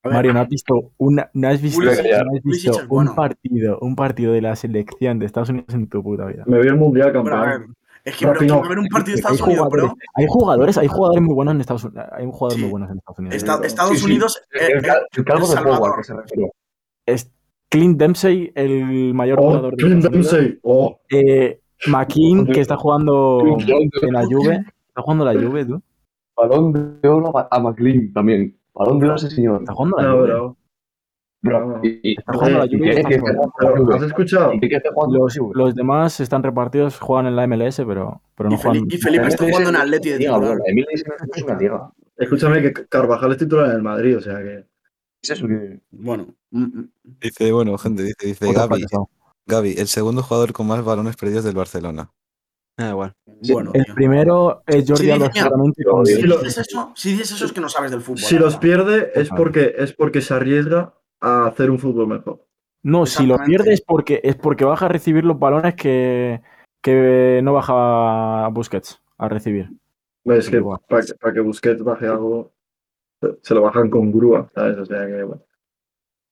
Mario, 0.04 0.32
¿no 0.34 0.40
has 0.40 0.48
visto, 0.48 0.92
una, 0.98 1.30
no 1.32 1.48
has 1.48 1.60
visto, 1.62 1.82
no 1.82 1.90
has 1.90 2.42
visto 2.42 2.72
bueno. 2.88 3.10
un 3.10 3.16
partido, 3.16 3.78
un 3.80 3.96
partido 3.96 4.32
de 4.32 4.42
la 4.42 4.54
selección 4.56 5.18
de 5.18 5.26
Estados 5.26 5.48
Unidos 5.48 5.72
en 5.74 5.86
tu 5.88 6.02
puta 6.02 6.26
vida? 6.26 6.44
Me 6.46 6.60
vi 6.60 6.68
el 6.68 6.76
mundial 6.76 7.10
pero 7.12 7.24
campeón. 7.24 7.74
es 8.04 8.16
que, 8.16 8.24
bro, 8.26 8.34
Rapinoe. 8.34 8.58
quiero 8.60 8.68
ver 8.68 8.78
un 8.80 8.88
partido 8.88 9.16
de 9.16 9.22
hay 9.26 9.32
Estados 9.34 9.40
Unidos, 9.40 9.68
bro. 9.70 9.94
hay 10.14 10.26
jugadores, 10.28 10.78
hay 10.78 10.88
jugadores 10.88 11.22
muy 11.22 11.34
buenos 11.34 11.54
en 11.54 11.60
Estados 11.62 11.84
Unidos. 11.84 12.06
Hay 12.12 12.26
jugadores 12.26 12.56
Sí. 12.56 12.60
muy 12.62 12.70
buenos 12.70 12.90
en 12.90 12.96
Estados 12.98 13.18
Unidos. 13.18 13.34
Sí, 13.34 13.66
Estados 13.66 13.92
Sí, 13.92 13.98
sí. 13.98 14.04
Unidos. 14.04 14.42
eh, 14.52 14.68
El, 14.74 14.82
cal- 14.82 15.06
el 15.16 15.24
calvo 15.24 15.42
El 15.44 15.48
de 15.50 15.54
Salvador. 15.56 15.96
que 15.96 16.04
se 16.04 16.14
refirió. 16.14 16.50
Es 17.06 17.30
Clint 17.70 17.98
Dempsey, 17.98 18.52
el 18.54 19.14
mayor 19.14 19.38
Oh, 19.40 19.42
jugador 19.44 19.70
de 19.76 19.82
Clint 19.82 20.04
Estados 20.04 20.16
Unidos. 20.16 20.32
Dempsey. 20.32 20.58
Oh, 20.62 20.98
Eh, 21.10 21.60
McKean, 21.88 22.46
que 22.46 22.60
está 22.60 22.76
jugando 22.76 23.40
en 23.42 24.12
la 24.12 24.24
Juve. 24.26 24.64
Está 24.88 25.02
jugando 25.02 25.24
la 25.24 25.32
Juve, 25.34 25.64
tú. 25.64 25.82
Balón 26.36 26.98
de 27.00 27.08
oro 27.08 27.36
a 27.38 27.48
a 27.50 27.58
McLean 27.60 28.12
también. 28.12 28.56
Balón 28.74 28.98
de 28.98 29.06
oro 29.06 29.16
ese 29.16 29.30
señor. 29.30 29.60
Está 29.60 29.72
jugando 29.72 29.96
la 29.98 30.02
no, 30.02 30.16
Juve. 30.16 30.26
bro. 31.42 31.80
Está 31.82 32.32
jugando 32.32 32.58
la 32.58 32.66
Juve 32.66 33.94
¿Has 33.94 34.02
escuchado? 34.02 34.52
Los, 35.54 35.74
demás 35.74 36.18
están 36.20 36.42
repartidos, 36.42 36.98
juegan 36.98 37.26
en 37.26 37.36
la 37.36 37.46
MLS, 37.46 37.76
pero, 37.86 38.22
pero 38.34 38.50
no 38.50 38.56
Y, 38.56 38.58
juegan. 38.58 38.84
y 38.88 38.96
Felipe 38.98 39.26
está 39.28 39.44
jugando 39.44 39.70
en 39.70 39.76
Atleti 39.76 40.10
de 40.10 40.18
Liga, 40.18 40.32
titular. 40.34 40.56
bro. 40.56 40.64
Emilio 40.66 40.88
dice 40.90 41.04
que 41.04 41.40
es 41.40 41.44
una 41.44 41.58
liga. 41.58 41.92
Escúchame 42.16 42.62
que 42.62 42.72
Carvajal 42.72 43.32
es 43.32 43.38
titular 43.38 43.66
en 43.66 43.72
el 43.76 43.82
Madrid, 43.82 44.16
o 44.16 44.20
sea 44.20 44.38
que. 44.38 44.64
Es 45.22 45.30
eso 45.30 45.46
que... 45.46 45.80
Bueno, 45.90 46.26
mm, 46.50 46.62
mm, 46.62 46.90
Dice, 47.20 47.52
bueno, 47.52 47.78
gente, 47.78 48.02
dice, 48.02 48.26
dice 48.26 48.52
Gaby. 48.52 48.84
Gaby, 49.46 49.74
el 49.78 49.88
segundo 49.88 50.22
jugador 50.22 50.52
con 50.52 50.66
más 50.66 50.84
balones 50.84 51.16
perdidos 51.16 51.44
del 51.44 51.54
Barcelona. 51.54 52.10
Da 52.76 52.90
igual. 52.90 53.14
bueno. 53.52 53.70
El 53.72 53.84
tío. 53.84 53.94
primero 53.94 54.62
es 54.66 54.84
Jordi 54.88 55.10
Alba, 55.10 55.30
con 55.88 56.06
Si 56.06 56.14
Sí, 56.16 56.22
lo- 56.22 56.38
dices 56.38 56.58
eso, 56.58 56.92
si 56.96 57.10
dices 57.12 57.30
eso 57.32 57.44
es 57.44 57.52
que 57.52 57.60
no 57.60 57.68
sabes 57.68 57.90
del 57.92 58.00
fútbol. 58.00 58.18
Si 58.18 58.34
los 58.36 58.58
verdad. 58.60 58.60
pierde 58.60 59.12
es 59.14 59.28
porque, 59.28 59.74
es 59.78 59.92
porque 59.92 60.20
se 60.20 60.34
arriesga 60.34 60.92
a 61.20 61.46
hacer 61.46 61.70
un 61.70 61.78
fútbol 61.78 62.08
mejor. 62.08 62.44
No, 62.82 63.06
si 63.06 63.24
lo 63.26 63.34
Exactamente. 63.34 63.46
pierde 63.64 63.74
es 63.74 63.80
porque, 63.80 64.20
es 64.24 64.36
porque 64.36 64.64
baja 64.64 64.86
a 64.86 64.88
recibir 64.88 65.24
los 65.24 65.38
balones 65.38 65.74
que, 65.74 66.42
que 66.82 67.40
no 67.44 67.52
baja 67.52 68.48
Busquets 68.48 69.00
a 69.18 69.28
recibir. 69.28 69.70
Es 70.24 70.50
que 70.50 70.60
para 70.88 71.02
que, 71.04 71.14
pa' 71.14 71.32
que 71.32 71.40
Busquets 71.40 71.82
baje 71.82 72.06
algo, 72.08 72.52
se- 73.42 73.54
lo 73.54 73.62
bajan 73.62 73.88
con 73.88 74.10
grúa, 74.10 74.50
¿sabes? 74.54 74.76
O 74.78 74.84
sea 74.84 75.06
que, 75.06 75.22
bueno. 75.22 75.42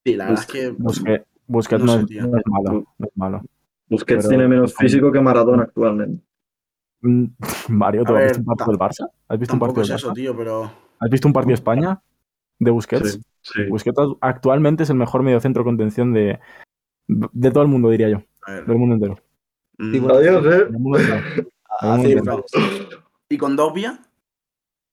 Sí, 0.04 0.16
la 0.16 0.24
verdad 0.26 0.40
es 0.42 0.46
que. 0.52 0.70
Busquets, 0.70 1.24
Busquets 1.46 1.84
No 1.84 2.00
no, 2.00 2.06
sé, 2.06 2.18
es, 2.18 2.26
no 2.26 2.36
es 2.38 2.44
malo. 2.46 2.84
No 2.98 3.06
es 3.06 3.16
malo. 3.16 3.42
Busquets 3.88 4.18
Pero- 4.24 4.28
tiene 4.30 4.48
menos 4.48 4.74
físico 4.74 5.12
que 5.12 5.20
Maradona 5.20 5.62
actualmente. 5.64 6.22
Mm, 7.02 7.24
Mario, 7.68 8.04
¿tú 8.04 8.14
A 8.14 8.18
has 8.18 8.22
ver, 8.24 8.28
visto 8.30 8.40
un 8.40 8.46
partido 8.56 8.70
del 8.72 8.78
Barça? 8.78 9.10
¿Has 9.28 9.38
visto 9.38 9.54
un 9.54 9.60
partido 9.60 9.82
es 9.82 9.88
del 9.88 9.96
eso, 9.96 10.10
Barça? 10.10 10.14
tío, 10.14 10.36
pero. 10.36 10.72
¿Has 11.00 11.10
visto 11.10 11.28
un 11.28 11.32
partido 11.34 11.48
de 11.50 11.54
España 11.54 12.02
de 12.58 12.70
Busquets? 12.70 13.12
Sí, 13.12 13.20
sí. 13.42 13.64
Busquets 13.68 13.96
actualmente 14.20 14.84
es 14.84 14.90
el 14.90 14.96
mejor 14.96 15.22
mediocentro 15.22 15.64
contención 15.64 16.12
de, 16.12 16.38
de 17.08 17.50
todo 17.50 17.62
el 17.64 17.68
mundo, 17.68 17.90
diría 17.90 18.08
yo. 18.08 18.22
Del 18.66 18.76
mundo 18.78 18.94
entero. 18.94 19.16
mm, 19.78 20.10
Adiós, 20.10 20.46
eh. 20.46 20.48
Del 20.64 20.72
mundo 20.78 20.98
entero. 20.98 21.16
Del 21.82 21.90
mundo 21.90 22.08
Hace- 22.08 22.12
entero. 22.18 22.44
¿Y 23.28 23.38
con 23.38 23.56
Dogbia? 23.56 23.98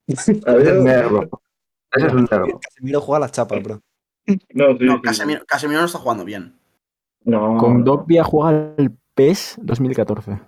Ese 0.06 0.32
es 0.32 0.46
Adiós. 0.46 0.82
negro. 0.82 1.28
Ese 1.92 2.06
es 2.06 2.12
un 2.12 2.26
negro. 2.30 2.58
Casemiro 2.60 3.00
juega 3.00 3.16
a 3.18 3.20
las 3.20 3.32
chapas, 3.32 3.62
bro. 3.62 3.80
No, 4.54 4.76
sí, 4.78 4.84
No. 4.84 5.00
Casemiro, 5.02 5.44
Casemiro 5.46 5.80
no 5.80 5.86
está 5.86 5.98
jugando 5.98 6.24
bien. 6.24 6.56
No, 7.24 7.56
Con 7.58 7.84
Dogbia 7.84 8.24
juega 8.24 8.72
el 8.78 8.96
PES 9.14 9.58
2014. 9.62 10.40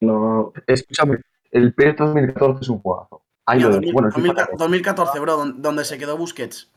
No. 0.00 0.52
Escúchame, 0.66 1.20
el 1.50 1.74
PS 1.74 1.96
2014 1.98 2.60
es 2.62 2.68
un 2.68 2.78
juegazo. 2.80 3.22
Ahí 3.46 3.58
Mira, 3.58 3.68
lo 3.70 3.74
2000 3.76 3.86
dejo. 3.86 3.94
Bueno, 3.94 4.08
es 4.08 4.14
un 4.16 4.22
2000 4.22 4.34
juegazo. 4.34 4.56
2014, 4.58 5.20
bro, 5.20 5.36
don- 5.36 5.62
donde 5.62 5.84
se 5.84 5.98
quedó 5.98 6.16
Busquets. 6.16 6.70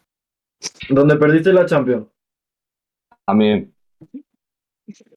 ¿Dónde 0.90 1.16
perdiste 1.18 1.52
la 1.54 1.66
Champions? 1.66 2.08
También. 3.26 3.74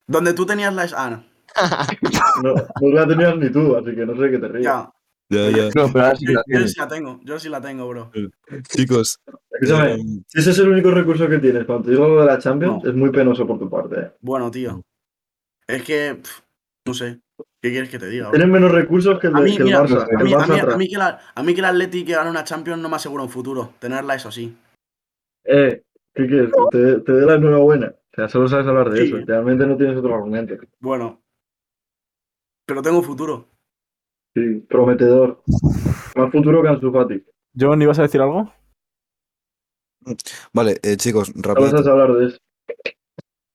Donde 0.07 0.33
tú 0.35 0.45
tenías 0.47 0.75
la... 0.75 0.87
Ah, 0.97 1.11
no. 1.11 1.25
No, 2.43 2.55
no 2.81 2.89
la 2.89 3.07
tenías 3.07 3.37
ni 3.37 3.51
tú, 3.51 3.77
así 3.77 3.95
que 3.95 4.05
no 4.05 4.17
sé 4.17 4.31
qué 4.31 4.39
te 4.39 4.49
ríes. 4.49 4.65
Ya. 4.65 4.91
Ya, 5.31 5.51
ya. 5.51 5.65
No, 5.75 5.91
pero 5.93 6.05
ahora 6.05 6.17
sí 6.17 6.27
que 6.27 6.33
Yo, 6.33 6.39
la 6.39 6.41
yo 6.41 6.45
tienes. 6.47 6.73
sí 6.73 6.81
la 6.81 6.89
tengo, 6.89 7.21
yo 7.23 7.39
sí 7.39 7.49
la 7.49 7.61
tengo, 7.61 7.89
bro. 7.89 8.11
Chicos, 8.69 9.21
Escúchame, 9.51 9.95
eh, 9.95 9.99
si 10.27 10.41
ese 10.41 10.51
es 10.51 10.59
el 10.59 10.69
único 10.69 10.91
recurso 10.91 11.29
que 11.29 11.39
tienes 11.39 11.65
cuando 11.65 11.85
te 11.85 11.91
digo 11.93 12.09
lo 12.09 12.21
de 12.21 12.27
la 12.27 12.39
Champions, 12.39 12.83
No. 12.83 12.91
es 12.91 12.97
muy 12.97 13.11
penoso 13.11 13.47
por 13.47 13.59
tu 13.59 13.71
parte. 13.71 14.01
¿eh? 14.01 14.13
Bueno, 14.21 14.51
tío. 14.51 14.83
Es 15.67 15.83
que... 15.85 16.21
no 16.87 16.93
sé. 16.95 17.21
¿Qué 17.65 17.71
quieres 17.71 17.89
que 17.89 17.99
te 17.99 18.11
diga? 18.11 18.25
bro? 18.29 18.33
Tienes 18.33 18.53
menos 18.53 18.71
recursos 18.73 19.19
que 19.19 19.29
el, 19.29 19.37
A 19.37 19.41
de- 19.41 19.45
mí, 19.47 19.57
que 19.57 19.63
el 19.63 19.65
mira, 19.69 19.83
Barça. 19.83 20.03
a 20.03 20.23
mí, 20.23 20.35
a 20.35 20.39
a 20.39 20.45
que 20.87 20.99
la, 20.99 21.21
a 21.35 21.43
mí 21.43 21.55
que 21.55 21.61
el 21.61 21.65
Atleti 21.65 22.05
que 22.05 22.13
gane 22.13 22.29
una 22.29 22.45
Champions 22.45 22.83
no 22.83 22.91
me 22.91 22.97
asegura 22.97 23.23
un 23.23 23.31
futuro. 23.31 23.73
Tenerla, 23.79 24.17
eso 24.17 24.31
sí. 24.31 24.55
Eh, 25.45 25.83
¿qué 26.15 26.27
quieres? 26.27 26.51
Te, 26.71 27.01
te 27.01 27.13
dé 27.13 27.25
la 27.25 27.37
enhorabuena. 27.37 27.87
O 27.87 28.15
sea, 28.15 28.29
solo 28.29 28.49
sabes 28.49 28.67
hablar 28.67 28.91
de 28.91 28.99
Sí. 29.01 29.07
eso. 29.15 29.25
Realmente 29.25 29.67
no 29.67 29.79
tienes 29.79 29.97
otro 29.97 30.15
argumento. 30.15 30.57
Bueno. 30.79 31.23
Pero 32.67 32.83
tengo 32.83 33.03
futuro. 33.03 33.49
Sí, 34.37 34.57
prometedor. 34.69 35.43
Más 36.17 36.31
futuro 36.31 36.61
que 36.61 36.69
Ansu 36.69 36.93
Fati. 36.93 37.25
John, 37.59 37.81
¿ibas 37.81 37.99
a 37.99 38.03
decir 38.03 38.21
algo? 38.21 38.53
vale, 40.53 40.79
eh, 40.83 40.99
chicos, 40.99 41.29
Solo 41.29 41.55
sabes 41.55 41.73
rapidito. 41.73 41.91
hablar 41.91 42.13
de 42.13 42.27
eso. 42.27 42.37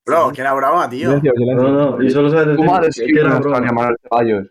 Bro, 0.09 0.31
que 0.33 0.41
era 0.41 0.53
brava, 0.53 0.89
tío. 0.89 1.07
Silencio, 1.09 1.33
silencio. 1.35 1.67
No, 1.69 1.97
no, 1.97 2.03
y 2.03 2.09
solo 2.09 2.29
sabes 2.29 2.45
Tu 2.45 2.51
decir 2.51 2.65
madre 2.65 2.85
que, 2.87 2.91
sí 2.93 2.99
que 3.01 3.05
vive 3.07 3.19
en 3.21 3.25
era 3.27 3.35
Australia, 3.35 3.59
broma. 3.67 3.81
Manuel 3.81 3.97
Ceballos. 4.01 4.47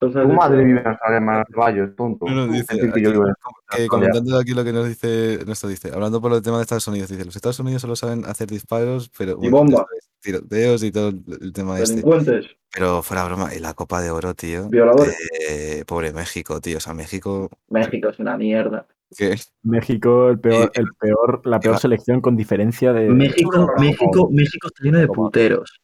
Solo 0.00 0.12
sabes 0.12 0.28
Tu 0.28 0.34
madre 0.34 0.64
vive 0.64 0.80
en 0.80 0.86
Australia, 0.86 1.20
Manuel 1.20 1.44
Ceballos, 1.50 1.96
tonto. 1.96 2.26
No, 2.26 2.34
no, 2.46 2.52
dice, 2.52 2.74
aquí, 2.74 3.02
yo 3.02 3.10
Australia. 3.10 3.88
comentando 3.88 4.38
aquí 4.38 4.54
lo 4.54 4.64
que 4.64 4.72
nos 4.72 4.88
dice 4.88 5.40
nuestro 5.46 5.68
dice, 5.68 5.90
hablando 5.92 6.20
por 6.20 6.32
el 6.32 6.42
tema 6.42 6.56
de 6.58 6.62
Estados 6.62 6.88
Unidos, 6.88 7.08
dice, 7.08 7.24
los 7.24 7.36
Estados 7.36 7.58
Unidos 7.60 7.82
solo 7.82 7.96
saben 7.96 8.24
hacer 8.24 8.48
disparos, 8.48 9.10
pero 9.16 9.38
Y 9.42 9.48
bomba. 9.50 9.72
ya 9.72 9.76
sabes, 9.78 10.10
tiroteos 10.20 10.82
y 10.82 10.92
todo 10.92 11.08
el, 11.08 11.52
tema 11.52 11.78
este. 11.78 11.96
Delincuentes, 11.96 12.46
Pero 12.72 13.02
fuera 13.02 13.24
broma, 13.24 13.52
en 13.52 13.62
la 13.62 13.74
Copa 13.74 14.00
de 14.00 14.10
Oro, 14.10 14.34
tío. 14.34 14.68
violadores. 14.68 15.16
eh, 15.48 15.84
pobre 15.86 16.12
México, 16.12 16.60
tío. 16.60 16.76
O 16.78 16.80
sea, 16.80 16.94
México 16.94 17.48
México 17.68 18.08
es 18.10 18.18
una 18.18 18.36
mierda. 18.36 18.86
Que 19.16 19.34
México, 19.62 20.28
el 20.28 20.38
peor, 20.38 20.70
el 20.74 20.86
peor, 20.98 21.46
la 21.46 21.58
peor 21.60 21.74
va- 21.74 21.78
selección 21.78 22.20
con 22.20 22.36
diferencia 22.36 22.92
de. 22.92 23.08
México, 23.08 23.68
México, 23.78 24.28
México 24.30 24.68
está 24.68 24.84
lleno 24.84 24.98
de 24.98 25.08
puteros. 25.08 25.80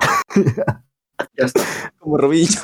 ya 1.36 1.44
está. 1.44 1.92
Como 1.98 2.16
Robillo. 2.18 2.60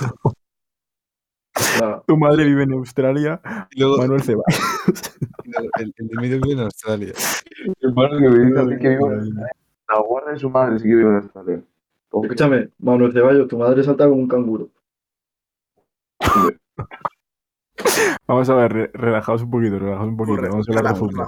Va. 1.83 2.03
Tu 2.07 2.17
madre 2.17 2.45
vive 2.45 2.63
en 2.65 2.73
Australia, 2.73 3.41
y 3.73 3.81
luego 3.81 3.99
Manuel 3.99 4.23
Ceballos. 4.23 4.47
el, 5.79 5.93
el 5.97 6.09
de 6.09 6.17
medio 6.21 6.41
vive 6.41 6.53
en 6.55 6.61
Australia. 6.61 7.13
El 7.81 7.95
padre 7.95 8.19
que 8.19 8.23
que 8.79 8.89
vive 8.89 9.15
en 9.15 9.35
La 9.35 10.01
guarda 10.01 10.33
de 10.33 10.39
su 10.39 10.51
madre 10.51 10.79
sí 10.79 10.85
que 10.89 10.95
vive 10.95 11.11
en 11.11 11.17
Australia. 11.17 11.63
Escúchame, 12.23 12.71
Manuel 12.79 13.13
Ceballos, 13.13 13.49
tu 13.49 13.59
madre 13.59 13.83
salta 13.83 14.09
como 14.09 14.21
un 14.21 14.29
canguro. 14.29 14.71
Vamos 18.27 18.49
a 18.51 18.55
ver, 18.55 18.73
re- 18.73 18.91
relajaos 18.95 19.43
un 19.43 19.51
poquito, 19.51 19.79
relajaos 19.79 20.09
un 20.09 20.17
poquito. 20.17 20.37
Corre, 20.37 20.49
Vamos 20.51 20.69
a 20.69 20.71
hablar 20.73 20.85
de 20.85 20.89
relajaos, 21.01 21.13
fútbol. 21.13 21.27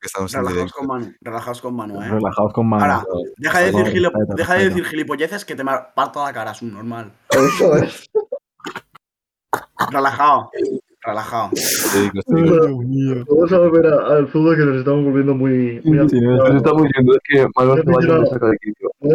Estamos 0.00 0.32
Relajaos 0.32 0.72
con 0.72 0.86
Manu. 0.86 1.12
Relajaos 1.20 1.60
con 1.60 1.74
Manu, 1.74 2.00
eh. 2.02 2.08
Relajaos 2.08 2.52
con 2.52 2.68
mano. 2.68 2.84
Ahora, 2.84 3.04
deja 3.36 3.58
de 3.58 3.72
decir, 3.72 3.86
gilip- 3.86 4.34
deja 4.36 4.54
de 4.54 4.64
decir 4.68 4.84
gilipolleces 4.84 5.44
que 5.44 5.56
te 5.56 5.64
parto 5.64 6.24
la 6.24 6.32
cara, 6.32 6.52
es 6.52 6.62
un 6.62 6.72
normal. 6.72 7.12
Eso 7.30 7.76
es. 7.76 8.08
Relajado. 9.90 10.50
Relajado. 11.00 11.50
Vamos 12.26 13.52
a 13.52 13.58
volver 13.58 13.86
a- 13.86 14.06
al 14.16 14.28
fútbol 14.28 14.56
que 14.56 14.64
nos 14.64 14.76
estamos 14.78 15.04
volviendo 15.04 15.34
muy. 15.34 15.80
muy 15.84 16.08
Sí, 16.08 16.20
no, 16.20 16.36
Nos 16.36 16.54
estamos 16.56 16.82
diciendo 16.82 17.12
es 17.14 17.20
que 17.24 17.42
Muy 17.42 17.52
Ceballos 17.56 17.84
me 17.86 17.92
aficionado. 17.94 18.26
saca 18.26 18.46
de 18.46 18.56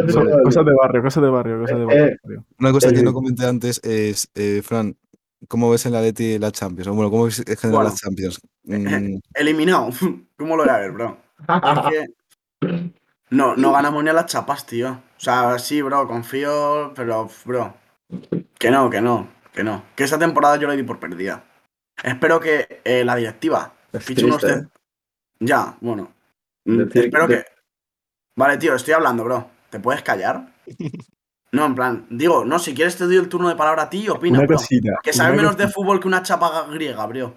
aficionado. 0.01 0.43
cosas 0.43 0.65
de 0.65 0.73
barrio, 0.73 1.01
cosas 1.03 1.23
de 1.23 1.29
barrio, 1.29 1.59
cosas 1.61 1.77
de 1.77 1.83
Eh, 1.83 2.17
barrio. 2.23 2.45
Una 2.59 2.71
cosa 2.71 2.91
que 2.91 2.99
Eh, 2.99 3.03
no 3.03 3.13
comenté 3.13 3.45
antes 3.45 3.79
es, 3.83 4.29
eh, 4.35 4.61
Fran, 4.63 4.95
¿cómo 5.47 5.69
ves 5.69 5.85
en 5.85 5.93
la 5.93 6.01
Leti 6.01 6.37
la 6.39 6.51
Champions? 6.51 6.87
Bueno, 6.89 7.09
¿cómo 7.11 7.25
ves 7.25 7.39
en 7.39 7.45
general 7.57 7.71
Bueno. 7.71 7.89
las 7.89 7.99
Champions? 7.99 8.39
Mm, 8.63 9.17
Eliminado. 9.33 9.89
¿Cómo 10.37 10.55
lo 10.57 10.63
voy 10.63 10.73
a 10.73 10.77
ver, 10.77 10.91
bro? 10.91 11.17
Es 11.47 11.89
que 11.89 12.93
no, 13.29 13.55
no 13.55 13.71
ganamos 13.71 14.03
ni 14.03 14.09
a 14.09 14.13
las 14.13 14.27
chapas, 14.27 14.65
tío. 14.65 14.91
O 14.91 15.19
sea, 15.19 15.57
sí, 15.59 15.81
bro, 15.81 16.07
confío, 16.07 16.93
pero, 16.95 17.29
bro. 17.45 17.73
Que 18.59 18.69
no, 18.71 18.89
que 18.89 19.01
no, 19.01 19.27
que 19.53 19.63
no. 19.63 19.83
Que 19.95 20.03
esa 20.03 20.19
temporada 20.19 20.57
yo 20.57 20.67
la 20.67 20.75
di 20.75 20.83
por 20.83 20.99
perdida. 20.99 21.43
Espero 22.03 22.39
que 22.39 22.81
eh, 22.83 23.03
la 23.05 23.15
directiva 23.15 23.73
Es 23.91 24.03
fiche 24.03 24.25
unos 24.25 24.43
Ya, 25.39 25.77
bueno. 25.81 26.11
Mm, 26.65 26.77
Decir- 26.79 27.05
Espero 27.05 27.27
de- 27.27 27.37
que. 27.37 27.45
Vale, 28.35 28.57
tío, 28.57 28.75
estoy 28.75 28.93
hablando, 28.93 29.23
bro. 29.23 29.49
¿Te 29.69 29.79
puedes 29.79 30.01
callar? 30.03 30.53
No, 31.53 31.65
en 31.67 31.75
plan, 31.75 32.05
digo, 32.09 32.43
no, 32.43 32.57
si 32.57 32.73
quieres 32.73 32.97
te 32.97 33.05
doy 33.05 33.15
el 33.17 33.29
turno 33.29 33.47
de 33.47 33.55
palabra 33.55 33.83
a 33.83 33.89
ti 33.89 34.01
y 34.05 34.09
opina, 34.09 34.39
Una 34.39 34.47
bro. 34.47 34.57
cosita. 34.57 34.93
Que 35.03 35.13
sabe 35.13 35.33
una 35.33 35.37
menos 35.43 35.55
de 35.57 35.63
cosita. 35.65 35.73
fútbol 35.75 35.99
que 35.99 36.07
una 36.07 36.23
chapa 36.23 36.65
griega, 36.71 37.05
bro. 37.05 37.35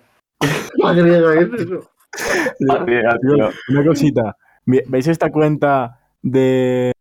La 0.79 0.93
griega, 0.95 1.33
¿qué 1.35 1.41
es 1.55 1.63
eso? 1.63 1.91
Una 3.69 3.85
cosita. 3.85 4.37
Ve- 4.65 4.85
¿Veis 4.89 5.07
esta 5.09 5.31
cuenta 5.31 6.01
de 6.23 6.93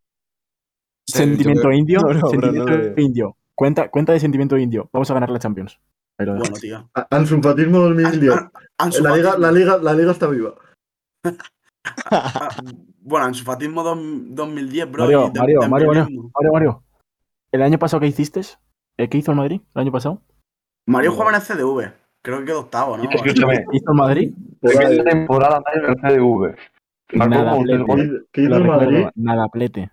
sí, 1.07 1.18
sentimiento 1.18 1.72
indio? 1.72 1.99
No, 2.01 2.13
no, 2.13 2.20
bro, 2.20 2.30
sentimiento 2.30 2.70
no 2.70 2.78
le- 2.78 3.01
indio. 3.01 3.38
Cuenta, 3.55 3.89
cuenta 3.89 4.11
de 4.11 4.20
sentimiento 4.20 4.57
indio. 4.57 4.89
Vamos 4.91 5.09
a 5.09 5.13
ganar 5.13 5.30
la 5.30 5.39
Champions. 5.39 5.80
Bueno, 6.18 6.41
tío. 6.59 6.89
A- 6.93 7.07
Ansunfatismo 7.11 7.80
2010. 7.80 8.34
Ansu 8.78 9.01
La 9.03 9.16
liga, 9.16 9.38
la, 9.38 9.51
liga, 9.53 9.78
la 9.78 9.93
liga 9.93 10.11
está 10.11 10.28
viva. 10.28 10.53
bueno, 13.01 13.26
ansufatismo 13.26 13.84
2010, 13.84 14.91
bro. 14.91 15.03
Mario, 15.05 15.32
de- 15.34 15.39
Mario, 15.39 15.59
Mario. 15.70 15.88
Mario, 16.34 16.51
Mario. 16.53 16.84
¿El 17.56 17.62
año 17.62 17.80
pasado 17.80 18.01
qué 18.01 18.08
hiciste? 18.08 18.41
Eh, 18.97 19.08
¿Qué 19.08 19.18
hizo 19.18 19.32
el 19.32 19.38
Madrid 19.38 19.62
el 19.76 19.82
año 19.82 19.91
pasado? 19.93 20.22
Mario 20.88 21.14
jugaba 21.14 21.30
en 21.30 21.36
el 21.38 21.41
CDV. 21.41 21.93
Creo 22.22 22.39
que 22.39 22.45
quedó 22.45 22.60
octavo, 22.62 22.97
¿no? 22.97 23.10
Escúchame, 23.10 23.60
¿Qué 23.72 23.78
hizo 23.78 23.91
el 23.91 23.97
Madrid? 23.97 24.34
Esta 24.62 25.03
temporada 25.06 25.62
Mario 25.66 25.84
en 25.88 25.89
el 25.89 25.95
CDV. 26.01 26.56
Nada, 27.30 27.58
plete. 27.58 27.86
¿Qué 27.86 28.01
hizo- 28.03 28.26
¿Qué 28.34 28.41
el 28.43 28.64
Madrid? 28.66 29.06
Nada, 29.16 29.47
plete. 29.47 29.91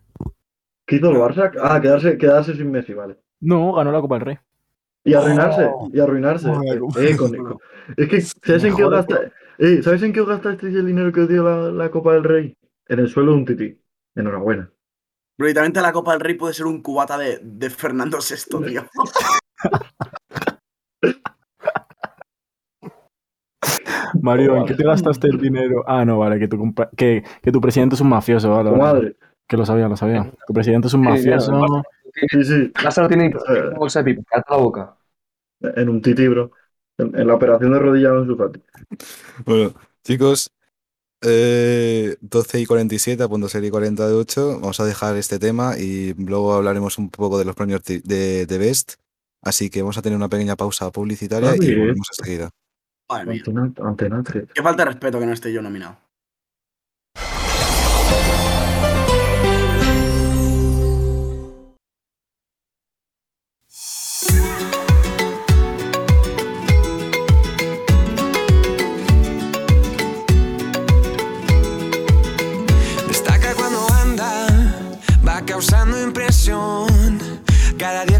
¿Qué 0.86 0.96
hizo 0.96 1.10
el 1.10 1.16
Barça? 1.18 1.52
Ah, 1.62 1.80
quedarse, 1.80 2.18
quedarse 2.18 2.56
sin 2.56 2.68
Messi, 2.72 2.94
vale. 2.94 3.18
No, 3.40 3.72
ganó 3.74 3.92
la 3.92 4.00
Copa 4.00 4.16
del 4.16 4.24
Rey. 4.24 4.38
Y 5.04 5.14
arruinarse, 5.14 5.70
y 5.92 6.00
arruinarse. 6.00 6.48
Joder, 6.48 6.80
Eh, 6.98 7.16
con- 7.16 7.36
con- 7.36 7.58
es 7.96 8.08
que, 8.08 8.20
¿sabes 8.22 8.64
en, 8.64 8.74
qué 8.74 8.82
os 8.84 8.90
gasta, 8.90 9.20
eh, 9.58 9.82
¿sabes 9.84 10.02
en 10.02 10.12
qué 10.12 10.20
os 10.20 10.28
gastasteis 10.28 10.74
el 10.74 10.86
dinero 10.86 11.12
que 11.12 11.20
os 11.20 11.28
dio 11.28 11.44
la, 11.44 11.70
la 11.70 11.90
Copa 11.92 12.14
del 12.14 12.24
Rey? 12.24 12.56
En 12.88 12.98
el 12.98 13.06
suelo 13.08 13.30
de 13.32 13.38
un 13.38 13.44
tití. 13.44 13.78
Enhorabuena. 14.16 14.68
Bro, 15.43 15.51
y 15.51 15.55
también 15.55 15.72
te 15.72 15.80
la 15.80 15.93
Copa 15.93 16.12
del 16.12 16.20
Rey 16.20 16.34
puede 16.34 16.55
ser 16.55 16.66
un 16.66 16.82
cubata 16.82 17.18
de, 17.18 17.40
de 17.43 17.68
Fernando 17.68 18.18
VI, 18.18 18.64
tío. 18.64 18.86
Mario, 24.20 24.59
¿en 24.59 24.66
qué 24.66 24.74
te 24.74 24.84
gastaste 24.84 25.26
el 25.26 25.40
dinero? 25.40 25.82
Ah, 25.84 26.05
no, 26.05 26.20
vale, 26.20 26.38
que 26.38 26.47
tu, 26.47 26.72
que, 26.97 27.24
que 27.43 27.51
tu 27.51 27.61
presidente 27.61 27.97
es 27.97 28.01
un 28.01 28.11
mafioso, 28.11 28.53
vale. 28.53 28.70
Madre. 28.70 29.16
Que 29.49 29.57
lo 29.57 29.66
sabía, 29.66 29.88
lo 29.88 29.97
sabía. 29.97 30.30
Tu 30.47 30.55
presidente 30.55 30.86
es 30.86 30.95
un 30.95 31.03
Sí, 31.03 31.09
mafioso. 31.09 31.82
Sí, 32.30 32.45
sí. 32.45 32.72
Lázaro 32.80 33.09
tiene 33.09 33.34
una 33.34 33.70
bolsa 33.76 34.05
de 34.05 34.14
pipa, 34.14 34.22
cállate 34.30 34.53
la 34.53 34.57
boca. 34.59 34.97
En 35.61 35.88
un 35.88 36.01
tití, 36.01 36.28
bro. 36.28 36.53
En, 36.99 37.18
en 37.18 37.26
la 37.26 37.34
operación 37.34 37.72
de 37.72 37.80
rodilla 37.80 38.11
en 38.11 38.28
su 38.28 38.36
Fati. 38.36 38.62
Bueno, 39.45 39.74
chicos, 40.05 40.53
eh, 41.22 42.16
12 42.20 42.60
y 42.60 42.66
47, 42.66 43.22
a 43.22 43.28
punto 43.28 43.48
ser 43.48 43.64
y 43.64 43.70
48. 43.70 44.60
Vamos 44.60 44.80
a 44.80 44.84
dejar 44.84 45.16
este 45.16 45.38
tema 45.38 45.78
y 45.78 46.14
luego 46.14 46.54
hablaremos 46.54 46.98
un 46.98 47.10
poco 47.10 47.38
de 47.38 47.44
los 47.44 47.54
premios 47.54 47.82
de, 47.84 48.00
de- 48.46 48.58
Best. 48.58 48.94
Así 49.42 49.70
que 49.70 49.82
vamos 49.82 49.98
a 49.98 50.02
tener 50.02 50.16
una 50.16 50.28
pequeña 50.28 50.54
pausa 50.56 50.90
publicitaria 50.92 51.50
Ah, 51.50 51.56
y 51.56 51.74
volvemos 51.74 52.06
enseguida. 52.18 52.50
Madre 53.10 53.26
mía. 53.26 53.42
Antena, 53.46 53.72
antena 53.88 54.22
3. 54.22 54.44
Qué 54.54 54.62
falta 54.62 54.84
de 54.84 54.90
respeto 54.90 55.18
que 55.18 55.26
no 55.26 55.32
esté 55.32 55.52
yo 55.52 55.62
nominado. 55.62 55.98
Impresión. 76.43 76.88
Cada 77.78 78.05
día 78.05 78.11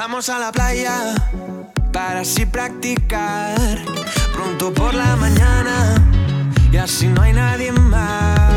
bajamos 0.00 0.30
a 0.30 0.38
la 0.38 0.50
playa 0.50 1.14
para 1.92 2.20
así 2.20 2.46
practicar? 2.46 3.58
Pronto 4.32 4.72
por 4.72 4.94
la 4.94 5.14
mañana 5.16 5.94
y 6.72 6.78
así 6.78 7.06
no 7.06 7.20
hay 7.20 7.34
nadie 7.34 7.70
más. 7.70 8.49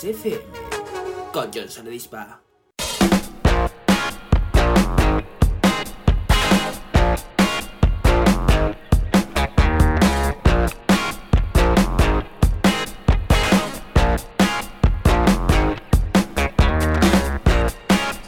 Jones 0.00 0.04
FM. 0.04 0.40
Con 1.32 1.50
Johnson 1.52 1.90
Dispa. 1.90 2.40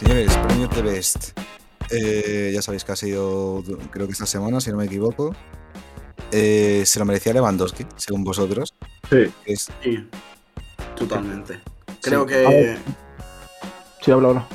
Señores, 0.00 0.36
premio 0.36 0.68
The 0.68 0.82
Best. 0.82 1.38
Eh, 1.90 2.50
ya 2.52 2.62
sabéis 2.62 2.84
que 2.84 2.92
ha 2.92 2.96
sido, 2.96 3.62
creo 3.90 4.06
que 4.06 4.12
esta 4.12 4.26
semana, 4.26 4.60
si 4.60 4.70
no 4.70 4.76
me 4.76 4.84
equivoco. 4.84 5.34
Eh, 6.30 6.82
se 6.86 6.98
lo 6.98 7.04
merecía 7.04 7.32
Lewandowski, 7.34 7.86
según 7.96 8.24
vosotros. 8.24 8.74
Sí. 9.10 9.30
Es, 9.44 9.68
Sí, 9.82 10.08
totalmente. 10.96 11.60
Creo 12.02 12.26
que. 12.26 12.76
Sí, 14.00 14.10
habla, 14.10 14.28
habla. 14.28 14.46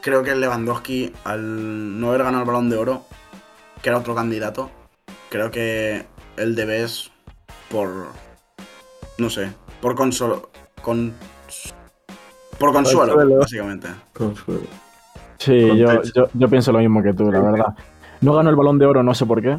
creo 0.00 0.22
que 0.22 0.34
Lewandowski, 0.34 1.12
al 1.24 2.00
no 2.00 2.08
haber 2.08 2.22
ganado 2.22 2.42
el 2.42 2.46
balón 2.46 2.70
de 2.70 2.76
oro, 2.76 3.02
que 3.82 3.88
era 3.88 3.98
otro 3.98 4.14
candidato, 4.14 4.70
creo 5.30 5.50
que 5.50 6.06
el 6.36 6.54
debes 6.54 7.10
por. 7.70 8.06
No 9.18 9.30
sé, 9.30 9.52
por 9.80 9.94
consolo. 9.94 10.50
Con, 10.82 11.12
por 12.58 12.72
consuelo, 12.72 13.14
Consuelo. 13.14 13.38
básicamente. 13.40 13.88
Consuelo. 14.12 14.66
Sí, 15.38 15.76
yo, 15.76 16.02
yo, 16.14 16.28
yo 16.32 16.48
pienso 16.48 16.70
lo 16.72 16.78
mismo 16.78 17.02
que 17.02 17.12
tú, 17.12 17.30
la 17.30 17.40
verdad. 17.40 17.74
No 18.20 18.34
ganó 18.34 18.50
el 18.50 18.56
balón 18.56 18.78
de 18.78 18.86
oro, 18.86 19.02
no 19.02 19.14
sé 19.14 19.26
por 19.26 19.42
qué. 19.42 19.58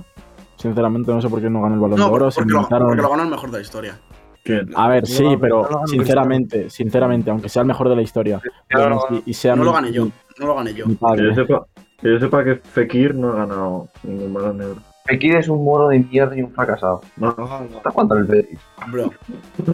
Sinceramente, 0.55 1.11
no 1.11 1.21
sé 1.21 1.29
por 1.29 1.39
qué 1.41 1.49
no 1.49 1.61
ganó 1.61 1.75
el 1.75 1.81
balón 1.81 1.99
No, 1.99 2.07
de 2.07 2.11
oro. 2.13 2.31
se 2.31 2.39
porque 2.41 2.53
lo, 2.53 2.67
porque 2.67 3.01
lo 3.01 3.09
ganó 3.09 3.23
el 3.23 3.29
mejor 3.29 3.51
de 3.51 3.57
la 3.57 3.63
historia. 3.63 3.99
A 4.75 4.87
ver, 4.89 5.03
No 5.03 5.07
sí, 5.07 5.23
lo- 5.23 5.39
pero 5.39 5.67
no 5.69 5.87
sinceramente, 5.87 6.69
sinceramente, 6.69 7.29
aunque 7.29 7.49
sea 7.49 7.61
el 7.61 7.67
mejor 7.67 7.89
de 7.89 7.95
la 7.95 8.01
historia 8.01 8.41
no 8.71 8.89
lo 8.89 9.01
y, 9.11 9.23
y 9.31 9.33
sea 9.33 9.55
No 9.55 9.61
mi, 9.61 9.65
lo 9.67 9.73
gané 9.73 9.91
yo, 9.91 10.07
no 10.39 10.45
lo 10.47 10.55
gané 10.55 10.73
yo. 10.73 10.85
Que 10.85 11.23
yo 11.23 11.33
sepa, 11.35 11.65
que 12.01 12.09
yo 12.11 12.19
sepa 12.19 12.43
que 12.43 12.55
Fekir 12.55 13.15
no 13.15 13.29
ha 13.29 13.35
ganado 13.37 13.87
ningún 14.03 14.33
balón 14.33 14.57
de 14.57 14.65
oro. 14.65 14.81
Fekir 15.05 15.37
es 15.37 15.47
un 15.47 15.63
moro 15.63 15.87
de 15.87 15.99
mierda 15.99 16.35
y 16.37 16.41
un 16.41 16.51
fracasado. 16.51 16.99
No, 17.15 17.29
¿Hasta 17.29 17.91
cuándo 17.91 18.15
el 18.15 18.25
Betis? 18.25 18.59
Bro. 18.91 19.09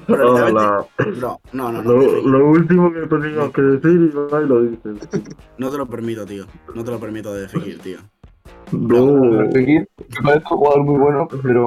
No, 0.07 0.49
la- 0.49 0.85
Bro, 0.97 1.39
no, 1.53 1.71
no, 1.71 1.81
no. 1.81 1.81
lo, 1.81 2.01
Fekir, 2.01 2.23
lo 2.25 2.49
último 2.51 2.93
que 2.93 2.99
tenías 3.07 3.49
que 3.51 3.61
decir 3.63 4.11
y 4.11 4.47
lo 4.47 4.61
dices. 4.61 5.09
No 5.57 5.71
te 5.71 5.77
lo 5.77 5.87
permito, 5.87 6.23
tío. 6.25 6.45
No 6.75 6.83
te 6.83 6.91
lo 6.91 6.99
permito 6.99 7.33
de 7.33 7.47
Fekir, 7.47 7.79
tío. 7.79 7.97
No. 8.71 9.49
Fekir 9.51 9.87
me 10.19 10.21
parece 10.23 10.45
un 10.51 10.57
jugador 10.57 10.83
muy 10.83 10.99
bueno, 10.99 11.27
pero 11.41 11.65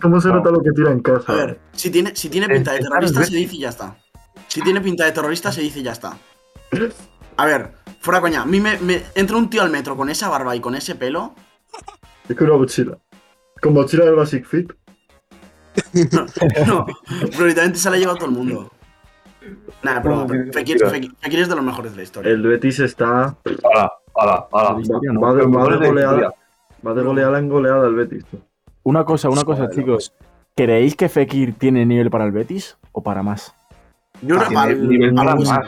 ¿Cómo 0.00 0.20
se 0.20 0.28
nota 0.28 0.50
lo 0.50 0.62
que 0.62 0.70
tira 0.72 0.90
en 0.90 1.00
casa? 1.00 1.32
A 1.32 1.36
ver, 1.36 1.60
si 1.72 1.90
tiene, 1.90 2.14
si 2.16 2.28
tiene 2.28 2.48
pinta 2.48 2.72
de 2.72 2.80
terrorista, 2.80 3.24
se 3.24 3.36
dice 3.36 3.54
y 3.56 3.60
ya 3.60 3.68
está. 3.68 3.96
Si 4.48 4.60
tiene 4.62 4.80
pinta 4.80 5.04
de 5.04 5.12
terrorista, 5.12 5.52
se 5.52 5.60
dice 5.60 5.80
y 5.80 5.82
ya 5.82 5.92
está. 5.92 6.16
A 7.36 7.46
ver, 7.46 7.72
fuera 8.00 8.20
coña. 8.20 8.42
A 8.42 8.46
mí 8.46 8.60
me, 8.60 8.78
me 8.78 9.02
entra 9.14 9.36
un 9.36 9.48
tío 9.50 9.62
al 9.62 9.70
metro 9.70 9.96
con 9.96 10.08
esa 10.10 10.28
barba 10.28 10.54
y 10.56 10.60
con 10.60 10.74
ese 10.74 10.94
pelo. 10.94 11.34
Es 12.28 12.36
que 12.36 12.44
una 12.44 12.54
mochila. 12.56 12.98
Con 13.60 13.72
mochila 13.74 14.04
de 14.04 14.10
Basic 14.12 14.44
Fit. 14.46 14.72
No, 16.66 16.86
pero 17.32 17.46
literalmente 17.46 17.78
se 17.78 17.90
la 17.90 17.96
ha 17.96 17.98
llevado 17.98 18.18
todo 18.18 18.28
el 18.30 18.34
mundo. 18.36 18.70
Nada, 19.82 20.02
pero 20.02 20.14
No, 20.16 20.22
no, 20.26 20.52
Fekir, 20.52 20.76
mira. 20.76 20.90
Fekir- 20.90 21.14
Fekir 21.20 21.40
es 21.40 21.48
de 21.48 21.56
los 21.56 21.64
mejores 21.64 21.92
de 21.92 21.96
la 21.98 22.02
historia. 22.02 22.32
El 22.32 22.42
Betis 22.42 22.80
está. 22.80 23.36
Ala, 23.72 23.92
ala, 24.16 24.48
ala. 24.52 24.72
La 24.74 24.80
historia, 24.80 25.12
¿no? 25.12 25.20
Va 25.20 25.34
de, 25.34 25.44
va 25.46 25.76
de 25.78 25.86
goleada. 25.86 26.34
Va 26.86 26.94
de 26.94 27.02
goleada 27.02 27.38
en 27.38 27.48
goleada 27.48 27.86
el 27.88 27.94
Betis. 27.94 28.24
Una 28.84 29.04
cosa, 29.04 29.28
una 29.30 29.44
cosa, 29.44 29.68
chicos. 29.70 30.12
¿Creéis 30.54 30.94
que 30.94 31.08
Fekir 31.08 31.54
tiene 31.54 31.84
nivel 31.84 32.10
para 32.10 32.24
el 32.24 32.30
Betis 32.32 32.76
o 32.92 33.02
para 33.02 33.22
más? 33.22 33.54
Yo 34.22 34.36
creo 34.36 34.50
para 34.52 34.70
el- 34.70 34.88
nivel 34.88 35.14
para 35.14 35.34
más. 35.34 35.60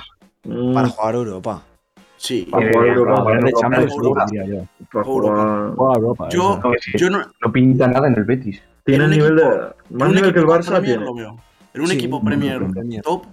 Mm, 0.45 0.75
Para 0.75 0.89
jugar 0.89 1.15
Europa. 1.17 1.63
Sí. 2.19 2.47
Para 2.51 2.71
jugar 2.73 2.87
Europa, 2.89 3.25
Para 3.25 3.39
Europa, 3.41 3.77
Europa. 3.83 4.27
Yo. 4.33 4.67
para 4.93 5.05
Europa. 5.05 5.05
jugar- 5.05 5.75
Juega 5.77 5.95
Europa, 5.97 6.29
Yo. 6.29 6.61
No, 6.63 6.73
sí. 6.81 7.11
no, 7.11 7.19
No 7.45 7.53
pinta 7.53 7.89
nada 7.89 8.07
en 8.07 8.15
el 8.15 8.25
Betis. 8.25 8.63
Tiene 8.85 9.05
en 9.05 9.11
un 9.11 9.17
nivel 9.17 9.37
de. 9.37 9.43
equipo- 9.43 9.75
Más 9.99 10.09
nivel 10.09 10.33
que 10.33 10.39
el 10.39 10.45
equipo 10.45 10.53
Barça 10.59 10.83
tiene. 10.85 11.05
lo 11.05 11.15
veo. 11.15 11.37
En 11.75 11.81
un 11.81 11.87
Sí, 11.89 11.95
equipo 11.97 12.23
Premier, 12.25 12.61
top, 13.03 13.25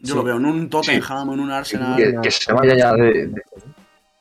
yo 0.00 0.06
Sí. 0.12 0.14
lo 0.14 0.22
veo. 0.24 0.36
En 0.36 0.44
un 0.46 0.68
Tottenham, 0.68 1.30
en 1.32 1.40
un 1.40 1.50
Arsenal. 1.52 1.96
Que, 1.96 2.16
que 2.20 2.30
se 2.30 2.52
vaya 2.52 2.74
ya 2.76 2.92
de, 2.94 3.28
de- 3.28 3.42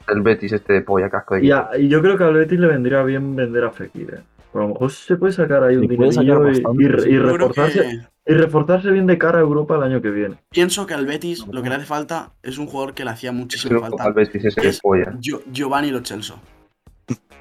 del 0.08 0.22
Betis 0.22 0.54
este 0.54 0.74
de 0.74 0.82
polla 0.82 1.10
casco 1.10 1.36
de 1.36 1.46
Y, 1.46 1.52
a- 1.52 1.70
y 1.78 1.88
yo 1.88 2.02
creo 2.02 2.18
que 2.18 2.24
al 2.24 2.34
Betis 2.34 2.60
le 2.60 2.68
vendría 2.68 3.02
bien 3.04 3.36
vender 3.36 3.64
a 3.64 3.72
Fekir. 3.72 4.14
eh. 4.14 4.22
A 4.54 4.58
lo 4.58 4.68
mejor 4.70 4.92
se 4.92 5.16
puede 5.16 5.32
sacar 5.34 5.64
ahí 5.64 5.76
un 5.76 5.88
dinerillo 5.88 6.50
y, 6.50 6.58
y 6.58 7.00
sí. 7.02 7.18
reforzarse, 7.18 7.80
que 8.26 8.32
y 8.32 8.36
reforzarse 8.36 8.92
bien 8.92 9.06
de 9.08 9.18
cara 9.18 9.38
a 9.38 9.42
Europa 9.42 9.76
el 9.76 9.84
año 9.84 10.02
que 10.02 10.10
viene. 10.10 10.38
pienso 10.50 10.86
que 10.88 10.94
al 10.96 11.06
Betis 11.06 11.46
lo 11.52 11.62
que 11.62 11.70
le 11.70 11.76
hace 11.76 11.86
falta 11.86 12.32
es 12.42 12.58
un 12.58 12.66
jugador 12.68 12.94
que 12.94 13.04
le 13.04 13.12
hacía 13.12 13.32
que 13.32 13.80
falta. 13.80 14.04
al 14.04 14.14
Betis 14.14 14.44
Es- 14.46 14.80
polla. 14.82 15.14
Gio- 15.22 15.44
Giovanni 15.52 15.92
Lo 15.92 16.04
Celso. 16.04 16.40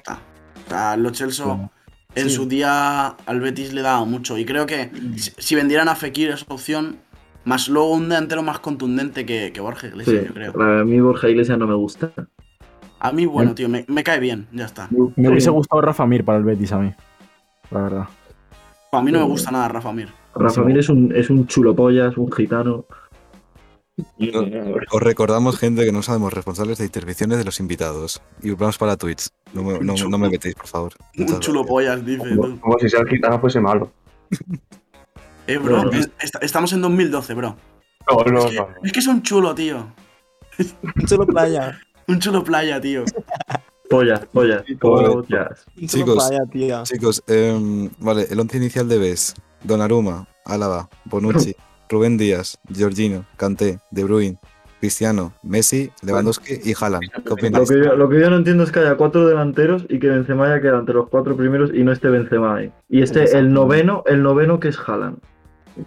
Ah, 0.07 0.19
O 0.65 0.69
sea, 0.69 0.97
Lo 0.97 1.13
Celso 1.13 1.45
Bueno, 1.47 1.71
en 2.15 2.29
sí. 2.29 2.35
su 2.35 2.47
día 2.47 3.07
al 3.07 3.39
Betis 3.39 3.73
le 3.73 3.81
daba 3.81 4.05
mucho. 4.05 4.37
Y 4.37 4.45
creo 4.45 4.65
que 4.65 4.89
si, 5.17 5.55
vendieran 5.55 5.89
a 5.89 5.95
Fekir 5.95 6.29
esa 6.29 6.45
opción, 6.49 6.97
más 7.45 7.69
luego 7.69 7.93
un 7.93 8.09
delantero 8.09 8.43
más 8.43 8.59
contundente 8.59 9.25
que, 9.25 9.51
que 9.51 9.61
Borja 9.61 9.81
Sí, 9.81 9.93
Iglesias, 9.93 10.25
yo 10.27 10.33
creo. 10.33 10.61
a 10.61 10.83
mí 10.85 10.99
Borja 10.99 11.29
Iglesias 11.29 11.57
no 11.57 11.65
me 11.67 11.75
gusta. 11.75 12.11
A 12.99 13.11
mí, 13.11 13.25
bueno, 13.25 13.55
tío, 13.55 13.69
me, 13.69 13.85
me 13.87 14.03
cae 14.03 14.19
bien, 14.19 14.47
ya 14.51 14.65
está. 14.65 14.87
Me 15.15 15.29
hubiese 15.29 15.49
gustado 15.49 15.81
Rafa 15.81 16.05
Mir 16.05 16.25
para 16.25 16.37
el 16.37 16.43
Betis 16.43 16.71
a 16.73 16.79
mí. 16.79 16.93
La 17.71 17.81
verdad. 17.81 18.07
A 18.91 19.01
mí 19.01 19.11
no 19.11 19.19
me 19.19 19.25
gusta 19.25 19.51
nada 19.51 19.67
Rafa 19.69 19.93
Mir. 19.93 20.09
Rafa 20.35 20.61
Mir 20.63 20.77
es 20.79 20.89
un, 20.89 21.13
es 21.15 21.29
un 21.29 21.47
chulo 21.47 21.75
pollas, 21.75 22.17
un 22.17 22.31
gitano. 22.31 22.85
Os 24.91 25.01
recordamos, 25.01 25.57
gente, 25.57 25.83
que 25.85 25.91
no 25.91 26.01
sabemos 26.01 26.33
responsables 26.33 26.77
de 26.77 26.85
intervenciones 26.85 27.37
de 27.37 27.43
los 27.45 27.59
invitados. 27.59 28.21
Y 28.41 28.51
vamos 28.51 28.77
para 28.77 28.95
Twitch. 28.97 29.27
No 29.53 29.63
me, 29.63 29.79
no, 29.79 29.93
no 30.09 30.17
me 30.17 30.29
metéis, 30.29 30.55
por 30.55 30.67
favor. 30.67 30.93
Un 31.17 31.39
chulo 31.39 31.65
pollas, 31.65 32.05
dice 32.05 32.17
Como, 32.29 32.41
tú. 32.47 32.59
como 32.59 32.79
si 32.79 32.89
ser 32.89 33.05
gitano 33.07 33.39
fuese 33.39 33.59
malo. 33.59 33.91
Eh, 35.47 35.57
bro, 35.57 35.83
Bueno. 35.83 35.91
es- 35.91 36.09
est- 36.19 36.41
estamos 36.43 36.71
en 36.73 36.81
2012, 36.81 37.33
bro. 37.33 37.55
No, 38.09 38.23
no, 38.31 38.39
Es 38.39 38.51
que, 38.51 38.65
es 38.83 38.91
que 38.93 38.99
es 38.99 39.07
un 39.07 39.21
chulo, 39.21 39.53
tío. 39.55 39.87
Solo 41.07 41.25
playa. 41.25 41.79
Un 42.09 42.19
chulo 42.19 42.43
playa, 42.43 42.81
tío. 42.81 43.03
Pollas, 43.89 44.25
pollas, 44.33 44.63
pollas. 44.79 45.65
Chicos. 45.87 46.15
playa, 46.27 46.43
tía. 46.51 46.83
Chicos, 46.83 47.23
em, 47.27 47.89
vale, 47.99 48.27
el 48.29 48.39
once 48.39 48.57
inicial 48.57 48.87
de 48.87 48.97
Bes. 48.97 49.33
Donnarumma, 49.63 50.27
Álava, 50.45 50.89
Bonucci, 51.05 51.55
Rubén 51.89 52.17
Díaz, 52.17 52.57
Giorgino, 52.69 53.25
Kanté, 53.35 53.79
De 53.91 54.03
Bruyne, 54.03 54.37
Cristiano, 54.79 55.33
Messi, 55.43 55.91
Lewandowski 56.01 56.59
y 56.63 56.73
Haaland. 56.79 57.09
¿Qué 57.11 57.21
Lo 57.25 57.33
opináis? 57.33 57.69
que, 57.69 57.77
yo, 57.83 57.95
lo 57.95 58.07
que 58.09 58.19
yo 58.21 58.29
no 58.29 58.37
entiendo 58.37 58.63
es 58.63 58.71
que 58.71 58.79
haya 58.79 58.95
cuatro 58.95 59.27
delanteros 59.27 59.85
y 59.89 59.99
que 59.99 60.07
Benzema 60.07 60.45
haya 60.45 60.61
quedado 60.61 60.79
entre 60.79 60.95
los 60.95 61.09
cuatro 61.09 61.35
primeros 61.35 61.71
y 61.73 61.83
no 61.83 61.91
esté 61.91 62.07
Benzema 62.09 62.55
ahí. 62.55 62.71
Y 62.89 63.01
este, 63.01 63.37
el 63.37 63.51
noveno, 63.51 64.03
el 64.05 64.21
noveno 64.23 64.59
que 64.59 64.69
es 64.69 64.77
Haaland. 64.79 65.17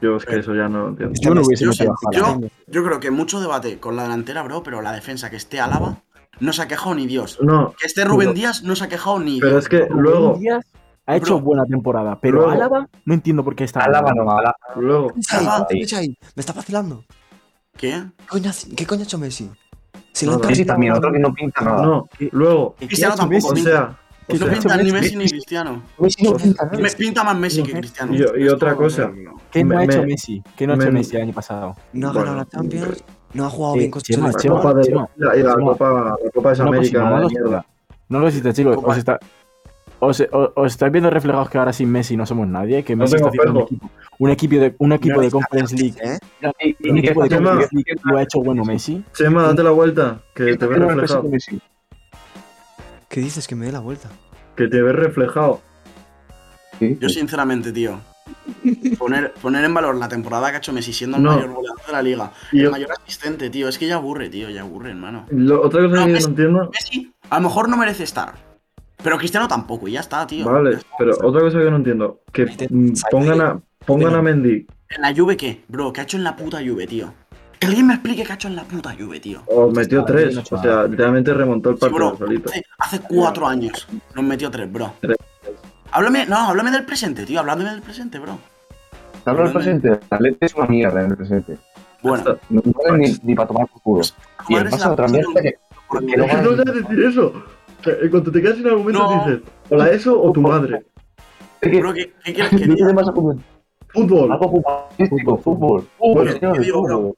Yo 0.00 0.16
es 0.16 0.24
que 0.24 0.38
eso 0.38 0.54
ya 0.54 0.68
no 0.68 0.82
lo 0.82 0.88
entiendo. 0.88 1.14
Yo 1.22 1.34
no 1.34 1.42
hubiese 1.42 1.64
Yo, 1.64 1.70
metido 1.70 1.92
a 1.92 2.16
yo- 2.16 2.24
Haaland. 2.26 2.50
yo 2.66 2.84
creo 2.84 3.00
que 3.00 3.10
mucho 3.10 3.40
debate 3.40 3.78
con 3.78 3.96
la 3.96 4.02
delantera, 4.04 4.42
bro, 4.42 4.62
pero 4.62 4.82
la 4.82 4.92
defensa 4.92 5.30
que 5.30 5.36
esté 5.36 5.60
Álava 5.60 6.02
no 6.42 6.52
se 6.52 6.62
ha 6.62 6.68
quejado 6.68 6.94
ni 6.94 7.06
Dios. 7.06 7.38
No, 7.40 7.72
Que 7.78 7.86
esté 7.86 8.04
Rubén 8.04 8.28
pero- 8.28 8.34
Díaz 8.34 8.62
no 8.62 8.76
se 8.76 8.84
ha 8.84 8.88
quejado 8.88 9.18
ni 9.20 9.38
pero 9.40 9.52
Dios. 9.52 9.64
es 9.64 9.68
que 9.68 9.78
Rubén 9.86 10.02
luego, 10.02 10.36
Díaz 10.38 10.64
ha 11.06 11.16
hecho 11.16 11.40
buena 11.40 11.64
temporada, 11.64 12.18
pero 12.20 12.36
Luego- 12.38 12.50
Álava 12.52 12.88
no 13.04 13.14
entiendo 13.14 13.42
por 13.44 13.54
qué 13.56 13.64
está. 13.64 13.80
Álava 13.80 14.12
no, 14.14 14.22
Álava. 14.30 14.54
luego, 14.76 15.12
Álava- 15.30 15.66
¿Qué 15.68 15.80
coño 15.86 15.98
ahí? 15.98 16.16
¿Me 16.36 16.40
está 16.40 16.52
vacilando? 16.52 17.04
¿Qué? 17.76 18.02
¿Qué 18.18 18.26
coño, 18.26 18.50
hace- 18.50 18.74
¿Qué 18.74 18.86
coño 18.86 19.00
ha 19.00 19.04
hecho 19.04 19.18
Messi? 19.18 19.50
Si 20.12 20.26
lo 20.26 20.38
Messi 20.38 20.64
también, 20.64 20.92
otro 20.92 21.10
que 21.10 21.18
no 21.18 21.32
pinta 21.32 21.62
nada. 21.64 21.82
no, 21.86 22.08
luego, 22.32 22.74
¿Qué 22.78 22.86
Cristiano 22.86 23.14
tampoco 23.14 23.48
o 23.48 23.56
sea, 23.56 23.98
o 24.28 24.34
No 24.34 24.46
pinta 24.46 24.76
ni 24.76 24.90
Messi- 24.90 25.16
ni 25.16 25.26
Cristiano. 25.28 25.82
Messi 25.98 26.22
no 26.22 26.36
pinta 26.36 26.64
nada. 26.66 26.78
Me 26.78 26.90
pinta 26.90 27.24
más 27.24 27.36
Messi 27.36 27.62
que 27.62 27.72
Cristiano. 27.72 28.14
Y- 28.14 28.48
otra 28.48 28.74
cosa. 28.76 29.10
¿Qué 29.50 29.64
no 29.64 29.74
Me- 29.74 29.76
ha 29.82 29.84
hecho 29.84 30.00
me- 30.00 30.06
Messi? 30.06 30.42
¿Qué 30.56 30.66
no 30.66 30.74
ha 30.74 30.76
hecho 30.76 30.86
me- 30.86 30.92
Messi 30.92 31.16
el 31.16 31.22
año 31.22 31.32
pasado? 31.32 31.76
No 31.94 32.08
ha 32.08 32.12
Bueno, 32.12 32.26
ganado 32.32 32.36
la 32.38 32.46
Champions, 32.46 33.04
no 33.34 33.46
ha 33.46 33.50
jugado 33.50 33.74
eh, 33.76 33.78
bien 33.78 33.90
con 33.90 34.02
Chema, 34.02 34.32
Chema, 34.34 34.56
Copa 34.56 34.74
de 34.74 34.82
Chema, 34.84 35.08
la, 35.16 35.26
la 35.28 35.34
Chema. 35.34 35.54
Copa, 35.64 36.16
la 36.24 36.30
Copa 36.34 36.52
de 36.52 36.58
No, 36.58 36.66
pues 36.66 36.94
América, 36.94 37.10
no, 37.10 37.18
lo. 37.50 37.64
No 38.08 38.18
lo 38.20 38.28
existe, 38.28 38.52
chicos. 38.52 38.76
Os, 38.82 38.96
está, 38.98 39.18
os, 40.00 40.20
os- 40.32 40.50
os 40.54 40.66
estáis 40.72 40.92
viendo 40.92 41.08
reflejados 41.10 41.48
que 41.48 41.58
ahora 41.58 41.72
sin 41.72 41.90
Messi 41.90 42.16
no 42.16 42.26
somos 42.26 42.46
nadie. 42.46 42.82
Que 42.84 42.94
No 42.94 43.04
Messi 43.04 43.16
está 43.16 43.28
haciendo 43.28 43.52
un 43.52 43.60
equipo, 43.62 43.90
un 44.18 44.30
equipo 44.30 44.54
de, 44.56 44.74
un 44.78 44.92
equipo 44.92 45.20
de 45.20 45.30
Conference 45.30 45.76
League. 45.76 45.96
¿eh? 46.02 46.18
Y- 46.80 46.90
Un 46.90 46.98
equipo 46.98 47.22
de 47.22 47.28
Chema. 47.30 47.50
Conference 47.50 47.74
League 47.74 48.00
lo 48.04 48.18
ha 48.18 48.22
hecho 48.22 48.40
bueno 48.40 48.64
Messi. 48.64 49.02
Chema, 49.14 49.44
date 49.44 49.62
la 49.62 49.70
vuelta, 49.70 50.20
que 50.34 50.56
te 50.56 50.66
me 50.66 50.76
reflejado. 50.78 51.22
Messi. 51.24 51.60
¿Qué 53.08 53.20
dices? 53.20 53.46
Que 53.46 53.54
me 53.54 53.66
dé 53.66 53.72
la 53.72 53.80
vuelta. 53.80 54.08
Que 54.56 54.68
te 54.68 54.82
ves 54.82 54.94
reflejado. 54.94 55.60
Yo 56.80 57.08
sinceramente, 57.08 57.70
tío, 57.72 57.98
poner, 58.98 59.32
poner 59.34 59.64
en 59.64 59.74
valor 59.74 59.96
la 59.96 60.08
temporada 60.08 60.50
que 60.50 60.56
ha 60.56 60.58
hecho 60.58 60.72
Messi 60.72 60.92
siendo 60.92 61.16
el 61.16 61.22
No. 61.22 61.34
mayor 61.36 61.52
goleador 61.52 61.86
de 61.86 61.92
la 61.92 62.02
liga, 62.02 62.32
Y 62.52 62.58
el 62.58 62.64
yo- 62.64 62.70
mayor 62.70 62.92
asistente, 62.92 63.50
tío, 63.50 63.68
es 63.68 63.78
que 63.78 63.86
ya 63.86 63.96
aburre, 63.96 64.28
tío, 64.28 64.50
ya 64.50 64.62
aburre, 64.62 64.90
hermano. 64.90 65.26
Lo- 65.30 65.62
otra 65.62 65.82
cosa 65.82 65.96
No, 66.00 66.06
que 66.06 66.12
yo 66.12 66.16
Messi- 66.18 66.22
no 66.22 66.28
entiendo, 66.28 66.70
Messi 66.72 67.12
a 67.30 67.36
lo 67.36 67.42
mejor 67.48 67.68
no 67.68 67.76
merece 67.76 68.04
estar, 68.04 68.34
pero 69.02 69.18
Cristiano 69.18 69.48
tampoco, 69.48 69.88
y 69.88 69.92
ya 69.92 70.00
está, 70.00 70.26
tío. 70.26 70.44
vale, 70.44 70.78
pero 70.98 71.12
otra 71.22 71.40
cosa 71.40 71.58
que 71.58 71.70
no 71.70 71.76
entiendo, 71.76 72.20
que 72.32 72.46
mm, 72.70 72.92
pongan 73.10 73.40
a, 73.40 73.60
pongan 73.86 74.14
a 74.14 74.22
Mendy 74.22 74.66
¿En 74.94 75.00
la 75.00 75.14
Juve 75.14 75.36
qué? 75.38 75.62
Bro, 75.68 75.90
¿qué 75.92 76.02
ha 76.02 76.04
hecho 76.04 76.18
en 76.18 76.24
la 76.24 76.36
puta 76.36 76.58
Juve, 76.58 76.86
tío? 76.86 77.14
Que 77.58 77.66
alguien 77.68 77.86
me 77.86 77.94
explique 77.94 78.24
qué 78.24 78.32
ha 78.32 78.34
hecho 78.34 78.48
en 78.48 78.56
la 78.56 78.64
puta 78.64 78.94
Juve, 78.98 79.20
tío. 79.20 79.42
o 79.46 79.70
metió 79.70 80.00
Está 80.00 80.12
tres, 80.12 80.28
bien, 80.34 80.44
o 80.50 80.62
sea, 80.62 80.84
literalmente 80.84 81.32
remontó 81.32 81.70
el 81.70 81.76
Sí, 81.76 81.80
partido 81.80 82.08
bro, 82.10 82.18
solito. 82.18 82.50
hace, 82.50 82.62
hace 82.78 83.00
cuatro 83.08 83.46
años 83.46 83.86
nos 84.14 84.24
metió 84.24 84.50
tres, 84.50 84.70
bro. 84.70 84.92
Tres. 85.00 85.16
Háblame, 85.92 86.26
no, 86.26 86.36
háblame 86.48 86.70
del 86.70 86.84
presente, 86.84 87.24
tío, 87.26 87.40
háblame 87.40 87.64
del 87.64 87.82
presente, 87.82 88.18
bro. 88.18 88.38
Hablo 89.24 89.44
del 89.44 89.52
presente. 89.52 89.88
El 89.88 89.98
Atleti 90.10 90.38
es 90.46 90.54
una 90.54 90.66
mierda 90.66 91.04
en 91.04 91.10
el 91.10 91.16
presente. 91.16 91.58
Bueno, 92.02 92.38
No 92.48 92.62
ni, 92.96 93.14
ni 93.22 93.34
para 93.34 93.48
tomar 93.48 93.66
por 93.68 93.82
culo. 93.82 94.02
Y 94.48 94.54
el 94.56 94.70
la 94.70 94.90
otra 94.90 95.06
mierda 95.06 95.40
que, 95.42 95.54
no 96.16 96.26
sabes 96.26 96.64
decir 96.74 97.04
eso. 97.04 97.32
Que, 97.82 97.90
En 98.02 98.10
cuanto 98.10 98.32
te 98.32 98.40
quedas 98.42 98.56
sin 98.56 98.66
argumentos 98.66 99.02
No. 99.02 99.24
dices, 99.26 99.42
hola 99.70 99.90
eso 99.90 100.20
o 100.20 100.32
tu 100.32 100.40
madre. 100.40 100.84
Bro, 101.62 101.94
¿qué, 101.94 102.12
qué 102.24 102.32
quieres 102.34 102.50
que 102.50 102.56
diga? 102.66 102.94
Fútbol. 103.94 104.32
Algo 104.32 104.50
futbolístico, 104.50 105.36
fútbol. 105.38 105.86
Fútbol, 105.98 106.30
señores, 106.32 106.58
¿qué 106.58 106.64
digo, 106.64 106.82
bro? 106.82 107.16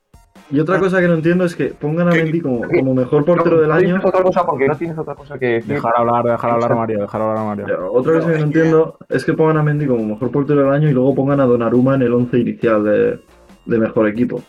Y 0.51 0.61
otra 0.61 0.79
cosa 0.79 1.01
que 1.01 1.09
no 1.09 1.15
entiendo 1.15 1.45
es 1.45 1.57
que 1.57 1.67
pongan 1.69 2.09
a 2.09 2.13
¿Qué- 2.13 2.23
Mendy 2.23 2.41
como, 2.41 2.61
como 2.69 2.95
mejor 2.95 3.25
portero 3.25 3.61
del 3.61 3.73
año. 3.73 3.99
otra 4.05 4.23
cosa 4.23 4.45
porque 4.45 4.69
no 4.69 4.77
tienes 4.77 4.97
otra 4.99 5.15
cosa 5.15 5.39
que 5.39 5.47
decir. 5.47 5.75
Dejar 5.75 5.93
hablar, 5.97 6.25
dejar 6.25 6.51
hablar 6.51 6.73
a 6.73 6.75
Mario, 6.75 7.01
dejar 7.01 7.21
hablar 7.23 7.39
a 7.39 7.45
Mario. 7.45 7.93
Otra 7.93 8.15
cosa 8.15 8.33
que 8.33 8.39
no 8.39 8.45
entiendo 8.45 8.99
es 9.09 9.25
que 9.25 9.33
pongan 9.33 9.57
a 9.57 9.63
Mendy 9.63 9.87
como 9.87 10.05
mejor 10.05 10.31
portero 10.31 10.61
del 10.65 10.73
año 10.73 10.89
y 10.89 10.93
luego 10.93 11.15
pongan 11.15 11.41
a 11.41 11.47
Donnarumma 11.47 11.95
en 11.95 12.03
el 12.03 12.13
11 12.13 12.39
inicial 12.39 12.85
de, 12.85 13.21
de 13.65 13.79
mejor 13.79 14.07
equipo. 14.09 14.43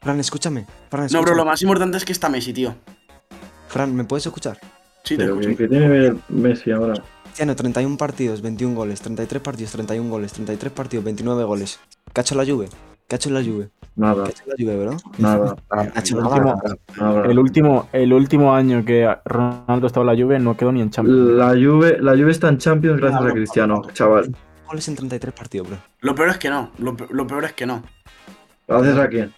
Fran, 0.00 0.18
escúchame. 0.18 0.66
Fran, 0.90 1.08
No, 1.12 1.22
bro, 1.22 1.34
lo 1.34 1.44
más 1.44 1.60
importante 1.62 1.98
es 1.98 2.04
que 2.04 2.12
está 2.12 2.28
Messi, 2.30 2.52
tío. 2.52 2.74
Fran, 3.68 3.94
¿me 3.94 4.04
puedes 4.04 4.24
escuchar? 4.26 4.58
Sí, 5.02 5.16
te 5.16 5.24
Pero 5.24 5.38
escucho. 5.40 5.58
que, 5.58 5.68
tiene 5.68 6.14
Messi 6.30 6.70
ahora. 6.70 6.94
Cristiano, 7.24 7.54
31 7.54 7.96
partidos, 7.98 8.40
21 8.40 8.74
goles. 8.74 9.00
33 9.02 9.42
partidos, 9.42 9.72
31 9.72 10.08
goles. 10.08 10.32
33 10.32 10.72
partidos, 10.72 11.04
29 11.04 11.44
goles. 11.44 11.80
¿Qué 12.12 12.20
ha 12.20 12.22
hecho 12.22 12.34
la 12.34 12.44
Juve? 12.46 12.68
¿Qué 13.08 13.14
ha 13.14 13.16
hecho 13.16 13.30
la 13.30 13.42
Juve? 13.42 13.68
Nada, 13.96 14.24
¿Qué 14.24 14.30
ha 14.30 14.32
hecho 14.32 14.44
la 14.46 14.54
Juve, 14.58 14.84
bro? 14.84 14.96
nada, 15.18 15.56
Ha 15.70 16.00
hecho 16.00 16.16
El 16.18 16.24
nada. 16.24 16.36
último, 16.36 16.62
nada. 16.98 17.26
el, 17.26 17.38
último, 17.38 17.88
el 17.92 18.12
último 18.12 18.54
año 18.54 18.84
que 18.84 19.08
Ronaldo 19.24 19.86
estaba 19.86 20.10
en 20.10 20.16
la 20.18 20.24
Juve 20.24 20.38
no 20.40 20.56
quedó 20.56 20.72
ni 20.72 20.80
en 20.80 20.90
Champions. 20.90 21.18
La 21.36 21.48
Juve, 21.50 21.98
la 22.00 22.12
Juve 22.12 22.30
está 22.30 22.48
en 22.48 22.58
Champions 22.58 22.98
gracias 23.00 23.20
Ah, 23.20 23.24
a 23.24 23.28
no. 23.28 23.34
Cristiano, 23.34 23.82
chaval. 23.92 24.34
Goles 24.66 24.88
en 24.88 24.96
33 24.96 25.34
partidos, 25.34 25.68
bro. 25.68 25.78
Lo 26.00 26.14
peor 26.14 26.30
es 26.30 26.38
que 26.38 26.48
no, 26.50 26.70
lo, 26.78 26.96
pe- 26.96 27.06
lo 27.10 27.26
peor 27.26 27.44
es 27.44 27.52
que 27.52 27.66
no. 27.66 27.82
¿Gracias 28.66 28.98
a 28.98 29.08
quién? 29.08 29.32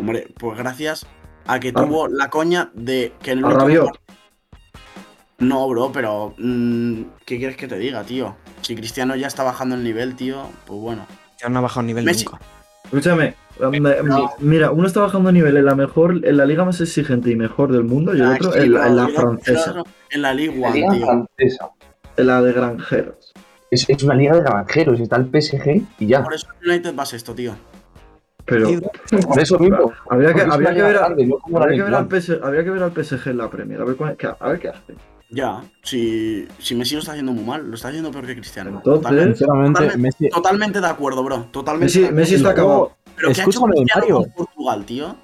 Hombre, 0.00 0.26
pues 0.38 0.58
gracias 0.58 1.06
a 1.46 1.60
que 1.60 1.68
Ah. 1.68 1.84
tuvo 1.84 2.08
la 2.08 2.30
coña 2.30 2.70
de 2.74 3.12
que 3.22 3.32
en 3.32 3.38
el 3.40 3.44
¿A 3.44 3.64
último 3.64 3.92
No, 5.38 5.68
bro, 5.68 5.92
pero. 5.92 6.34
mm, 6.38 7.02
¿Qué 7.26 7.36
quieres 7.38 7.56
que 7.56 7.68
te 7.68 7.76
diga, 7.78 8.02
tío? 8.04 8.36
Si 8.62 8.74
Cristiano 8.74 9.14
ya 9.16 9.26
está 9.26 9.42
bajando 9.42 9.74
el 9.74 9.84
nivel, 9.84 10.14
tío, 10.16 10.44
pues 10.66 10.80
bueno. 10.80 11.06
Ya 11.40 11.48
no 11.48 11.58
ha 11.58 11.62
bajado 11.62 11.82
nivel 11.84 12.04
Messi. 12.04 12.24
nunca. 12.24 12.38
Escúchame, 12.92 13.34
me- 13.58 13.80
me- 13.80 14.02
mira, 14.40 14.70
uno 14.70 14.86
está 14.86 15.00
bajando 15.00 15.32
nivel 15.32 15.56
en 15.56 15.64
la 15.64 15.74
mejor, 15.74 16.20
en 16.26 16.36
la 16.36 16.44
liga 16.44 16.62
más 16.66 16.78
exigente 16.82 17.30
y 17.30 17.36
mejor 17.36 17.72
del 17.72 17.84
mundo 17.84 18.14
y 18.14 18.18
el 18.20 18.26
Ah, 18.26 18.34
otro 18.34 18.54
en, 18.54 18.74
la- 18.74 18.86
en 18.86 18.96
francesa, 19.14 19.82
En 20.10 20.20
la 20.22 20.34
liga 20.34 20.52
francesa. 21.06 21.70
en 22.18 22.26
la 22.26 22.42
de 22.42 22.52
granjeros. 22.52 23.32
Es, 23.70 23.88
es 23.88 24.02
una 24.02 24.14
liga 24.14 24.34
de 24.34 24.42
granjeros. 24.42 25.00
Está 25.00 25.16
el 25.16 25.24
PSG 25.24 25.80
y 26.00 26.06
ya. 26.06 26.22
Por 26.22 26.34
eso 26.34 26.46
United 26.62 26.94
va 26.94 27.04
a 27.04 27.16
esto, 27.16 27.34
tío. 27.34 27.54
Pero. 28.44 28.68
Por 29.26 29.40
eso 29.40 29.58
mismo. 29.58 29.90
habría 30.10 30.34
que, 30.34 30.42
habría 30.42 30.74
que 30.74 30.82
ver, 30.82 30.96
al. 30.98 31.14
PSG, 32.08 32.44
habría 32.44 32.64
que 32.64 32.70
ver 32.70 32.82
al 32.82 32.92
PSG 32.92 33.28
en 33.30 33.38
la 33.38 33.48
Premier, 33.48 33.80
a 33.80 33.84
ver, 33.84 33.96
cuál- 33.96 34.16
qué- 34.18 34.28
a 34.38 34.48
ver 34.48 34.58
qué 34.58 34.68
hace. 34.68 34.94
Ya, 35.34 35.62
si, 35.82 36.46
si 36.58 36.74
Messi 36.74 36.94
lo 36.94 37.00
está 37.00 37.12
haciendo 37.12 37.32
muy 37.32 37.42
mal, 37.42 37.66
lo 37.66 37.74
está 37.74 37.88
haciendo 37.88 38.10
peor 38.10 38.26
que 38.26 38.34
Cristiano. 38.36 38.68
Entonces- 38.70 39.02
Totalmente, 39.02 39.38
Sinceramente, 39.38 39.72
totalmente- 39.80 39.98
Messi, 39.98 40.28
totalmente 40.28 40.80
de 40.80 40.86
acuerdo, 40.86 41.24
bro. 41.24 41.44
Totalmente 41.50 41.84
Messi, 41.86 42.00
de 42.00 42.04
acuerdo. 42.06 42.20
Messi 42.20 42.34
está 42.34 42.50
acabado. 42.50 42.92
Pero 43.16 43.16
¿qué 43.16 43.26
ha 43.26 43.30
hecho 43.30 43.40
escúchame, 43.50 43.72
Cristiano 43.72 44.00
Mario. 44.00 44.14
con 44.16 44.30
Portugal, 44.46 44.84
tío? 44.84 45.16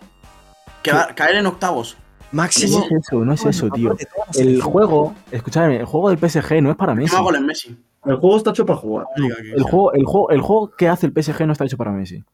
Que 0.83 0.93
va 0.93 1.03
a 1.03 1.15
caer 1.15 1.37
en 1.37 1.47
octavos. 1.47 1.97
No 2.33 2.37
Máximo. 2.43 2.79
es 2.79 2.93
eso, 3.07 3.25
no 3.25 3.33
es 3.33 3.45
eso, 3.45 3.69
tío. 3.71 3.97
El 4.35 4.63
juego, 4.63 5.15
escúchame, 5.31 5.77
el 5.81 5.85
juego 5.87 6.11
del 6.11 6.19
PSG 6.19 6.63
no 6.63 6.71
es 6.71 6.77
para 6.77 6.95
Messi. 6.95 7.15
Gol 7.17 7.37
en 7.37 7.47
Messi. 7.47 7.77
El 8.05 8.17
juego 8.17 8.37
está 8.39 8.51
hecho 8.51 8.65
para 8.65 8.79
jugar. 8.79 9.07
El 9.17 9.63
juego, 9.63 9.93
el, 9.93 10.05
juego, 10.05 10.31
el 10.31 10.41
juego 10.41 10.71
que 10.71 10.89
hace 10.89 11.07
el 11.07 11.13
PSG 11.13 11.47
no 11.47 11.53
está 11.53 11.65
hecho 11.67 11.77
para 11.77 11.93
Messi. 11.93 12.19
No, 12.19 12.25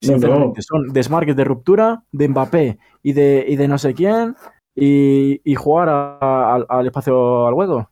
Sinceramente, 0.00 0.62
son 0.62 0.92
desmarques 0.92 1.34
de 1.34 1.44
ruptura 1.44 2.02
de 2.12 2.28
Mbappé 2.28 2.78
y 3.02 3.12
de, 3.12 3.44
y 3.48 3.56
de 3.56 3.68
no 3.68 3.78
sé 3.78 3.94
quién 3.94 4.36
y, 4.74 5.40
y 5.44 5.54
jugar 5.54 5.88
a- 5.88 6.18
a- 6.20 6.66
al, 6.68 6.86
espacio 6.86 7.46
al 7.46 7.54
hueco. 7.54 7.90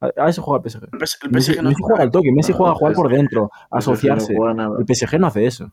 A, 0.00 0.10
a 0.24 0.28
eso 0.28 0.42
juega 0.42 0.58
el 0.64 0.70
PSG. 0.70 0.82
El 0.92 0.98
PS- 0.98 1.18
el 1.24 1.30
Messi, 1.30 1.52
PSG 1.52 1.62
no 1.62 1.68
Messi 1.70 1.82
juega 1.82 2.02
al 2.02 2.10
toque, 2.10 2.32
Messi 2.32 2.52
juega 2.52 2.72
a 2.72 2.74
jugar 2.74 2.94
por 2.94 3.08
dentro, 3.10 3.50
a 3.70 3.78
PSG 3.80 3.90
asociarse. 3.90 4.34
No. 4.34 4.78
El 4.78 4.86
PSG 4.86 5.18
no 5.20 5.26
hace 5.28 5.46
eso. 5.46 5.72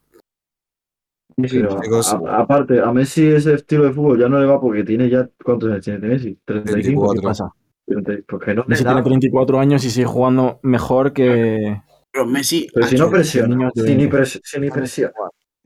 Pero, 1.38 1.80
a- 1.80 2.41
aparte, 2.41 2.82
a 2.82 2.91
Messi 2.91 3.28
ese 3.28 3.53
estilo 3.53 3.86
de 3.86 3.93
fútbol 3.93 4.20
ya 4.20 4.28
no 4.28 4.39
le 4.39 4.45
va 4.45 4.60
porque 4.60 4.84
tiene 4.84 5.10
ya. 5.10 5.30
¿Cuántos 5.43 5.70
años 5.72 5.86
tiene 5.86 5.99
Messi? 5.99 6.38
35. 6.43 7.14
¿Qué 7.14 7.20
34. 7.20 7.22
pasa? 7.22 7.51
Porque 8.28 8.53
no 8.53 8.64
le 8.64 8.68
Messi 8.68 8.84
tiene 8.84 9.01
34 9.01 9.60
años 9.60 9.84
y 9.86 9.89
sigue 9.89 10.05
jugando 10.05 10.60
mejor 10.64 11.14
que. 11.14 11.82
Pero 12.12 12.26
Messi. 12.26 12.68
Pero 12.74 12.88
si 12.88 12.97
no 12.97 13.10
presiona, 13.10 13.72
si 13.74 13.82
ni, 13.82 14.05
20. 14.07 14.18
pres- 14.18 14.41
si 14.43 14.60
ni 14.60 14.70
presiona. 14.70 15.14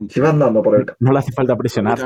Si 0.08 0.20
va 0.20 0.30
andando 0.30 0.62
por 0.62 0.76
el 0.76 0.84
campo. 0.86 0.98
No 1.00 1.12
le 1.12 1.18
hace 1.18 1.32
falta 1.32 1.56
presionar 1.56 1.98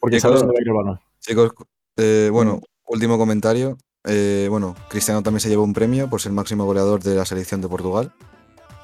porque 0.00 0.20
sabe 0.20 0.36
dónde 0.36 0.52
va 0.52 0.58
a 0.58 0.62
ir 0.62 0.68
el 0.68 0.74
balón. 0.74 1.00
Chicos, 1.20 1.52
eh, 1.96 2.28
Mm. 2.30 2.34
bueno, 2.34 2.60
último 2.86 3.18
comentario. 3.18 3.76
Eh, 4.06 4.48
bueno, 4.50 4.74
Cristiano 4.88 5.22
también 5.22 5.40
se 5.40 5.48
llevó 5.48 5.62
un 5.64 5.72
premio 5.72 6.08
por 6.10 6.20
ser 6.20 6.32
máximo 6.32 6.64
goleador 6.66 7.02
de 7.02 7.14
la 7.14 7.24
selección 7.24 7.60
de 7.62 7.68
Portugal. 7.68 8.12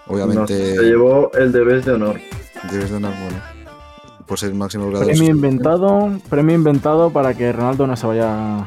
No, 0.07 0.15
Obviamente, 0.15 0.77
se 0.77 0.83
llevó 0.83 1.31
el 1.35 1.53
de 1.53 1.65
vez 1.65 1.85
de 1.85 1.93
honor. 1.93 2.19
debes 2.73 2.91
donar, 2.91 3.13
bueno, 3.23 3.37
por 4.27 4.39
ser 4.39 4.55
máximo 4.55 4.85
goleador. 4.87 5.07
de 5.09 5.13
Premio 5.13 5.31
su- 5.31 5.37
inventado, 5.37 6.19
premio 6.31 6.55
inventado 6.57 7.11
para 7.11 7.35
que 7.35 7.53
Ronaldo 7.53 7.87
no 7.87 7.97
se 7.97 8.07
vaya, 8.07 8.67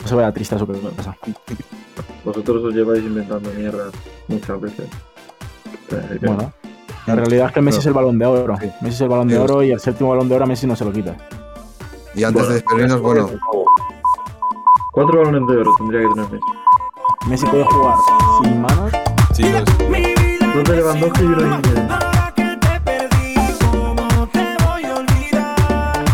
no 0.00 0.06
se 0.06 0.14
vaya 0.14 0.32
triste 0.32 0.54
a 0.54 0.58
su 0.58 0.66
casa. 0.66 1.16
Vosotros 2.24 2.64
os 2.64 2.74
lleváis 2.74 3.02
inventando 3.04 3.50
mierda 3.52 3.90
muchas 4.28 4.60
veces. 4.60 4.86
Bueno, 6.20 6.52
la 7.06 7.14
realidad 7.16 7.46
es 7.48 7.52
que 7.52 7.60
Messi 7.60 7.76
No. 7.76 7.80
es 7.80 7.86
el 7.86 7.92
balón 7.92 8.18
de 8.18 8.26
oro. 8.26 8.56
Sí. 8.60 8.66
Messi 8.80 8.94
es 8.94 9.00
el 9.02 9.08
balón 9.08 9.28
de 9.28 9.38
oro 9.38 9.62
y 9.62 9.70
el 9.72 9.80
séptimo 9.80 10.10
balón 10.10 10.28
de 10.28 10.34
oro 10.36 10.44
a 10.44 10.46
Messi 10.48 10.66
no 10.66 10.76
se 10.76 10.84
lo 10.84 10.92
quita. 10.92 11.16
Y 12.14 12.24
antes 12.24 12.48
de 12.48 12.54
despedirnos, 12.54 13.00
bueno, 13.00 13.30
Cuatro 14.92 15.18
balones 15.18 15.46
de 15.48 15.56
oro 15.60 15.72
tendría 15.78 16.00
que 16.00 16.08
tener 16.14 16.30
Messi. 16.30 16.44
Messi 17.28 17.46
puede 17.46 17.64
jugar 17.64 17.96
sin 18.42 18.60
manos. 18.60 18.92
chicos, 19.32 19.64
Dos 20.54 20.64
de 20.64 20.76
Lewandowski 20.76 21.22
y 21.22 21.26
uno 21.26 21.36
de 21.36 21.46
Iniesta. 21.46 21.94
Ahora 21.94 22.34
que 22.34 22.56
te 22.56 22.80
perdí, 22.80 23.34
¿cómo 23.70 24.28
te 24.32 24.56
voy 24.64 24.84
a 24.84 24.96
olvidar? 24.96 26.04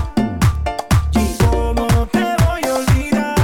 ¿Y 1.12 1.36
cómo 1.42 2.07
te 2.09 2.18
voy 2.44 2.64
a 2.64 2.74
olvidar? 2.74 3.34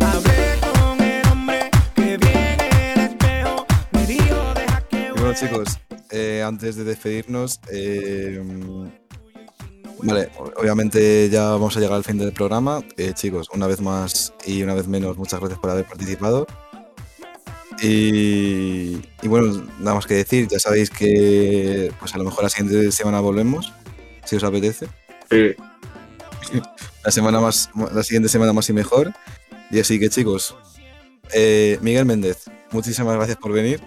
Hablé 0.00 0.60
con 0.72 1.00
el 1.02 1.28
hombre 1.30 1.70
que 1.94 2.16
viene 2.16 2.68
en 2.70 2.98
el 2.98 3.00
espejo, 3.10 3.66
me 3.92 4.06
dijo 4.06 4.54
deja 4.54 4.80
que 4.88 5.08
y 5.08 5.10
bueno 5.20 5.34
chicos, 5.34 5.78
eh, 6.10 6.42
antes 6.42 6.76
de 6.76 6.84
despedirnos, 6.84 7.60
eh, 7.70 8.42
vale, 10.02 10.30
obviamente 10.56 11.28
ya 11.30 11.50
vamos 11.50 11.76
a 11.76 11.80
llegar 11.80 11.96
al 11.96 12.04
fin 12.04 12.18
del 12.18 12.32
programa. 12.32 12.82
Eh, 12.96 13.12
chicos, 13.14 13.48
una 13.52 13.66
vez 13.66 13.80
más 13.80 14.32
y 14.46 14.62
una 14.62 14.74
vez 14.74 14.86
menos, 14.88 15.16
muchas 15.16 15.40
gracias 15.40 15.58
por 15.58 15.70
haber 15.70 15.84
participado. 15.84 16.46
Y, 17.80 18.98
y 19.22 19.28
bueno, 19.28 19.64
nada 19.78 19.94
más 19.94 20.06
que 20.06 20.14
decir, 20.14 20.48
ya 20.48 20.58
sabéis 20.58 20.90
que 20.90 21.92
pues 22.00 22.14
a 22.14 22.18
lo 22.18 22.24
mejor 22.24 22.42
la 22.44 22.50
siguiente 22.50 22.90
semana 22.92 23.20
volvemos, 23.20 23.72
si 24.24 24.36
os 24.36 24.44
apetece. 24.44 24.88
Sí. 25.30 25.54
La 27.04 27.12
semana 27.12 27.40
más, 27.40 27.70
la 27.94 28.02
siguiente 28.02 28.28
semana 28.28 28.52
más 28.52 28.68
y 28.68 28.74
mejor. 28.74 29.12
Y 29.70 29.80
así 29.80 29.98
que 29.98 30.10
chicos, 30.10 30.54
eh, 31.32 31.78
Miguel 31.80 32.04
Méndez, 32.04 32.50
muchísimas 32.70 33.16
gracias 33.16 33.38
por 33.38 33.52
venir. 33.52 33.80